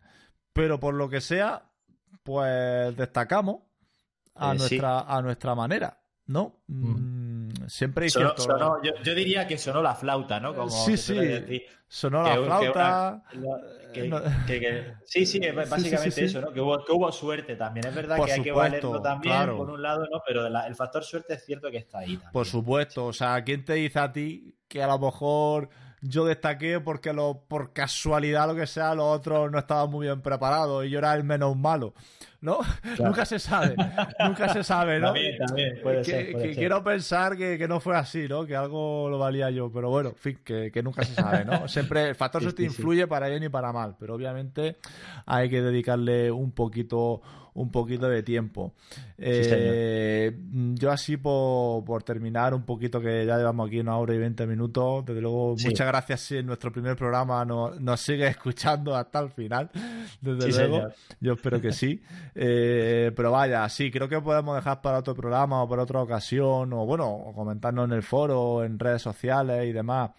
[0.53, 1.71] pero por lo que sea,
[2.23, 3.61] pues destacamos
[4.35, 6.01] a, eh, nuestra, a nuestra manera.
[6.31, 6.62] ¿no?
[6.69, 7.51] Mm.
[7.67, 8.45] Siempre hay cierto...
[8.83, 10.55] yo, diría que sonó la flauta, ¿no?
[10.55, 11.15] Como sí, sí,
[11.89, 13.25] sonó la flauta.
[15.05, 16.53] sí, sí, básicamente eso, ¿no?
[16.53, 17.87] Que hubo, que hubo, suerte también.
[17.87, 20.23] Es verdad que hay que valerlo también, por un lado, ¿no?
[20.27, 22.15] Pero el factor suerte es cierto que está ahí.
[22.15, 22.33] También.
[22.33, 25.69] Por supuesto, o sea, ¿quién te dice a ti que a lo mejor
[26.02, 30.20] yo destaqué porque lo, por casualidad lo que sea, los otros no estaban muy bien
[30.22, 31.94] preparados y yo era el menos malo?
[32.40, 32.60] ¿no?
[32.98, 33.74] nunca se sabe,
[34.24, 35.09] nunca se sabe, ¿no?
[35.09, 38.47] También, también, puede ser, Quiero pensar que, no fue así, ¿no?
[38.47, 41.68] Que algo lo valía yo, pero bueno, en fin, que, nunca se sabe, ¿no?
[41.68, 44.77] Siempre el factor sí, te influye para bien y para mal, pero obviamente
[45.27, 47.20] hay que dedicarle un poquito
[47.55, 48.72] un poquito de tiempo.
[49.18, 50.35] Eh,
[50.74, 55.05] yo así por, terminar un poquito que ya llevamos aquí una hora y veinte minutos,
[55.05, 59.31] desde luego muchas gracias si en nuestro primer programa nos, nos sigue escuchando hasta el
[59.31, 59.70] final,
[60.20, 60.89] desde luego.
[61.20, 62.01] Yo espero que sí.
[62.43, 66.72] Eh, pero vaya, sí, creo que podemos dejar para otro programa o para otra ocasión
[66.72, 70.10] o bueno, comentarnos en el foro, en redes sociales y demás,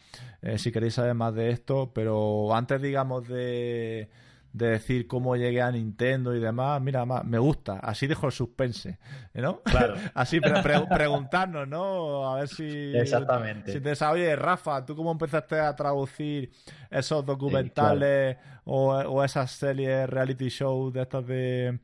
[0.41, 4.09] eh, si queréis saber más de esto, pero antes digamos de
[4.53, 8.99] de decir cómo llegué a Nintendo y demás, mira, me gusta, así dejo el suspense,
[9.33, 9.61] ¿no?
[9.61, 9.95] Claro.
[10.13, 12.29] así preguntarnos, ¿no?
[12.29, 12.95] A ver si...
[12.95, 13.71] Exactamente.
[13.71, 16.51] Si te sabes, Rafa, ¿tú cómo empezaste a traducir
[16.89, 21.79] esos documentales o, esas series reality shows de estos de...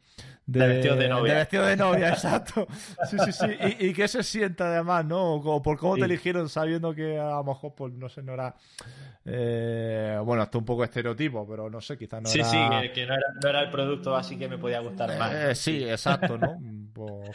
[0.46, 1.34] De, vestido de novia.
[1.34, 2.68] De vestido de novia, exacto.
[3.10, 3.76] Sí, sí, sí.
[3.80, 5.42] Y, qué se siente además, ¿no?
[5.62, 8.56] por cómo te eligieron sabiendo que a lo mejor, pues, no sé, no era
[9.30, 12.50] eh, bueno, esto un poco estereotipo, pero no sé, quizás no sí, era...
[12.50, 15.34] Sí, sí, que, no, era, el producto así que me podía gustar más.
[15.34, 16.58] Eh, sí, exacto, ¿no?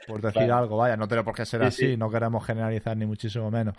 [0.07, 3.51] por, decir algo, vaya, no tiene por qué ser así, no queremos generalizar ni muchísimo
[3.51, 3.75] menos.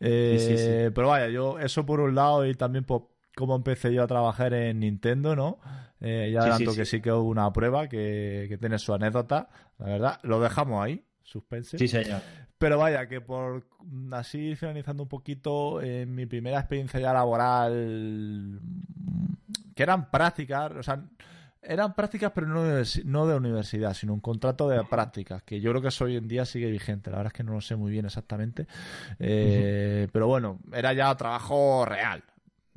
[0.00, 4.08] Eh, pero vaya, yo eso por un lado y también por cómo empecé yo a
[4.08, 5.58] trabajar en Nintendo, ¿no?
[6.00, 9.48] ya adelanto que sí que hubo una prueba que, que tiene su anécdota,
[9.78, 10.20] la verdad.
[10.24, 11.78] Lo dejamos ahí, suspense.
[11.78, 12.20] Sí, señor.
[12.58, 13.64] Pero vaya, que por
[14.10, 18.60] así finalizando un poquito, en mi primera experiencia ya laboral,
[19.76, 21.04] que eran prácticas, o sea,
[21.62, 25.70] eran prácticas, pero no de, no de universidad, sino un contrato de prácticas, que yo
[25.70, 27.10] creo que eso hoy en día sigue vigente.
[27.10, 28.66] La verdad es que no lo sé muy bien exactamente.
[29.20, 32.24] Eh, pero bueno, era ya trabajo real.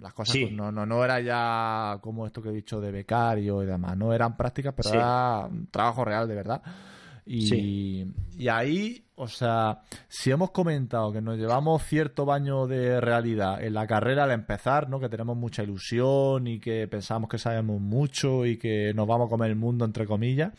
[0.01, 3.61] Las cosas pues, no, no, no era ya como esto que he dicho de becario
[3.61, 3.95] y demás.
[3.95, 6.61] No eran prácticas, pero era trabajo real de verdad.
[7.23, 13.63] Y, y ahí, o sea, si hemos comentado que nos llevamos cierto baño de realidad
[13.63, 14.99] en la carrera al empezar, ¿no?
[14.99, 19.29] Que tenemos mucha ilusión y que pensamos que sabemos mucho y que nos vamos a
[19.29, 20.51] comer el mundo, entre comillas,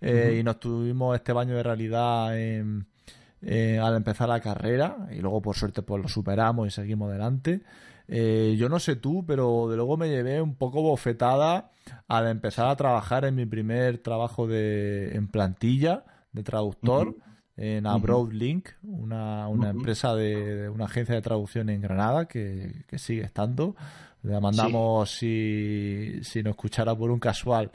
[0.00, 5.42] eh, y nos tuvimos este baño de realidad eh, al empezar la carrera y luego
[5.42, 7.62] por suerte pues lo superamos y seguimos adelante.
[8.08, 11.70] Eh, yo no sé tú, pero de luego me llevé un poco bofetada
[12.08, 17.16] al empezar a trabajar en mi primer trabajo de, en plantilla de traductor.
[17.56, 23.76] en Abroadlink, una, una empresa de, una agencia de traducción en Granada que, sigue estando.
[24.22, 27.70] Le mandamos, si, si nos escuchara por un casual,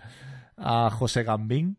[0.57, 1.77] a José Gambín,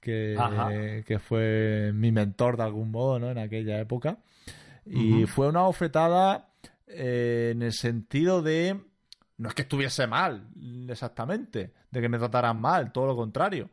[0.00, 3.30] que, que fue mi mentor de algún modo ¿no?
[3.30, 4.18] en aquella época.
[4.84, 6.48] Y fue una bofetada
[6.94, 8.80] eh, en el sentido de.
[9.36, 10.48] No es que estuviese mal,
[10.88, 13.68] exactamente, de que me trataran mal, todo lo contrario.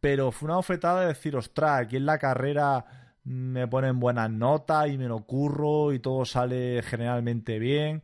[0.00, 2.84] Pero fue una bofetada de decir, ostras, aquí en la carrera
[3.22, 8.02] me ponen buenas notas y me lo curro y todo sale generalmente bien.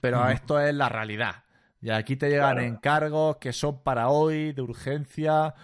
[0.00, 1.44] Pero esto es la realidad.
[1.80, 5.54] Y aquí te llegan encargos que son para hoy, de urgencia,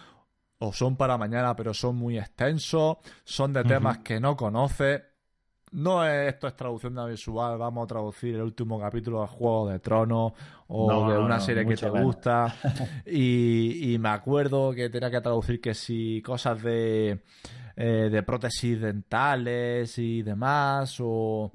[0.59, 5.03] o son para mañana, pero son muy extensos, son de temas que no conoces.
[5.73, 9.69] No es esto es traducción de visual, vamos a traducir el último capítulo de Juego
[9.69, 10.33] de Tronos
[10.69, 12.55] o de una serie que te gusta.
[13.07, 17.21] Y, y, me acuerdo que tenía que traducir que si cosas de
[17.81, 21.53] eh, de prótesis dentales y demás, o,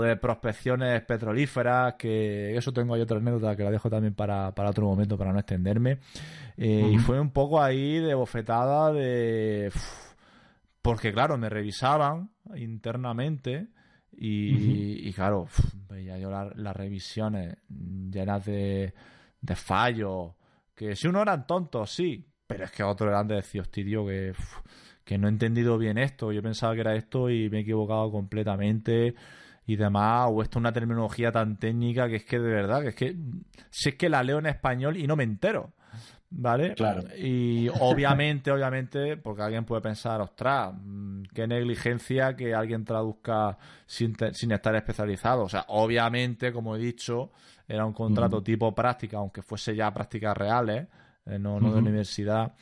[0.00, 4.86] de prospecciones petrolíferas, que eso tengo ahí otra anécdota que la dejo también para, otro
[4.86, 5.98] momento para no extenderme.
[6.56, 9.72] Eh, y fue un poco ahí de bofetada de...
[10.84, 13.68] porque claro, me revisaban internamente
[14.12, 15.48] y, claro,
[15.88, 18.92] veía yo las revisiones llenas de,
[19.40, 20.34] de fallos,
[20.74, 24.06] que si uno eran tontos, sí, pero es que otros eran de decir, hostia, tío,
[24.06, 24.34] que
[25.04, 28.10] que no he entendido bien esto, yo pensaba que era esto y me he equivocado
[28.10, 29.14] completamente
[29.66, 32.88] y demás, o esto es una terminología tan técnica que es que de verdad, que
[32.88, 33.16] es que
[33.70, 35.72] si es que la leo en español y no me entero.
[36.36, 36.74] ¿Vale?
[36.74, 37.02] Claro.
[37.16, 43.56] Y obviamente, obviamente, porque alguien puede pensar, ostras, mm, qué negligencia que alguien traduzca
[43.86, 45.44] sin, sin estar especializado.
[45.44, 47.30] O sea, obviamente, como he dicho,
[47.68, 50.88] era un contrato tipo práctica, aunque fuese ya prácticas reales,
[51.26, 52.52] eh, no, no de universidad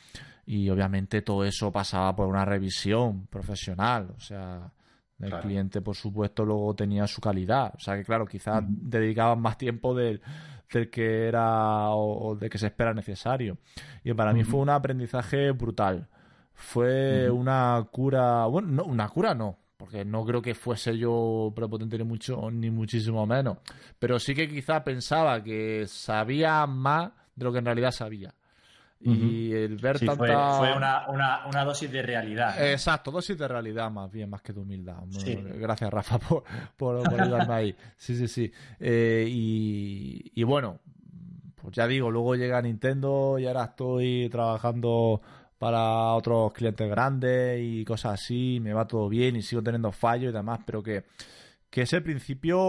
[0.45, 4.71] y obviamente todo eso pasaba por una revisión profesional, o sea,
[5.19, 9.57] el cliente por supuesto luego tenía su calidad, o sea que claro, quizás dedicaban más
[9.57, 10.21] tiempo del,
[10.73, 13.57] del que era o, de que se espera necesario.
[14.03, 16.07] Y para mí fue un aprendizaje brutal.
[16.53, 21.97] Fue una cura, bueno, no, una cura no, porque no creo que fuese yo prepotente
[21.97, 23.57] ni mucho ni muchísimo menos,
[23.97, 28.33] pero sí que quizás pensaba que sabía más de lo que en realidad sabía.
[29.05, 30.57] Y el ver tanta...
[30.57, 32.71] Fue, una, dosis de realidad.
[32.71, 34.97] Exacto, dosis de realidad más bien, más que de humildad.
[35.59, 36.43] Gracias, Rafa, por,
[36.77, 37.75] por, ayudarme ahí.
[37.97, 38.51] Sí, sí, sí.
[38.79, 40.79] Eh, y, y bueno,
[41.61, 45.21] pues ya digo, luego llega Nintendo y ahora estoy trabajando
[45.57, 50.31] para otros clientes grandes y cosas así, me va todo bien y sigo teniendo fallos
[50.31, 51.03] y demás, pero que
[51.73, 52.59] que ese principio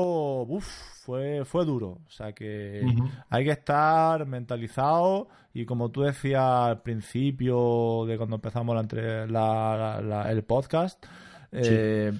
[0.44, 0.66] uf,
[1.04, 1.98] fue, fue duro.
[2.06, 2.82] O sea que
[3.28, 8.76] hay que estar mentalizado y como tú decías al principio de cuando empezamos
[9.28, 11.06] la, el podcast,
[11.52, 12.12] eh,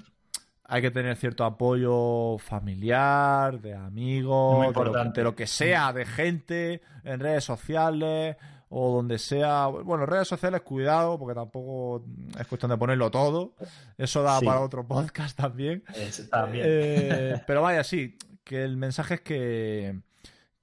[0.63, 4.73] hay que tener cierto apoyo familiar, de amigos,
[5.13, 8.37] de lo que sea, de gente en redes sociales
[8.69, 9.67] o donde sea.
[9.67, 12.05] Bueno, redes sociales, cuidado, porque tampoco
[12.39, 13.53] es cuestión de ponerlo todo.
[13.97, 15.83] Eso da para otro podcast también.
[16.31, 16.65] también.
[16.67, 19.99] Eh, pero vaya, sí, que el mensaje es que,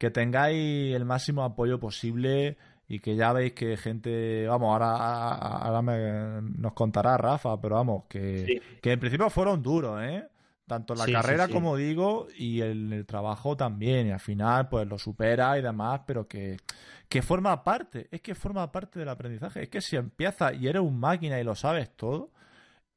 [0.02, 2.56] que tengáis el máximo apoyo posible
[2.88, 4.96] y que ya veis que gente, vamos, ahora,
[5.32, 10.26] ahora nos contará Rafa, pero vamos, que, que en principio fueron duros, ¿eh?
[10.66, 14.08] Tanto la carrera, como digo, y el, el, trabajo también.
[14.08, 16.56] Y al final, pues lo supera y demás, pero que,
[17.08, 19.62] que forma parte, es que forma parte del aprendizaje.
[19.62, 22.32] Es que si empiezas y eres un máquina y lo sabes todo,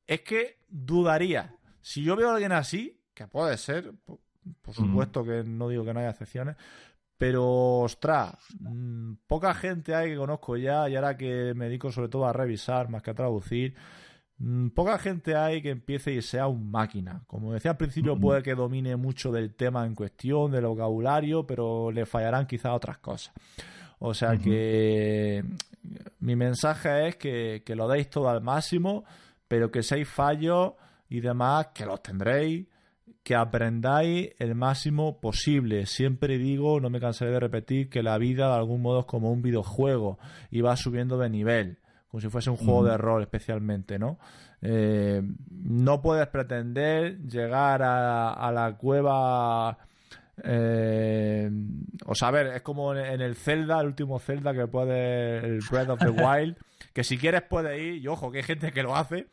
[0.07, 1.53] es que dudaría.
[1.82, 3.94] Si yo veo a alguien así, que puede ser,
[4.61, 6.56] por, supuesto que no digo que no haya excepciones,
[7.18, 12.10] pero ostras, mm, poca gente hay que conozco ya, y ahora que me dedico sobre
[12.10, 13.76] todo a revisar más que a traducir,
[14.38, 17.24] mm, poca gente hay que empiece y sea un máquina.
[17.28, 21.92] Como decía al principio, puede que domine mucho del tema en cuestión, del vocabulario, pero
[21.92, 23.34] le fallarán quizás otras cosas.
[24.00, 25.44] O sea que
[26.20, 29.06] mi mensaje es que, lo deis todo al máximo,
[29.48, 30.74] pero que si hay fallos
[31.10, 32.68] y demás, que los tendréis,
[33.26, 35.86] que aprendáis el máximo posible.
[35.88, 39.32] Siempre digo, no me cansaré de repetir, que la vida de algún modo es como
[39.32, 40.18] un videojuego
[40.50, 44.18] y va subiendo de nivel, como si fuese un juego de rol especialmente, ¿no?
[44.62, 49.78] Eh, no puedes pretender llegar a la cueva
[50.44, 51.50] eh,
[52.06, 55.60] o sea, a ver, es como en el Zelda, el último Zelda que puede, el
[55.70, 56.58] Breath of the Wild,
[56.94, 59.28] que si quieres puede ir, y ojo, que hay gente que lo hace,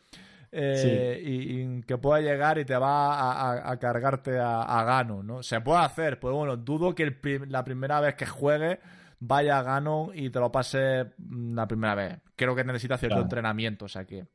[0.54, 5.42] eh, y, que pueda llegar y te va a, cargarte a, Gano, ¿no?
[5.42, 7.16] Se puede hacer, pues bueno, dudo que
[7.48, 8.78] la primera vez que juegue
[9.18, 12.18] vaya a Gano y te lo pase la primera vez.
[12.36, 14.26] Creo que necesita cierto entrenamiento, o sea que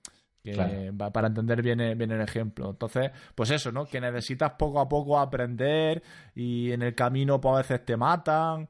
[1.12, 2.70] para entender bien, bien el ejemplo.
[2.70, 3.86] Entonces, pues eso, ¿no?
[3.86, 6.02] Que necesitas poco a poco aprender
[6.34, 8.70] y en el camino pues a veces te matan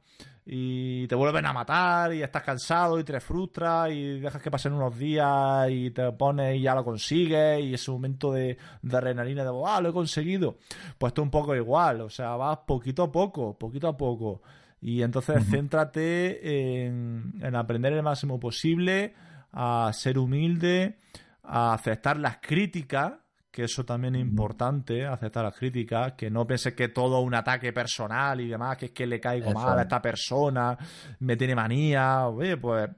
[0.50, 4.72] y te vuelven a matar y estás cansado y te frustras y dejas que pasen
[4.72, 9.44] unos días y te pones y ya lo consigues y ese momento de, de adrenalina
[9.44, 10.56] de, ah, lo he conseguido.
[10.96, 14.40] Pues esto es un poco igual, o sea, vas poquito a poco, poquito a poco.
[14.80, 19.12] Y entonces céntrate en, en aprender el máximo posible,
[19.52, 20.96] a ser humilde,
[21.42, 23.12] a aceptar las críticas
[23.58, 27.72] que eso también es importante, aceptar las críticas, que no pienses que todo un ataque
[27.72, 30.78] personal y demás, que es que le caigo mal a esta persona,
[31.18, 32.88] me tiene manía, oye, pues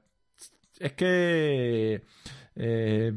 [0.79, 2.03] es que
[2.55, 3.13] eh,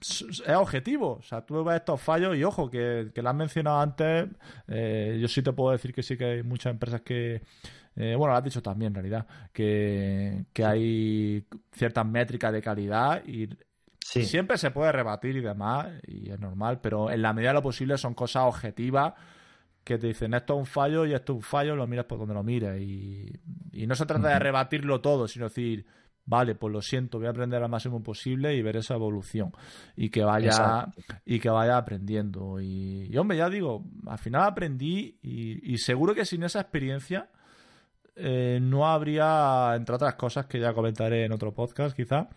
[0.00, 3.80] es objetivo, o sea, tú ves estos fallos y ojo, que, que lo has mencionado
[3.80, 4.28] antes,
[4.68, 7.40] eh, yo sí te puedo decir que sí que hay muchas empresas que...
[7.98, 13.22] Eh, bueno, lo has dicho también, en realidad, que, que hay ciertas métricas de calidad
[13.24, 13.48] y
[14.06, 17.62] Siempre se puede rebatir y demás, y es normal, pero en la medida de lo
[17.62, 19.14] posible son cosas objetivas
[19.86, 22.18] que te dicen esto es un fallo y esto es un fallo, lo miras por
[22.18, 22.80] donde lo mires.
[22.80, 23.32] Y,
[23.86, 25.86] no se trata de rebatirlo todo, sino decir,
[26.24, 29.52] vale, pues lo siento, voy a aprender al máximo posible y ver esa evolución.
[29.94, 30.88] Y que vaya,
[31.24, 32.60] y que vaya aprendiendo.
[32.60, 37.28] Y, hombre, ya digo, al final aprendí y, seguro que sin esa experiencia
[38.16, 42.28] eh, no habría, entre otras cosas que ya comentaré en otro podcast quizá,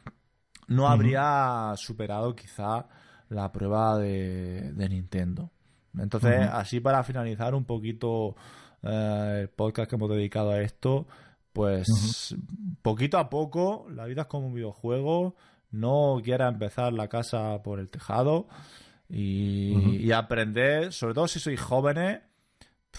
[0.70, 2.88] no habría superado quizá
[3.30, 5.52] la prueba de, Nintendo.
[5.98, 8.36] Entonces, así para finalizar un poquito
[8.84, 11.08] eh, el podcast que hemos dedicado a esto,
[11.54, 12.36] pues
[12.82, 15.36] poquito a poco, la vida es como un videojuego,
[15.72, 18.48] no quiera empezar la casa por el tejado
[19.10, 22.22] y, y aprender, sobre todo si sois jóvenes,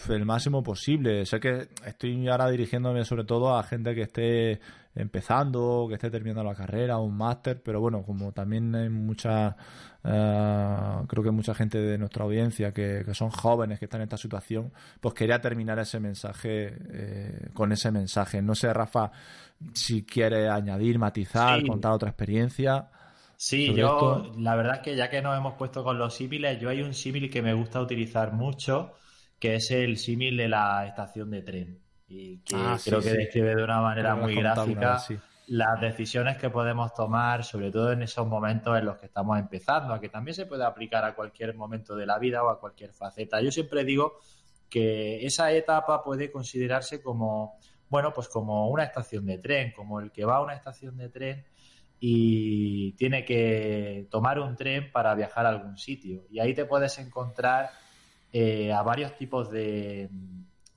[0.08, 1.24] el máximo posible.
[1.26, 4.60] Sé que estoy ahora dirigiéndome sobre todo a gente que esté
[4.94, 9.56] empezando, que esté terminando la carrera, un máster, pero bueno, como también hay mucha,
[10.02, 14.16] eh, creo que mucha gente de nuestra audiencia que, son jóvenes que están en esta
[14.16, 18.42] situación, pues quería terminar ese mensaje eh, con ese mensaje.
[18.42, 19.12] No sé, Rafa,
[19.74, 22.88] si quiere añadir, matizar, contar otra experiencia.
[23.36, 26.68] Sí, yo, la verdad es que ya que nos hemos puesto con los símiles, yo
[26.68, 28.92] hay un símil que me gusta utilizar mucho,
[29.38, 33.54] que es el símil de la estación de tren y que ah, creo que describe
[33.54, 35.00] de una manera muy gráfica
[35.46, 39.94] las decisiones que podemos tomar, sobre todo en esos momentos en los que estamos empezando,
[39.94, 42.92] a que también se puede aplicar a cualquier momento de la vida o a cualquier
[42.92, 43.40] faceta.
[43.40, 44.18] Yo siempre digo
[44.68, 47.58] que esa etapa puede considerarse como,
[47.88, 51.08] bueno, pues como una estación de tren, como el que va a una estación de
[51.08, 51.44] tren
[52.00, 56.26] y tiene que tomar un tren para viajar a algún sitio.
[56.30, 57.70] Y ahí te puedes encontrar
[58.32, 60.08] eh, a varios tipos de,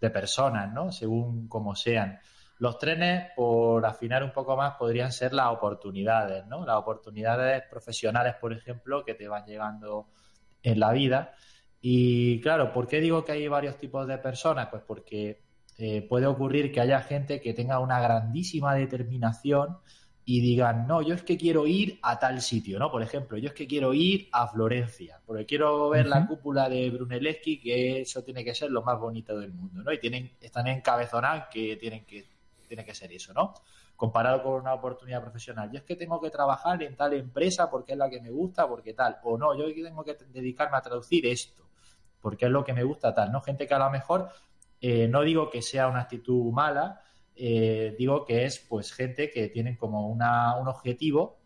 [0.03, 0.91] de personas, ¿no?
[0.91, 2.19] Según como sean.
[2.59, 6.65] Los trenes, por afinar un poco más, podrían ser las oportunidades, ¿no?
[6.65, 10.09] Las oportunidades profesionales, por ejemplo, que te van llegando
[10.61, 11.34] en la vida.
[11.80, 14.67] Y claro, ¿por qué digo que hay varios tipos de personas?
[14.69, 15.41] Pues porque
[15.77, 19.77] eh, puede ocurrir que haya gente que tenga una grandísima determinación
[20.25, 22.89] y digan, no, yo es que quiero ir a tal sitio, ¿no?
[22.89, 26.89] Por ejemplo, yo es que quiero ir a Florencia, porque quiero ver la cúpula de
[26.89, 29.91] Brunelleschi, que eso tiene que ser lo más bonito del mundo, ¿no?
[29.91, 32.25] Y tienen, están encabezonados que tienen que,
[32.67, 33.53] tiene que ser eso, ¿no?
[33.97, 35.69] Comparado con una oportunidad profesional.
[35.71, 38.67] Yo es que tengo que trabajar en tal empresa porque es la que me gusta,
[38.67, 39.17] porque tal.
[39.23, 41.67] O no, yo tengo que dedicarme a traducir esto,
[42.21, 43.41] porque es lo que me gusta tal, ¿no?
[43.41, 44.29] Gente que a lo mejor,
[44.79, 47.01] eh, no digo que sea una actitud mala,
[47.35, 51.39] eh, digo que es pues gente que tienen como una, un objetivo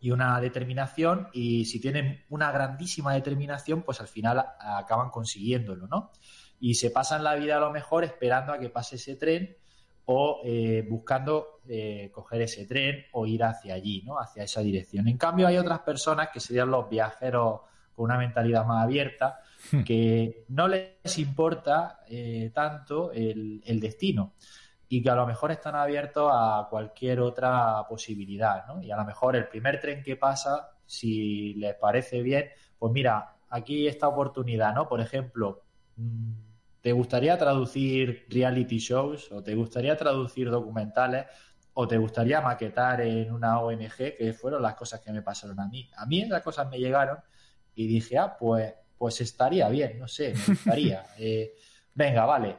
[0.00, 6.12] y una determinación y si tienen una grandísima determinación pues al final acaban consiguiéndolo, ¿no?
[6.60, 9.56] Y se pasan la vida a lo mejor esperando a que pase ese tren
[10.04, 14.18] o eh, buscando eh, coger ese tren o ir hacia allí, ¿no?
[14.18, 15.08] Hacia esa dirección.
[15.08, 17.60] En cambio hay otras personas que serían los viajeros
[17.94, 19.40] con una mentalidad más abierta
[19.72, 19.82] hmm.
[19.82, 22.00] que no les importa
[22.52, 24.34] tanto el, el destino
[24.94, 28.80] y que a lo mejor están abiertos a cualquier otra posibilidad, ¿no?
[28.80, 33.34] Y a lo mejor el primer tren que pasa, si les parece bien, pues mira,
[33.48, 34.88] aquí esta oportunidad, ¿no?
[34.88, 35.64] Por ejemplo,
[35.96, 36.32] mm,
[36.80, 41.26] ¿te gustaría traducir reality shows o te gustaría traducir documentales
[41.72, 45.66] o te gustaría maquetar en una ONG, que fueron las cosas que me pasaron a
[45.66, 45.90] mí?
[45.96, 47.18] A mí esas cosas me llegaron
[47.74, 51.04] y dije, ah, pues, pues estaría bien, no sé, me gustaría.
[51.18, 51.52] Eh,
[51.94, 52.58] venga, vale,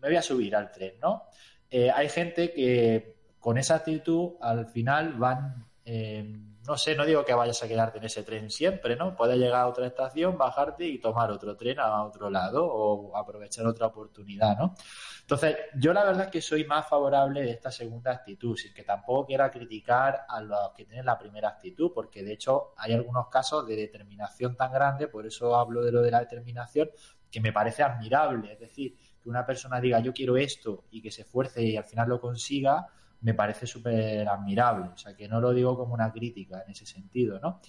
[0.00, 1.26] me voy a subir al tren, ¿no?
[1.70, 6.24] Eh, hay gente que con esa actitud al final van, eh,
[6.66, 9.16] no sé, no digo que vayas a quedarte en ese tren siempre, ¿no?
[9.16, 13.66] Puedes llegar a otra estación, bajarte y tomar otro tren a otro lado o aprovechar
[13.66, 14.74] otra oportunidad, ¿no?
[15.22, 18.82] Entonces, yo la verdad es que soy más favorable de esta segunda actitud, sin que
[18.82, 23.28] tampoco quiera criticar a los que tienen la primera actitud, porque de hecho hay algunos
[23.28, 26.90] casos de determinación tan grande, por eso hablo de lo de la determinación,
[27.30, 28.52] que me parece admirable.
[28.52, 31.84] Es decir, que una persona diga yo quiero esto y que se esfuerce y al
[31.84, 32.86] final lo consiga,
[33.22, 34.90] me parece súper admirable.
[34.94, 37.60] O sea, que no lo digo como una crítica en ese sentido, ¿no?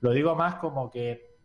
[0.00, 1.36] Lo digo más como que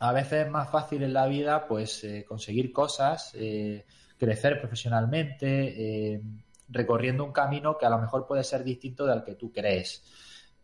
[0.00, 3.84] a veces es más fácil en la vida, pues, eh, conseguir cosas, eh,
[4.18, 6.22] crecer profesionalmente, eh,
[6.68, 10.02] recorriendo un camino que a lo mejor puede ser distinto del que tú crees.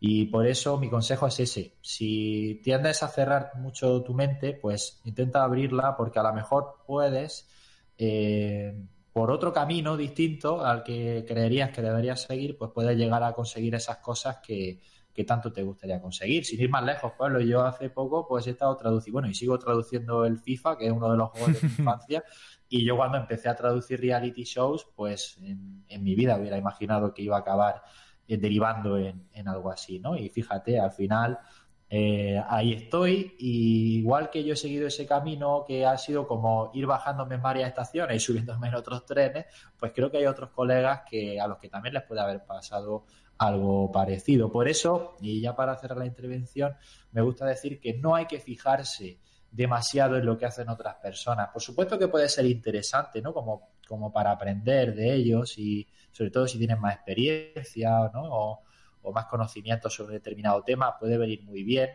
[0.01, 1.77] Y por eso mi consejo es ese.
[1.81, 7.49] Si tiendes a cerrar mucho tu mente, pues intenta abrirla porque a lo mejor puedes,
[7.99, 8.75] eh,
[9.13, 13.75] por otro camino distinto al que creerías que deberías seguir, pues puedes llegar a conseguir
[13.75, 14.81] esas cosas que,
[15.17, 16.45] que tanto te gustaría conseguir.
[16.45, 19.59] Sin ir más lejos, Pablo, yo hace poco pues he estado traduciendo, bueno, y sigo
[19.59, 22.23] traduciendo el FIFA, que es uno de los juegos de mi infancia,
[22.69, 27.15] y yo cuando empecé a traducir reality shows, pues en, en mi vida hubiera imaginado
[27.15, 27.83] que iba a acabar
[28.29, 30.17] eh, derivando en, en, algo así, ¿no?
[30.19, 31.39] Y fíjate, al final
[31.89, 36.71] eh, ahí estoy, y igual que yo he seguido ese camino que ha sido como
[36.75, 39.47] ir bajándome en varias estaciones y subiéndome en otros trenes,
[39.79, 43.05] pues creo que hay otros colegas que a los que también les puede haber pasado
[43.39, 44.51] algo parecido.
[44.51, 46.75] Por eso, y ya para cerrar la intervención,
[47.13, 51.51] me gusta decir que no hay que fijarse demasiado en lo que hacen otras personas.
[51.53, 53.33] Por supuesto que puede ser interesante, ¿no?
[53.33, 58.61] Como, como para aprender de ellos y sobre todo si tienen más experiencia, ¿no?
[59.07, 61.91] O más conocimiento sobre determinado tema, puede venir muy bien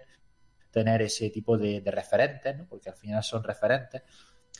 [0.71, 2.65] tener ese tipo de, de referentes, ¿no?
[2.67, 4.03] Porque al final son referentes.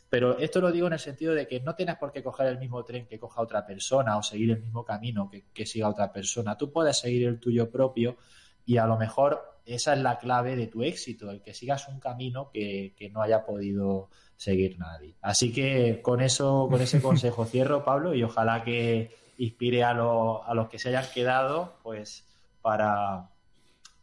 [0.09, 2.59] Pero esto lo digo en el sentido de que no tienes por qué coger el
[2.59, 6.11] mismo tren que coja otra persona o seguir el mismo camino que, que siga otra
[6.11, 6.57] persona.
[6.57, 8.17] Tú puedes seguir el tuyo propio
[8.65, 11.99] y a lo mejor esa es la clave de tu éxito, el que sigas un
[11.99, 15.15] camino que, que, no haya podido seguir nadie.
[15.21, 20.43] Así que con eso, con ese consejo cierro, Pablo, y ojalá que inspire a, lo,
[20.43, 22.27] a los que se hayan quedado, pues
[22.61, 23.29] para,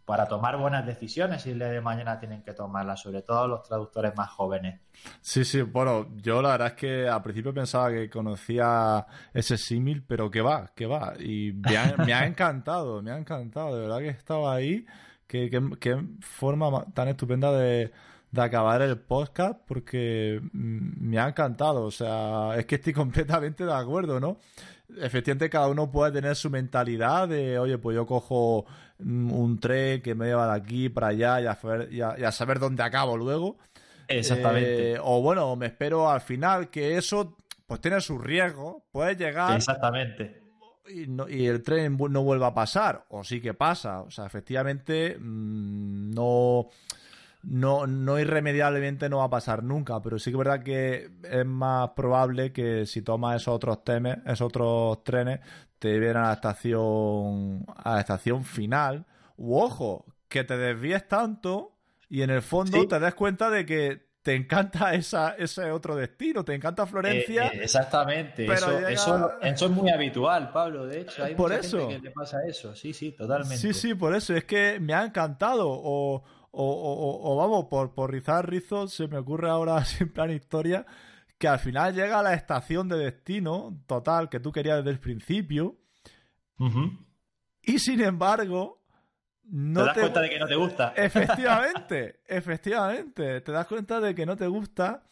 [0.05, 4.17] para tomar buenas decisiones y el de mañana tienen que tomarlas, sobre todo los traductores
[4.17, 4.81] más jóvenes.
[5.21, 10.03] Sí, sí, bueno, yo la verdad es que al principio pensaba que conocía ese símil,
[10.07, 13.83] pero que va, que va, y me ha, me ha encantado, me ha encantado, de
[13.83, 14.87] verdad que estaba ahí,
[15.27, 17.93] qué, qué, qué forma tan estupenda de,
[18.31, 23.73] de acabar el podcast porque me ha encantado, o sea, es que estoy completamente de
[23.73, 24.39] acuerdo, ¿no?
[24.97, 28.67] Efectivamente, cada uno puede tener su mentalidad de, oye, pues yo cojo
[28.99, 32.25] un tren que me lleva de aquí para allá y a saber, y a, y
[32.25, 33.59] a saber dónde acabo luego.
[34.09, 34.93] Exactamente.
[34.93, 37.37] Eh, o bueno, me espero al final que eso
[37.67, 39.57] pues tiene su riesgo, puede llegar.
[39.57, 40.43] Exactamente.
[40.89, 44.01] Y, no, y, el tren no vuelva a pasar, o sí que pasa.
[44.01, 46.71] O sea, efectivamente, mmm, no
[47.43, 51.47] no, no irremediablemente no va a pasar nunca, pero sí que es verdad que es
[51.47, 55.41] más probable que si tomas esos otros temes, esos otros trenes,
[55.79, 59.07] te lleven a la estación, a la estación final.
[59.37, 61.79] U ojo, que te desvíes tanto
[62.09, 62.89] y en el fondo ¿Sí?
[62.89, 67.47] te des cuenta de que te encanta esa, ese otro destino, te encanta Florencia.
[67.47, 68.91] Eh, eh, exactamente, eso, llega...
[68.91, 70.87] eso, eso, es muy habitual, Pablo.
[70.87, 71.79] De hecho, hay por mucha eso.
[71.79, 72.75] gente que le pasa eso.
[72.75, 73.57] Sí, sí, totalmente.
[73.57, 74.35] Sí, sí, por eso.
[74.35, 75.69] Es que me ha encantado.
[75.69, 80.31] O, o, o, o, vamos, por, por rizar rizos, se me ocurre ahora sin plan
[80.31, 80.87] historia
[81.39, 85.01] que al final llega a la estación de destino total que tú querías desde el
[85.01, 85.77] principio.
[86.59, 87.07] Uh -huh.
[87.63, 88.83] Y sin embargo,
[89.45, 90.01] no te das te...
[90.01, 90.93] cuenta de que no te gusta.
[90.97, 93.41] Efectivamente, efectivamente.
[93.41, 95.05] Te das cuenta de que no te gusta.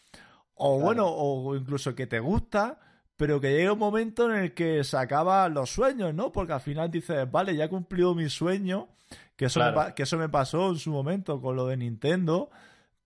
[0.54, 0.84] O claro.
[0.84, 2.78] bueno, o incluso que te gusta,
[3.16, 6.32] pero que llega un momento en el que se acaban los sueños, ¿no?
[6.32, 8.88] Porque al final dices, vale, ya he cumplido mi sueño,
[9.36, 9.84] que eso, claro.
[9.84, 12.50] me, que eso me pasó en su momento con lo de Nintendo,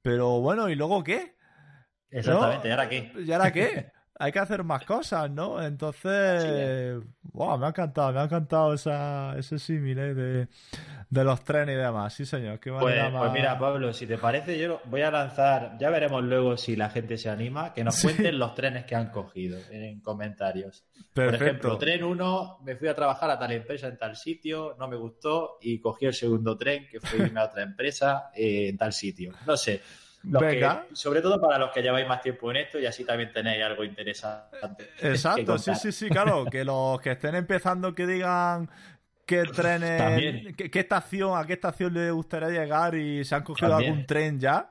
[0.02, 1.36] pero bueno, ¿y luego qué?
[2.10, 2.68] Exactamente, ¿no?
[2.68, 3.12] ¿y ahora qué?
[3.24, 3.92] ¿Y ahora qué?
[4.20, 5.62] Hay que hacer más cosas, ¿no?
[5.62, 7.02] Entonces,
[7.32, 10.14] wow, me ha encantado, me ha encantado esa, ese símil ¿eh?
[10.14, 10.48] de,
[11.08, 12.12] de, los trenes y demás.
[12.12, 12.60] Sí, señor.
[12.60, 13.18] Qué pues, más...
[13.18, 16.90] pues, mira, Pablo, si te parece, yo voy a lanzar, ya veremos luego si la
[16.90, 18.08] gente se anima, que nos sí.
[18.08, 20.84] cuenten los trenes que han cogido en comentarios.
[21.14, 21.38] Perfecto.
[21.38, 24.86] Por ejemplo, tren 1, me fui a trabajar a tal empresa en tal sitio, no
[24.86, 28.76] me gustó y cogí el segundo tren, que fue irme a otra empresa eh, en
[28.76, 29.32] tal sitio.
[29.46, 29.80] No sé.
[30.22, 30.86] Venga.
[30.88, 33.62] Que, sobre todo para los que lleváis más tiempo en esto y así también tenéis
[33.64, 34.90] algo interesante.
[35.00, 36.44] Exacto, sí, sí, sí, claro.
[36.44, 38.68] Que los que estén empezando que digan
[39.24, 43.70] qué trenes, qué, qué, estación, a qué estación les gustaría llegar y se han cogido
[43.70, 43.92] también.
[43.92, 44.70] algún tren ya.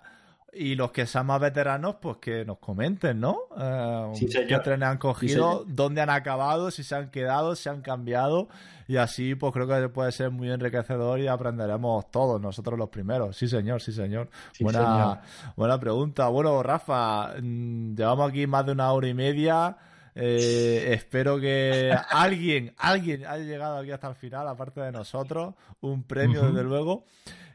[0.54, 3.38] Y los que sean más veteranos, pues que nos comenten, ¿no?
[3.58, 4.48] Eh, Sí, señor.
[4.48, 5.64] ¿Qué trenes han cogido?
[5.68, 6.72] ¿Dónde han acabado?
[6.72, 7.56] ¿Si se han quedado?
[7.56, 8.48] ¿Si han cambiado?
[8.88, 13.38] Y así, pues creo que puede ser muy enriquecedor y aprenderemos todos, nosotros los primeros.
[13.38, 14.30] Sí, señor, sí, señor.
[14.52, 15.18] Sí, buena, señor.
[15.56, 16.28] buena pregunta.
[16.30, 19.78] Bueno, Rafa, mm, llevamos aquí más de una hora y media.
[20.16, 25.54] Eh, espero que alguien, alguien haya llegado aquí hasta el final, aparte de nosotros.
[25.82, 27.06] Un premio, desde luego.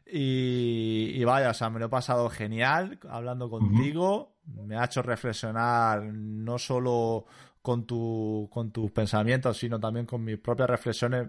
[0.07, 4.37] Y, y vaya, o sea, me lo he pasado genial hablando contigo.
[4.47, 7.25] Me ha hecho reflexionar no solo
[7.63, 11.29] con, tu, con tus pensamientos, sino también con mis propias reflexiones.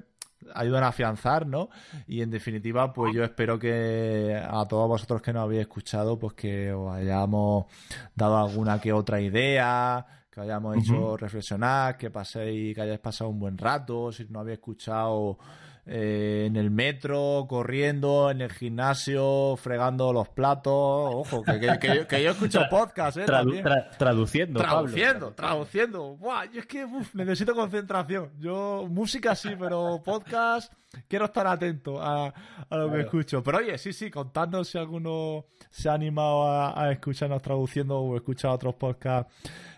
[0.54, 1.70] Ayudan a afianzar, ¿no?
[2.06, 6.34] Y en definitiva, pues yo espero que a todos vosotros que nos habéis escuchado, pues
[6.34, 7.66] que os hayamos
[8.14, 13.30] dado alguna que otra idea, que os hayamos hecho reflexionar, que paséis, que hayáis pasado
[13.30, 15.40] un buen rato, si no habéis escuchado
[15.88, 20.74] eh, en el metro, corriendo, en el gimnasio, fregando los platos.
[20.74, 23.26] Ojo, que, que- que yo, que yo escucho podcast, ¿eh?
[23.26, 24.74] Tradu- tra- traduciendo, Pablo.
[24.92, 26.16] Traduciendo, traduciendo.
[26.18, 28.32] Buah, yo es que uf, necesito concentración.
[28.40, 30.74] Yo, música sí, pero podcast,
[31.08, 32.32] quiero estar atento a, a
[32.78, 33.00] lo que Claro.
[33.02, 33.44] escucho.
[33.44, 38.16] Pero oye, sí, sí, contadnos si alguno se ha animado a, a escucharnos traduciendo o
[38.16, 39.32] escuchar otros podcasts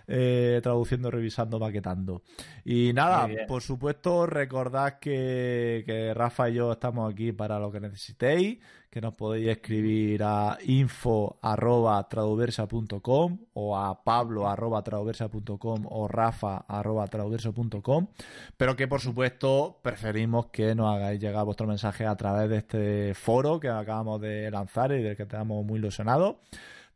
[0.07, 2.23] eh, traduciendo, revisando, maquetando.
[2.63, 7.81] Y nada, por supuesto, recordad que, que Rafa y yo estamos aquí para lo que
[7.81, 8.59] necesitéis,
[8.89, 16.65] que nos podéis escribir a info arroba traduversa.com o a pablo arroba traduversa.com o rafa
[16.67, 18.07] arroba traduversa.com,
[18.55, 23.13] pero que por supuesto preferimos que nos hagáis llegar vuestro mensaje a través de este
[23.13, 26.37] foro que acabamos de lanzar y del que estamos muy ilusionados.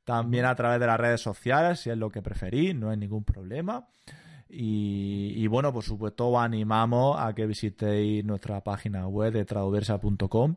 [0.03, 3.23] También a través de las redes sociales, si es lo que preferís, no hay ningún
[3.23, 3.88] problema.
[4.49, 10.56] Y, y bueno, por supuesto, os animamos a que visitéis nuestra página web de traduversa.com,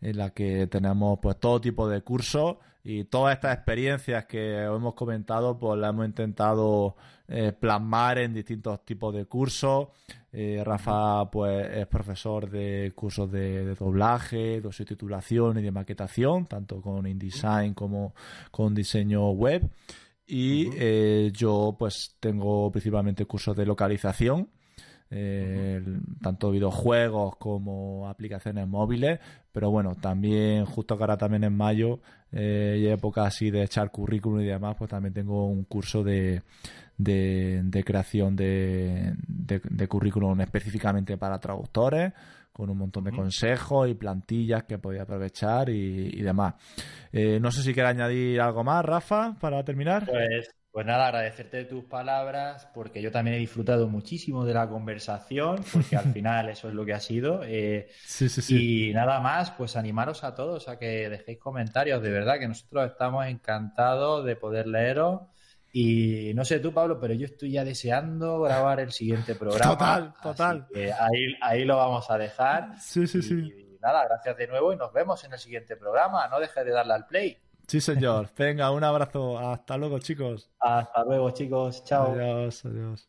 [0.00, 4.78] en la que tenemos pues todo tipo de cursos y todas estas experiencias que os
[4.78, 6.96] hemos comentado, pues las hemos intentado
[7.30, 9.88] eh, plasmar en distintos tipos de cursos.
[10.32, 16.46] Eh, Rafa pues es profesor de cursos de, de doblaje, de subtitulación y de maquetación,
[16.46, 18.14] tanto con InDesign como
[18.50, 19.70] con diseño web.
[20.30, 24.48] Y eh, yo pues tengo principalmente cursos de localización,
[25.10, 25.82] eh,
[26.22, 29.18] tanto videojuegos como aplicaciones móviles,
[29.50, 31.98] pero bueno, también justo que ahora también en mayo
[32.30, 36.42] eh, y época así de echar currículum y demás, pues también tengo un curso de,
[37.02, 42.12] de, de creación de, de, de currículum específicamente para traductores,
[42.52, 46.54] con un montón de consejos y plantillas que podéis aprovechar y, y demás.
[47.12, 50.04] Eh, no sé si quiere añadir algo más, Rafa, para terminar.
[50.04, 55.68] Pues, pues nada, agradecerte tus palabras, porque yo también he disfrutado muchísimo de la conversación,
[55.72, 57.42] porque al final eso es lo que ha sido.
[57.44, 58.66] eh, Sí, sí, sí.
[58.88, 62.90] Y nada más, pues animaros a todos a que dejéis comentarios, de verdad que nosotros
[62.90, 65.22] estamos encantados de poder leeros.
[65.72, 69.72] Y no sé tú, Pablo, pero yo estoy ya deseando grabar el siguiente programa.
[69.72, 70.66] Total, total.
[70.74, 72.78] ahí, ahí lo vamos a dejar.
[72.80, 73.34] Sí, sí, y, sí.
[73.34, 76.26] y nada, gracias de nuevo y nos vemos en el siguiente programa.
[76.28, 77.38] No dejes de darle al play.
[77.68, 78.28] Sí, señor.
[78.36, 79.38] Venga, un abrazo.
[79.38, 80.50] Hasta luego, chicos.
[80.58, 81.84] Hasta luego, chicos.
[81.84, 82.12] Chao.
[82.12, 83.08] Adiós, adiós.